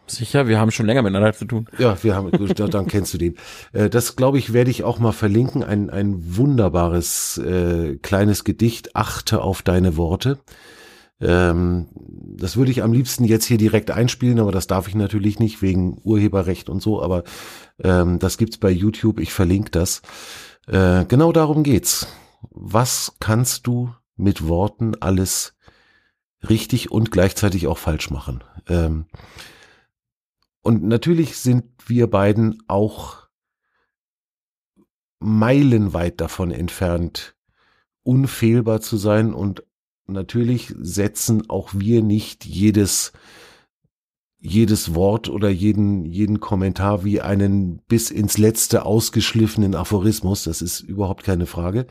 Sicher, 0.06 0.48
wir 0.48 0.60
haben 0.60 0.72
schon 0.72 0.86
länger 0.86 1.02
miteinander 1.02 1.34
zu 1.34 1.46
tun. 1.46 1.68
Ja, 1.78 2.02
wir 2.04 2.14
haben, 2.16 2.30
gut, 2.32 2.60
dann 2.60 2.88
kennst 2.88 3.14
du 3.14 3.18
den. 3.18 3.36
Äh, 3.74 3.90
Das, 3.90 4.16
glaube 4.16 4.38
ich, 4.38 4.52
werde 4.52 4.70
ich 4.70 4.84
auch 4.84 5.00
mal 5.00 5.14
verlinken. 5.14 5.64
Ein, 5.64 5.90
ein 5.90 6.36
wunderbares 6.36 7.38
äh, 7.38 7.98
kleines 8.02 8.44
Gedicht. 8.44 8.96
Achte 8.96 9.42
auf 9.42 9.62
deine 9.62 9.96
Worte. 9.96 10.40
Ähm, 11.20 11.88
das 11.96 12.58
würde 12.58 12.72
ich 12.72 12.84
am 12.84 12.94
liebsten 12.94 13.24
jetzt 13.24 13.46
hier 13.46 13.58
direkt 13.58 13.92
einspielen, 13.92 14.40
aber 14.40 14.52
das 14.52 14.68
darf 14.68 14.88
ich 14.88 14.96
natürlich 14.96 15.40
nicht 15.40 15.62
wegen 15.62 16.00
Urheberrecht 16.04 16.70
und 16.70 16.82
so. 16.82 17.02
Aber 17.02 17.24
ähm, 17.80 18.20
das 18.20 18.38
gibt's 18.38 18.58
bei 18.58 18.72
YouTube. 18.72 19.20
Ich 19.20 19.34
verlinke 19.34 19.72
das. 19.72 20.02
Äh, 20.68 21.06
genau 21.06 21.32
darum 21.32 21.64
geht's. 21.64 22.08
Was 22.50 23.14
kannst 23.20 23.68
du 23.68 23.94
mit 24.16 24.48
Worten 24.48 24.96
alles 25.00 25.56
richtig 26.48 26.92
und 26.92 27.12
gleichzeitig 27.12 27.68
auch 27.68 27.78
falsch 27.78 28.10
machen? 28.10 28.44
Ähm, 28.68 29.06
und 30.62 30.84
natürlich 30.84 31.38
sind 31.38 31.66
wir 31.86 32.10
beiden 32.10 32.64
auch 32.68 33.28
meilenweit 35.20 36.22
davon 36.22 36.52
entfernt, 36.52 37.36
unfehlbar 38.04 38.82
zu 38.82 38.98
sein. 38.98 39.34
Und 39.34 39.64
natürlich 40.08 40.74
setzen 40.80 41.50
auch 41.50 41.70
wir 41.74 42.02
nicht 42.02 42.46
jedes, 42.46 43.14
jedes 44.40 44.96
Wort 44.96 45.30
oder 45.30 45.50
jeden, 45.50 46.06
jeden 46.06 46.40
Kommentar 46.40 47.04
wie 47.04 47.22
einen 47.22 47.78
bis 47.88 48.12
ins 48.12 48.38
letzte 48.38 48.86
ausgeschliffenen 48.86 49.76
Aphorismus. 49.76 50.44
Das 50.44 50.62
ist 50.62 50.82
überhaupt 50.82 51.24
keine 51.24 51.46
Frage. 51.46 51.88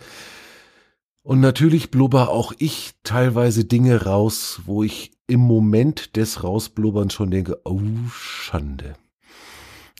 Und 1.23 1.41
natürlich 1.41 1.91
blubber 1.91 2.31
auch 2.31 2.53
ich 2.59 2.93
teilweise 3.05 3.65
Dinge 3.65 4.05
raus, 4.05 4.63
wo 4.67 4.83
ich 4.83 5.13
im 5.29 5.41
Moment 5.41 6.17
des 6.17 6.43
Rausblubberns 6.43 7.15
schon 7.15 7.31
denke, 7.31 7.61
oh 7.65 7.81
Schande. 8.11 8.95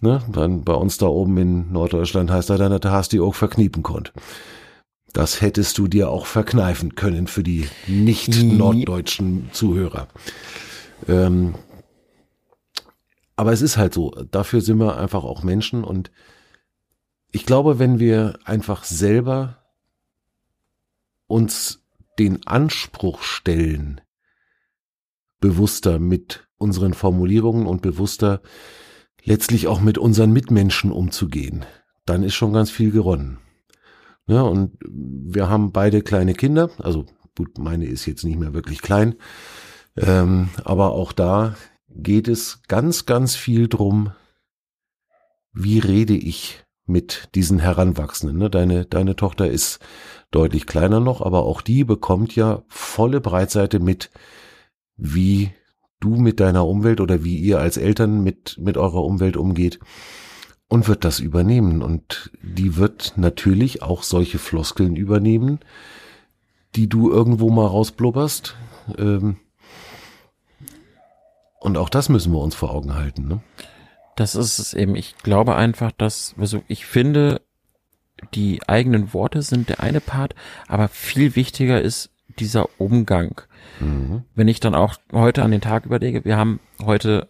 Ne? 0.01 0.21
Dann 0.33 0.65
bei 0.65 0.75
uns 0.75 0.99
da 0.99 1.07
oben 1.07 1.39
in 1.39 1.73
Norddeutschland 1.73 2.31
heißt 2.31 2.51
er 2.51 2.59
dann, 2.59 2.79
da 2.81 2.91
hast 2.91 3.13
du 3.13 3.25
auch 3.25 3.37
verkniepen 3.37 3.85
konnt. 3.85 4.13
Das 5.13 5.41
hättest 5.41 5.77
du 5.79 5.89
dir 5.89 6.09
auch 6.09 6.27
verkneifen 6.27 6.95
können 6.95 7.27
für 7.27 7.43
die 7.43 7.69
nicht 7.87 8.43
norddeutschen 8.43 9.51
Zuhörer. 9.53 10.09
Ähm, 11.07 11.55
aber 13.37 13.53
es 13.53 13.63
ist 13.63 13.77
halt 13.77 13.93
so, 13.93 14.11
dafür 14.31 14.61
sind 14.61 14.79
wir 14.79 14.97
einfach 14.97 15.25
auch 15.25 15.43
Menschen 15.43 15.85
und 15.85 16.11
ich 17.31 17.47
glaube, 17.47 17.79
wenn 17.79 17.99
wir 17.99 18.39
einfach 18.45 18.85
selber 18.85 19.59
uns 21.27 21.83
den 22.19 22.47
Anspruch 22.47 23.23
stellen, 23.23 24.01
bewusster 25.41 25.99
mit 25.99 26.47
unseren 26.57 26.95
Formulierungen 26.95 27.67
und 27.67 27.83
bewusster 27.83 28.43
letztlich 29.25 29.67
auch 29.67 29.81
mit 29.81 29.99
unseren 29.99 30.33
Mitmenschen 30.33 30.93
umzugehen, 30.93 31.65
dann 32.05 32.23
ist 32.23 32.35
schon 32.35 32.53
ganz 32.53 32.71
viel 32.71 32.91
gewonnen. 32.93 33.39
Ja, 34.27 34.43
und 34.43 34.79
wir 34.83 35.49
haben 35.49 35.73
beide 35.73 36.03
kleine 36.03 36.35
Kinder, 36.35 36.71
also 36.79 37.07
gut, 37.37 37.59
meine 37.59 37.87
ist 37.87 38.07
jetzt 38.07 38.25
nicht 38.25 38.39
mehr 38.39 38.55
wirklich 38.55 38.83
klein, 38.83 39.17
ähm, 39.97 40.49
aber 40.65 40.93
auch 40.93 41.13
da 41.13 41.57
geht 41.89 42.29
es 42.29 42.63
ganz, 42.69 43.05
ganz 43.05 43.35
viel 43.35 43.69
drum, 43.69 44.13
wie 45.53 45.79
rede 45.79 46.15
ich 46.15 46.65
mit 46.87 47.29
diesen 47.35 47.59
Heranwachsenden. 47.59 48.39
Ne? 48.39 48.51
Deine, 48.51 48.87
deine 48.87 49.17
Tochter 49.17 49.49
ist 49.49 49.81
deutlich 50.31 50.67
kleiner 50.67 51.01
noch, 51.01 51.21
aber 51.21 51.43
auch 51.45 51.61
die 51.61 51.85
bekommt 51.85 52.35
ja 52.35 52.63
volle 52.69 53.21
Breitseite 53.21 53.81
mit, 53.81 54.11
wie 54.97 55.53
du 56.01 56.17
mit 56.17 56.41
deiner 56.41 56.67
Umwelt 56.67 57.01
oder 57.01 57.23
wie 57.23 57.37
ihr 57.37 57.61
als 57.61 57.77
Eltern 57.77 58.23
mit, 58.23 58.57
mit 58.59 58.77
eurer 58.77 59.05
Umwelt 59.05 59.37
umgeht 59.37 59.79
und 60.73 60.89
wird 60.89 61.05
das 61.05 61.21
übernehmen. 61.21 61.83
Und 61.83 62.31
die 62.41 62.77
wird 62.77 63.13
natürlich 63.17 63.83
auch 63.83 64.03
solche 64.03 64.39
Floskeln 64.39 64.97
übernehmen, 64.97 65.61
die 66.77 66.89
du 66.89 67.11
irgendwo 67.11 67.51
mal 67.51 67.67
rausblubberst. 67.67 68.57
Ähm, 68.97 69.37
und 71.61 71.77
auch 71.77 71.91
das 71.91 72.09
müssen 72.09 72.33
wir 72.33 72.41
uns 72.41 72.55
vor 72.55 72.71
Augen 72.71 72.95
halten. 72.95 73.29
Ne? 73.29 73.43
Das 74.17 74.35
ist 74.35 74.59
es 74.59 74.73
eben. 74.73 74.97
Ich 74.97 75.19
glaube 75.19 75.57
einfach, 75.57 75.93
dass, 75.93 76.35
also 76.39 76.63
ich 76.69 76.87
finde, 76.87 77.43
die 78.33 78.67
eigenen 78.67 79.13
Worte 79.13 79.43
sind 79.43 79.69
der 79.69 79.81
eine 79.81 80.01
Part, 80.01 80.35
aber 80.69 80.89
viel 80.89 81.37
wichtiger 81.37 81.83
ist 81.83 82.09
dieser 82.39 82.67
Umgang. 82.79 83.43
Mhm. 83.79 84.25
Wenn 84.35 84.49
ich 84.49 84.59
dann 84.59 84.75
auch 84.75 84.95
heute 85.13 85.43
an 85.43 85.51
den 85.51 85.61
Tag 85.61 85.85
überlege, 85.85 86.25
wir 86.25 86.39
haben 86.39 86.61
heute 86.83 87.29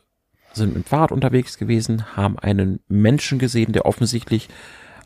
sind 0.54 0.74
mit 0.74 0.84
dem 0.84 0.84
Fahrrad 0.84 1.12
unterwegs 1.12 1.58
gewesen, 1.58 2.16
haben 2.16 2.38
einen 2.38 2.80
Menschen 2.88 3.38
gesehen, 3.38 3.72
der 3.72 3.86
offensichtlich 3.86 4.48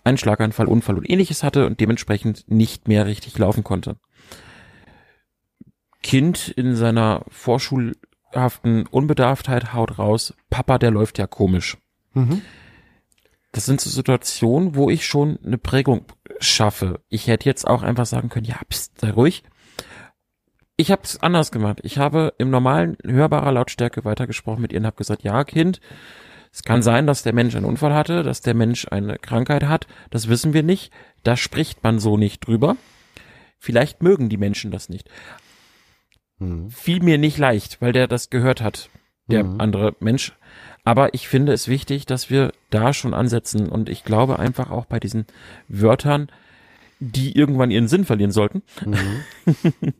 einen 0.04 0.18
Schlaganfall, 0.18 0.66
Unfall 0.66 0.96
und 0.96 1.08
ähnliches 1.08 1.42
hatte 1.42 1.66
und 1.66 1.80
dementsprechend 1.80 2.50
nicht 2.50 2.88
mehr 2.88 3.06
richtig 3.06 3.36
laufen 3.38 3.64
konnte. 3.64 3.96
Kind 6.02 6.48
in 6.48 6.76
seiner 6.76 7.24
vorschulhaften 7.28 8.86
Unbedarftheit 8.86 9.74
haut 9.74 9.98
raus, 9.98 10.34
Papa, 10.50 10.78
der 10.78 10.92
läuft 10.92 11.18
ja 11.18 11.26
komisch. 11.26 11.76
Mhm. 12.14 12.42
Das 13.50 13.64
sind 13.64 13.80
so 13.80 13.90
Situationen, 13.90 14.74
wo 14.76 14.90
ich 14.90 15.06
schon 15.06 15.38
eine 15.44 15.58
Prägung 15.58 16.04
schaffe. 16.38 17.00
Ich 17.08 17.26
hätte 17.26 17.48
jetzt 17.48 17.66
auch 17.66 17.82
einfach 17.82 18.06
sagen 18.06 18.28
können, 18.28 18.46
ja, 18.46 18.60
pst, 18.68 19.00
sei 19.00 19.10
ruhig. 19.10 19.42
Ich 20.76 20.90
habe 20.90 21.02
es 21.04 21.22
anders 21.22 21.50
gemacht. 21.50 21.80
Ich 21.82 21.98
habe 21.98 22.34
im 22.38 22.50
normalen 22.50 22.98
hörbarer 23.04 23.52
Lautstärke 23.52 24.04
weitergesprochen 24.04 24.60
mit 24.60 24.72
ihr 24.72 24.80
und 24.80 24.86
habe 24.86 24.96
gesagt, 24.96 25.22
ja, 25.22 25.42
Kind, 25.44 25.80
es 26.52 26.62
kann 26.62 26.82
sein, 26.82 27.06
dass 27.06 27.22
der 27.22 27.34
Mensch 27.34 27.54
einen 27.54 27.64
Unfall 27.64 27.94
hatte, 27.94 28.22
dass 28.22 28.40
der 28.40 28.54
Mensch 28.54 28.86
eine 28.90 29.18
Krankheit 29.18 29.64
hat. 29.64 29.86
Das 30.10 30.28
wissen 30.28 30.52
wir 30.52 30.62
nicht. 30.62 30.92
Da 31.22 31.36
spricht 31.36 31.82
man 31.82 31.98
so 31.98 32.16
nicht 32.16 32.46
drüber. 32.46 32.76
Vielleicht 33.58 34.02
mögen 34.02 34.28
die 34.28 34.36
Menschen 34.36 34.70
das 34.70 34.88
nicht. 34.88 35.08
Mhm. 36.38 36.70
Fiel 36.70 37.02
mir 37.02 37.18
nicht 37.18 37.38
leicht, 37.38 37.80
weil 37.80 37.92
der 37.92 38.06
das 38.06 38.30
gehört 38.30 38.60
hat, 38.60 38.90
der 39.26 39.44
mhm. 39.44 39.60
andere 39.60 39.96
Mensch. 40.00 40.34
Aber 40.84 41.14
ich 41.14 41.28
finde 41.28 41.52
es 41.52 41.68
wichtig, 41.68 42.06
dass 42.06 42.30
wir 42.30 42.52
da 42.70 42.92
schon 42.92 43.14
ansetzen. 43.14 43.68
Und 43.68 43.88
ich 43.88 44.04
glaube 44.04 44.38
einfach 44.38 44.70
auch 44.70 44.84
bei 44.84 45.00
diesen 45.00 45.26
Wörtern, 45.68 46.28
die 47.00 47.36
irgendwann 47.36 47.70
ihren 47.70 47.88
Sinn 47.88 48.04
verlieren 48.04 48.30
sollten, 48.32 48.62
mhm. 48.84 49.92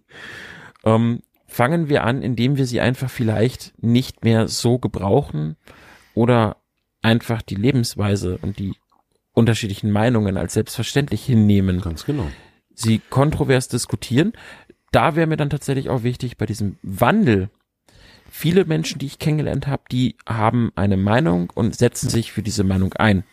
ähm, 0.86 1.20
fangen 1.46 1.88
wir 1.90 2.04
an, 2.04 2.22
indem 2.22 2.56
wir 2.56 2.66
sie 2.66 2.80
einfach 2.80 3.10
vielleicht 3.10 3.74
nicht 3.82 4.24
mehr 4.24 4.48
so 4.48 4.78
gebrauchen 4.78 5.56
oder 6.14 6.56
einfach 7.02 7.42
die 7.42 7.54
Lebensweise 7.54 8.38
und 8.40 8.58
die 8.58 8.74
unterschiedlichen 9.34 9.90
Meinungen 9.90 10.38
als 10.38 10.54
selbstverständlich 10.54 11.24
hinnehmen. 11.24 11.82
Ganz 11.82 12.06
genau. 12.06 12.26
Sie 12.74 13.00
kontrovers 13.10 13.68
diskutieren. 13.68 14.32
Da 14.92 15.14
wäre 15.14 15.26
mir 15.26 15.36
dann 15.36 15.50
tatsächlich 15.50 15.90
auch 15.90 16.02
wichtig, 16.02 16.38
bei 16.38 16.46
diesem 16.46 16.78
Wandel 16.82 17.50
viele 18.30 18.64
Menschen, 18.64 18.98
die 18.98 19.06
ich 19.06 19.18
kennengelernt 19.18 19.66
habe, 19.66 19.82
die 19.90 20.16
haben 20.26 20.72
eine 20.74 20.96
Meinung 20.96 21.50
und 21.54 21.76
setzen 21.76 22.08
sich 22.08 22.32
für 22.32 22.42
diese 22.42 22.64
Meinung 22.64 22.92
ein. 22.94 23.24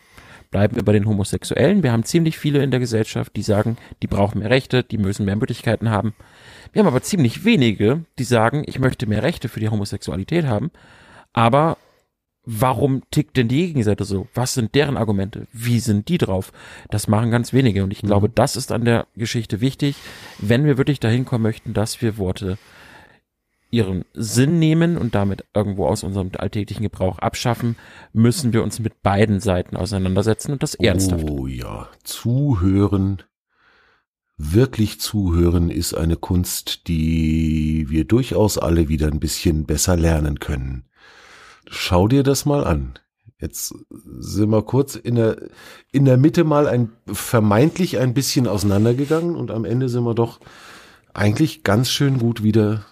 Bleiben 0.54 0.76
wir 0.76 0.84
bei 0.84 0.94
den 0.94 1.08
Homosexuellen. 1.08 1.82
Wir 1.82 1.92
haben 1.92 2.04
ziemlich 2.04 2.38
viele 2.38 2.62
in 2.62 2.70
der 2.70 2.80
Gesellschaft, 2.80 3.36
die 3.36 3.42
sagen, 3.42 3.76
die 4.04 4.08
brauchen 4.08 4.38
mehr 4.38 4.52
Rechte, 4.52 4.84
die 4.84 5.00
müssen 5.00 5.26
mehr 5.26 5.36
Möglichkeiten 5.36 5.90
haben. 5.90 6.14
Wir 6.72 6.82
haben 6.82 6.88
aber 6.88 7.02
ziemlich 7.02 7.44
wenige, 7.44 8.06
die 8.20 8.24
sagen, 8.24 8.62
ich 8.68 8.78
möchte 8.78 9.08
mehr 9.08 9.24
Rechte 9.24 9.50
für 9.50 9.60
die 9.60 9.70
Homosexualität 9.70 10.46
haben. 10.46 10.70
Aber 11.34 11.78
warum 12.46 13.02
tickt 13.10 13.36
denn 13.36 13.48
die 13.48 13.66
Gegenseite 13.66 14.06
so? 14.06 14.28
Was 14.36 14.54
sind 14.54 14.76
deren 14.76 14.96
Argumente? 14.96 15.48
Wie 15.52 15.80
sind 15.80 16.08
die 16.08 16.20
drauf? 16.20 16.52
Das 16.92 17.08
machen 17.08 17.32
ganz 17.32 17.52
wenige. 17.52 17.84
Und 17.84 17.92
ich 17.92 18.04
glaube, 18.04 18.28
mhm. 18.28 18.36
das 18.36 18.56
ist 18.56 18.72
an 18.72 18.86
der 18.86 19.08
Geschichte 19.16 19.60
wichtig, 19.60 19.96
wenn 20.38 20.66
wir 20.66 20.78
wirklich 20.78 21.00
dahin 21.00 21.26
kommen 21.26 21.42
möchten, 21.42 21.74
dass 21.74 22.00
wir 22.04 22.20
Worte 22.20 22.60
ihren 23.74 24.06
Sinn 24.14 24.60
nehmen 24.60 24.98
und 24.98 25.16
damit 25.16 25.46
irgendwo 25.56 25.88
aus 25.88 26.04
unserem 26.04 26.30
alltäglichen 26.38 26.84
Gebrauch 26.84 27.18
abschaffen, 27.18 27.76
müssen 28.14 28.54
wir 28.54 28.64
uns 28.64 28.80
mit 28.80 29.02
beiden 29.02 29.40
Seiten 29.40 29.76
auseinandersetzen 29.76 30.52
und 30.52 30.62
das 30.62 30.76
ernsthaft. 30.76 31.28
Oh 31.28 31.48
ja, 31.48 31.90
zuhören, 32.04 33.24
wirklich 34.38 35.02
zuhören 35.02 35.72
ist 35.72 35.96
eine 35.96 36.18
Kunst, 36.18 36.88
die 36.88 37.88
wir 37.90 38.06
durchaus 38.06 38.60
alle 38.60 38.90
wieder 38.90 39.08
ein 39.08 39.20
bisschen 39.20 39.66
besser 39.66 39.98
lernen 39.98 40.40
können. 40.40 40.86
Schau 41.68 42.08
dir 42.08 42.22
das 42.22 42.46
mal 42.46 42.64
an. 42.66 43.00
Jetzt 43.40 43.74
sind 43.90 44.52
wir 44.52 44.62
kurz 44.62 44.96
in 44.96 45.16
der, 45.16 45.50
in 45.92 46.06
der 46.06 46.18
Mitte 46.18 46.44
mal 46.44 46.68
ein, 46.68 46.92
vermeintlich 47.08 47.98
ein 47.98 48.14
bisschen 48.14 48.48
auseinandergegangen 48.48 49.36
und 49.36 49.50
am 49.50 49.66
Ende 49.66 49.90
sind 49.90 50.04
wir 50.04 50.14
doch 50.14 50.40
eigentlich 51.14 51.64
ganz 51.64 51.90
schön 51.90 52.20
gut 52.20 52.44
wieder 52.44 52.86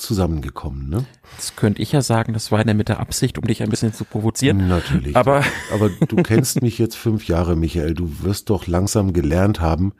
zusammengekommen, 0.00 0.88
ne? 0.88 1.04
Das 1.36 1.56
könnte 1.56 1.80
ich 1.82 1.92
ja 1.92 2.02
sagen, 2.02 2.32
das 2.32 2.50
war 2.50 2.60
in 2.60 2.66
der 2.66 2.74
Mitte 2.74 2.98
Absicht, 2.98 3.38
um 3.38 3.46
dich 3.46 3.62
ein 3.62 3.70
bisschen 3.70 3.92
zu 3.92 4.04
provozieren. 4.04 4.68
Natürlich. 4.68 5.16
Aber, 5.16 5.44
aber 5.72 5.90
du 6.08 6.16
kennst 6.16 6.62
mich 6.62 6.78
jetzt 6.78 6.96
fünf 6.96 7.26
Jahre, 7.28 7.56
Michael. 7.56 7.94
Du 7.94 8.22
wirst 8.22 8.50
doch 8.50 8.66
langsam 8.66 9.12
gelernt 9.12 9.60
haben, 9.60 9.92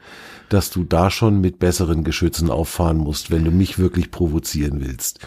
dass 0.49 0.71
du 0.71 0.85
da 0.85 1.11
schon 1.11 1.41
mit 1.41 1.59
besseren 1.59 2.05
Geschützen 2.05 2.51
auffahren 2.51 2.97
musst, 2.97 3.31
wenn 3.31 3.45
du 3.45 3.51
mich 3.51 3.79
wirklich 3.79 4.11
provozieren 4.11 4.81
willst. 4.81 5.21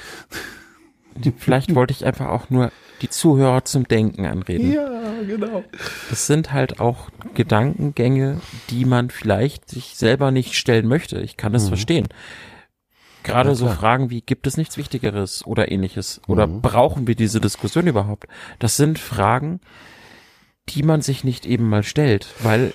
Vielleicht 1.38 1.76
wollte 1.76 1.94
ich 1.94 2.06
einfach 2.06 2.28
auch 2.28 2.50
nur 2.50 2.72
die 3.02 3.10
Zuhörer 3.10 3.66
zum 3.66 3.88
Denken 3.88 4.26
anreden. 4.26 4.72
Ja, 4.72 5.22
genau. 5.28 5.64
Das 6.10 6.26
sind 6.26 6.54
halt 6.54 6.80
auch 6.80 7.10
Gedankengänge, 7.34 8.42
die 8.70 8.86
man 8.86 9.10
vielleicht 9.10 9.70
sich 9.70 9.96
selber 9.96 10.32
nicht 10.32 10.56
stellen 10.56 10.88
möchte. 10.88 11.20
Ich 11.20 11.38
kann 11.38 11.54
das 11.54 11.66
mhm. 11.66 11.68
verstehen. 11.70 12.08
Gerade 13.24 13.50
ja, 13.50 13.56
so 13.56 13.68
Fragen 13.68 14.10
wie, 14.10 14.22
gibt 14.22 14.48
es 14.48 14.58
nichts 14.58 14.78
Wichtigeres 14.78 15.46
oder 15.46 15.72
ähnliches? 15.72 16.22
Oder 16.28 16.48
mhm. 16.48 16.62
brauchen 16.62 17.08
wir 17.08 17.16
diese 17.16 17.40
Diskussion 17.40 17.88
überhaupt? 17.88 18.28
Das 18.60 18.78
sind 18.78 19.00
Fragen, 19.00 19.62
die 20.70 20.84
man 20.84 21.02
sich 21.02 21.24
nicht 21.24 21.46
eben 21.46 21.68
mal 21.68 21.84
stellt, 21.84 22.28
weil, 22.44 22.74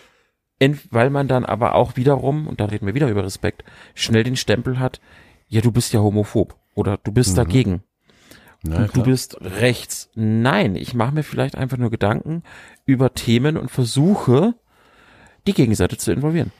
weil 0.90 1.10
man 1.10 1.28
dann 1.28 1.44
aber 1.44 1.74
auch 1.74 1.96
wiederum, 1.96 2.46
und 2.46 2.60
da 2.60 2.66
reden 2.66 2.86
wir 2.86 2.94
wieder 2.94 3.08
über 3.08 3.24
Respekt, 3.24 3.64
schnell 3.94 4.24
den 4.24 4.36
Stempel 4.36 4.78
hat, 4.78 5.00
ja, 5.48 5.60
du 5.60 5.72
bist 5.72 5.92
ja 5.92 6.00
homophob 6.00 6.56
oder 6.74 6.98
du 6.98 7.12
bist 7.12 7.32
mhm. 7.32 7.36
dagegen. 7.36 7.82
Na, 8.62 8.88
du 8.88 9.04
bist 9.04 9.38
rechts. 9.40 10.10
Nein, 10.14 10.74
ich 10.74 10.92
mache 10.92 11.14
mir 11.14 11.22
vielleicht 11.22 11.56
einfach 11.56 11.76
nur 11.76 11.90
Gedanken 11.90 12.42
über 12.86 13.14
Themen 13.14 13.56
und 13.56 13.70
versuche, 13.70 14.54
die 15.46 15.54
Gegenseite 15.54 15.96
zu 15.96 16.12
involvieren. 16.12 16.50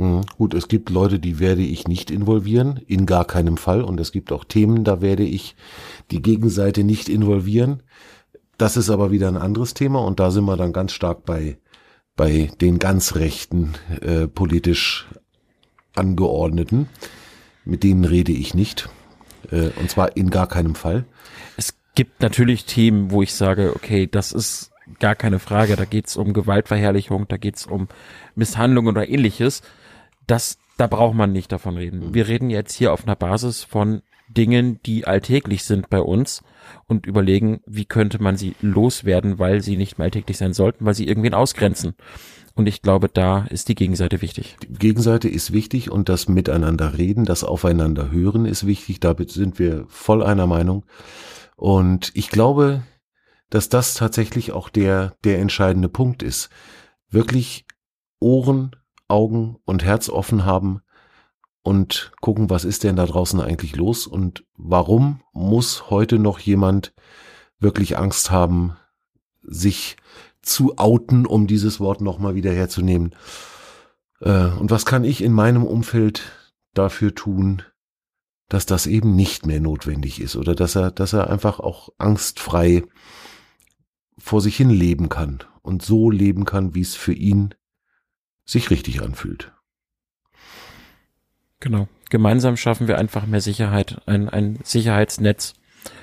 Hm, 0.00 0.22
gut, 0.38 0.54
es 0.54 0.68
gibt 0.68 0.88
Leute, 0.88 1.18
die 1.18 1.38
werde 1.40 1.60
ich 1.60 1.86
nicht 1.86 2.10
involvieren, 2.10 2.80
in 2.86 3.04
gar 3.04 3.26
keinem 3.26 3.58
Fall. 3.58 3.82
Und 3.82 4.00
es 4.00 4.12
gibt 4.12 4.32
auch 4.32 4.44
Themen, 4.44 4.82
da 4.82 5.02
werde 5.02 5.24
ich 5.24 5.56
die 6.10 6.22
Gegenseite 6.22 6.84
nicht 6.84 7.10
involvieren. 7.10 7.82
Das 8.56 8.78
ist 8.78 8.88
aber 8.88 9.10
wieder 9.10 9.28
ein 9.28 9.36
anderes 9.36 9.74
Thema 9.74 10.02
und 10.02 10.18
da 10.18 10.30
sind 10.30 10.46
wir 10.46 10.56
dann 10.56 10.72
ganz 10.72 10.92
stark 10.92 11.26
bei, 11.26 11.58
bei 12.16 12.50
den 12.62 12.78
ganz 12.78 13.14
rechten 13.14 13.74
äh, 14.00 14.26
politisch 14.26 15.06
Angeordneten. 15.94 16.88
Mit 17.66 17.82
denen 17.82 18.06
rede 18.06 18.32
ich 18.32 18.54
nicht. 18.54 18.88
Äh, 19.50 19.68
und 19.78 19.90
zwar 19.90 20.16
in 20.16 20.30
gar 20.30 20.46
keinem 20.46 20.76
Fall. 20.76 21.04
Es 21.58 21.74
gibt 21.94 22.22
natürlich 22.22 22.64
Themen, 22.64 23.10
wo 23.10 23.20
ich 23.20 23.34
sage, 23.34 23.74
okay, 23.76 24.06
das 24.10 24.32
ist 24.32 24.70
gar 24.98 25.14
keine 25.14 25.40
Frage. 25.40 25.76
Da 25.76 25.84
geht 25.84 26.06
es 26.06 26.16
um 26.16 26.32
Gewaltverherrlichung, 26.32 27.28
da 27.28 27.36
geht 27.36 27.56
es 27.56 27.66
um 27.66 27.88
Misshandlung 28.34 28.86
oder 28.86 29.06
ähnliches 29.06 29.60
das, 30.30 30.58
da 30.76 30.86
braucht 30.86 31.14
man 31.14 31.32
nicht 31.32 31.52
davon 31.52 31.76
reden. 31.76 32.08
Mhm. 32.08 32.14
Wir 32.14 32.28
reden 32.28 32.50
jetzt 32.50 32.74
hier 32.74 32.92
auf 32.92 33.04
einer 33.04 33.16
Basis 33.16 33.64
von 33.64 34.02
Dingen, 34.28 34.80
die 34.86 35.06
alltäglich 35.06 35.64
sind 35.64 35.90
bei 35.90 36.00
uns 36.00 36.42
und 36.86 37.06
überlegen, 37.06 37.60
wie 37.66 37.84
könnte 37.84 38.22
man 38.22 38.36
sie 38.36 38.54
loswerden, 38.60 39.38
weil 39.40 39.60
sie 39.60 39.76
nicht 39.76 39.98
mehr 39.98 40.04
alltäglich 40.04 40.38
sein 40.38 40.52
sollten, 40.52 40.84
weil 40.84 40.94
sie 40.94 41.08
irgendwen 41.08 41.34
ausgrenzen. 41.34 41.94
Und 42.54 42.66
ich 42.66 42.82
glaube, 42.82 43.08
da 43.08 43.46
ist 43.46 43.68
die 43.68 43.74
Gegenseite 43.74 44.22
wichtig. 44.22 44.56
Die 44.62 44.72
Gegenseite 44.72 45.28
ist 45.28 45.52
wichtig 45.52 45.90
und 45.90 46.08
das 46.08 46.28
Miteinander 46.28 46.96
reden, 46.96 47.24
das 47.24 47.42
Aufeinander 47.42 48.10
hören 48.10 48.46
ist 48.46 48.66
wichtig. 48.66 49.00
Damit 49.00 49.30
sind 49.30 49.58
wir 49.58 49.84
voll 49.88 50.22
einer 50.22 50.46
Meinung. 50.46 50.84
Und 51.56 52.12
ich 52.14 52.28
glaube, 52.28 52.82
dass 53.50 53.68
das 53.68 53.94
tatsächlich 53.94 54.52
auch 54.52 54.68
der, 54.68 55.16
der 55.24 55.40
entscheidende 55.40 55.88
Punkt 55.88 56.22
ist. 56.22 56.50
Wirklich 57.08 57.66
Ohren, 58.20 58.76
Augen 59.10 59.56
und 59.64 59.84
Herz 59.84 60.08
offen 60.08 60.44
haben 60.44 60.80
und 61.62 62.12
gucken, 62.20 62.50
was 62.50 62.64
ist 62.64 62.84
denn 62.84 62.96
da 62.96 63.06
draußen 63.06 63.40
eigentlich 63.40 63.76
los 63.76 64.06
und 64.06 64.44
warum 64.56 65.20
muss 65.32 65.90
heute 65.90 66.18
noch 66.18 66.38
jemand 66.38 66.94
wirklich 67.58 67.98
Angst 67.98 68.30
haben, 68.30 68.76
sich 69.42 69.96
zu 70.42 70.78
outen, 70.78 71.26
um 71.26 71.46
dieses 71.46 71.80
Wort 71.80 72.00
nochmal 72.00 72.34
wieder 72.34 72.52
herzunehmen. 72.52 73.14
Äh, 74.20 74.46
und 74.46 74.70
was 74.70 74.86
kann 74.86 75.04
ich 75.04 75.22
in 75.22 75.32
meinem 75.32 75.64
Umfeld 75.64 76.32
dafür 76.72 77.14
tun, 77.14 77.62
dass 78.48 78.66
das 78.66 78.86
eben 78.86 79.14
nicht 79.14 79.46
mehr 79.46 79.60
notwendig 79.60 80.20
ist 80.20 80.36
oder 80.36 80.54
dass 80.54 80.76
er, 80.76 80.90
dass 80.90 81.12
er 81.12 81.30
einfach 81.30 81.60
auch 81.60 81.90
angstfrei 81.98 82.82
vor 84.18 84.40
sich 84.40 84.56
hin 84.56 84.70
leben 84.70 85.08
kann 85.08 85.40
und 85.62 85.82
so 85.82 86.10
leben 86.10 86.44
kann, 86.44 86.74
wie 86.74 86.80
es 86.80 86.94
für 86.94 87.12
ihn 87.12 87.54
sich 88.44 88.70
richtig 88.70 89.02
anfühlt. 89.02 89.52
Genau. 91.60 91.88
Gemeinsam 92.08 92.56
schaffen 92.56 92.88
wir 92.88 92.98
einfach 92.98 93.26
mehr 93.26 93.40
Sicherheit, 93.40 94.00
ein, 94.06 94.28
ein 94.28 94.58
Sicherheitsnetz. 94.64 95.54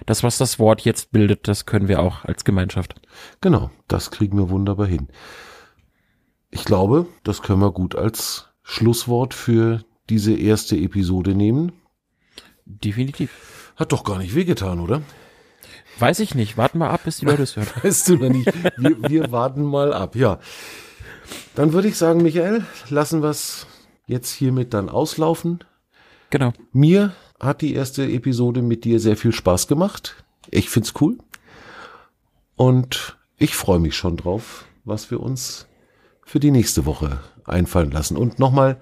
Das, 0.05 0.23
was 0.23 0.37
das 0.37 0.57
Wort 0.57 0.81
jetzt 0.81 1.11
bildet, 1.11 1.47
das 1.47 1.65
können 1.65 1.87
wir 1.87 1.99
auch 2.01 2.23
als 2.23 2.43
Gemeinschaft. 2.45 2.95
Genau, 3.41 3.69
das 3.87 4.11
kriegen 4.11 4.37
wir 4.37 4.49
wunderbar 4.49 4.87
hin. 4.87 5.09
Ich 6.49 6.63
glaube, 6.63 7.07
das 7.23 7.41
können 7.41 7.61
wir 7.61 7.71
gut 7.71 7.95
als 7.95 8.47
Schlusswort 8.63 9.33
für 9.33 9.83
diese 10.09 10.33
erste 10.33 10.77
Episode 10.77 11.35
nehmen. 11.35 11.73
Definitiv. 12.65 13.73
Hat 13.75 13.91
doch 13.91 14.03
gar 14.03 14.17
nicht 14.17 14.33
wehgetan, 14.33 14.79
oder? 14.79 15.01
Weiß 15.99 16.19
ich 16.19 16.35
nicht. 16.35 16.57
Warten 16.57 16.79
wir 16.79 16.89
ab, 16.89 17.01
bis 17.03 17.17
die 17.17 17.25
Leute 17.25 17.43
es 17.43 17.55
hören. 17.55 17.67
Weißt 17.83 18.09
du 18.09 18.17
noch 18.17 18.29
nicht. 18.29 18.51
Wir, 18.77 19.09
wir 19.09 19.31
warten 19.31 19.63
mal 19.63 19.93
ab, 19.93 20.15
ja. 20.15 20.39
Dann 21.55 21.73
würde 21.73 21.87
ich 21.87 21.97
sagen, 21.97 22.21
Michael, 22.21 22.65
lassen 22.89 23.21
wir 23.21 23.29
es 23.29 23.67
jetzt 24.05 24.31
hiermit 24.31 24.73
dann 24.73 24.89
auslaufen. 24.89 25.63
Genau. 26.29 26.53
Mir 26.71 27.13
hat 27.39 27.61
die 27.61 27.73
erste 27.73 28.09
Episode 28.09 28.61
mit 28.61 28.83
dir 28.83 28.99
sehr 28.99 29.17
viel 29.17 29.31
Spaß 29.31 29.67
gemacht. 29.67 30.23
Ich 30.49 30.69
find's 30.69 30.93
cool. 31.01 31.17
Und 32.55 33.17
ich 33.37 33.55
freue 33.55 33.79
mich 33.79 33.95
schon 33.95 34.17
drauf, 34.17 34.65
was 34.83 35.11
wir 35.11 35.19
uns 35.19 35.67
für 36.23 36.39
die 36.39 36.51
nächste 36.51 36.85
Woche 36.85 37.19
einfallen 37.45 37.91
lassen. 37.91 38.17
Und 38.17 38.39
nochmal 38.39 38.79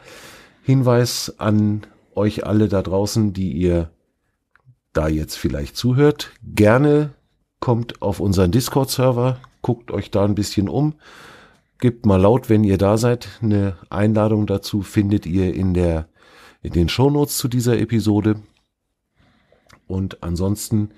Hinweis 0.63 1.35
an 1.37 1.85
euch 2.15 2.45
alle 2.45 2.67
da 2.67 2.81
draußen, 2.81 3.33
die 3.33 3.51
ihr 3.51 3.91
da 4.93 5.07
jetzt 5.07 5.37
vielleicht 5.37 5.77
zuhört. 5.77 6.31
Gerne 6.43 7.13
kommt 7.59 8.01
auf 8.01 8.19
unseren 8.19 8.51
Discord-Server, 8.51 9.39
guckt 9.61 9.91
euch 9.91 10.09
da 10.09 10.23
ein 10.23 10.35
bisschen 10.35 10.69
um, 10.69 10.95
gebt 11.79 12.05
mal 12.05 12.21
laut, 12.21 12.49
wenn 12.49 12.63
ihr 12.63 12.77
da 12.77 12.97
seid. 12.97 13.27
Eine 13.41 13.77
Einladung 13.89 14.47
dazu 14.47 14.81
findet 14.81 15.25
ihr 15.25 15.53
in 15.53 15.73
der 15.73 16.07
in 16.61 16.73
den 16.73 16.89
Shownotes 16.89 17.37
zu 17.37 17.47
dieser 17.47 17.77
Episode. 17.77 18.41
Und 19.87 20.23
ansonsten 20.23 20.89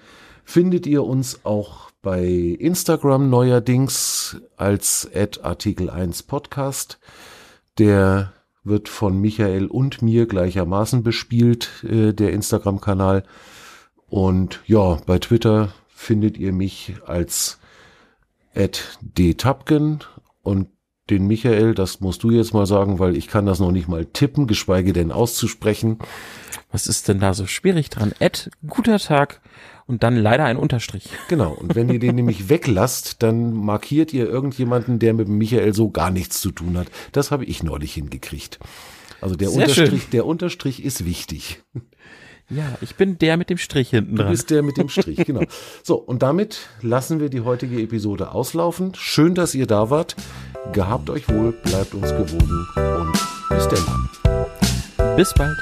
findet 0.46 0.88
ihr 0.88 1.04
uns 1.04 1.44
auch 1.44 1.92
bei 2.02 2.26
Instagram 2.26 3.30
neuerdings 3.30 4.38
als 4.56 5.10
Artikel 5.44 5.90
1 5.90 6.24
Podcast. 6.24 7.00
Der 7.78 8.32
wird 8.64 8.88
von 8.88 9.20
Michael 9.20 9.68
und 9.68 10.02
mir 10.02 10.26
gleichermaßen 10.26 11.04
bespielt, 11.04 11.84
äh, 11.84 12.14
der 12.14 12.32
Instagram-Kanal. 12.32 13.24
Und 14.08 14.62
ja, 14.68 15.00
bei 15.06 15.20
Twitter 15.20 15.74
findet 15.90 16.38
ihr 16.38 16.54
mich 16.54 16.96
als 17.06 17.60
@dtapken 18.56 20.00
und 20.48 20.70
den 21.10 21.28
Michael, 21.28 21.74
das 21.74 22.00
musst 22.02 22.24
du 22.24 22.32
jetzt 22.32 22.54
mal 22.54 22.66
sagen, 22.66 23.00
weil 23.00 23.16
ich 23.16 23.28
kann 23.28 23.46
das 23.46 23.60
noch 23.60 23.72
nicht 23.72 23.88
mal 23.88 24.06
tippen, 24.06 24.48
geschweige 24.48 24.94
denn 24.94 25.12
auszusprechen. 25.12 26.00
Was 26.72 26.88
ist 26.88 27.08
denn 27.08 27.20
da 27.20 27.34
so 27.34 27.48
schwierig 27.48 27.90
dran? 27.90 28.14
Ed, 28.20 28.50
guter 28.68 29.00
Tag 29.00 29.42
und 29.86 30.04
dann 30.04 30.18
leider 30.18 30.44
ein 30.44 30.58
Unterstrich. 30.58 31.10
Genau, 31.30 31.52
und 31.54 31.76
wenn 31.76 31.90
ihr 31.90 32.00
den 32.00 32.16
nämlich 32.16 32.50
weglasst, 32.50 33.24
dann 33.24 33.54
markiert 33.54 34.14
ihr 34.14 34.28
irgendjemanden, 34.28 35.00
der 35.00 35.14
mit 35.14 35.30
Michael 35.30 35.74
so 35.74 35.90
gar 35.90 36.12
nichts 36.12 36.42
zu 36.42 36.52
tun 36.52 36.78
hat. 36.78 36.88
Das 37.14 37.32
habe 37.32 37.46
ich 37.46 37.64
neulich 37.64 37.94
hingekriegt. 37.94 38.60
Also 39.22 39.36
der 39.36 39.50
Sehr 39.50 39.62
Unterstrich, 39.62 40.02
schön. 40.04 40.12
der 40.12 40.26
Unterstrich 40.26 40.84
ist 40.84 41.06
wichtig. 41.06 41.64
Ja, 42.50 42.64
ich 42.80 42.96
bin 42.96 43.18
der 43.18 43.36
mit 43.36 43.50
dem 43.50 43.58
Strich 43.58 43.90
hinten 43.90 44.16
Du 44.16 44.22
dran. 44.22 44.32
bist 44.32 44.50
der 44.50 44.64
mit 44.64 44.78
dem 44.78 44.88
Strich, 44.88 45.18
genau. 45.26 45.42
So, 45.84 45.96
und 45.96 46.22
damit 46.24 46.70
lassen 46.82 47.20
wir 47.20 47.30
die 47.30 47.42
heutige 47.42 47.82
Episode 47.82 48.32
auslaufen. 48.32 48.94
Schön, 48.96 49.36
dass 49.36 49.54
ihr 49.54 49.68
da 49.68 49.90
wart. 49.90 50.16
Gehabt 50.72 51.10
euch 51.10 51.28
wohl, 51.28 51.52
bleibt 51.52 51.94
uns 51.94 52.10
gewogen 52.12 52.68
und 52.76 53.14
bis 53.50 53.68
denn. 53.68 55.16
Bis 55.18 55.34
bald. 55.34 55.58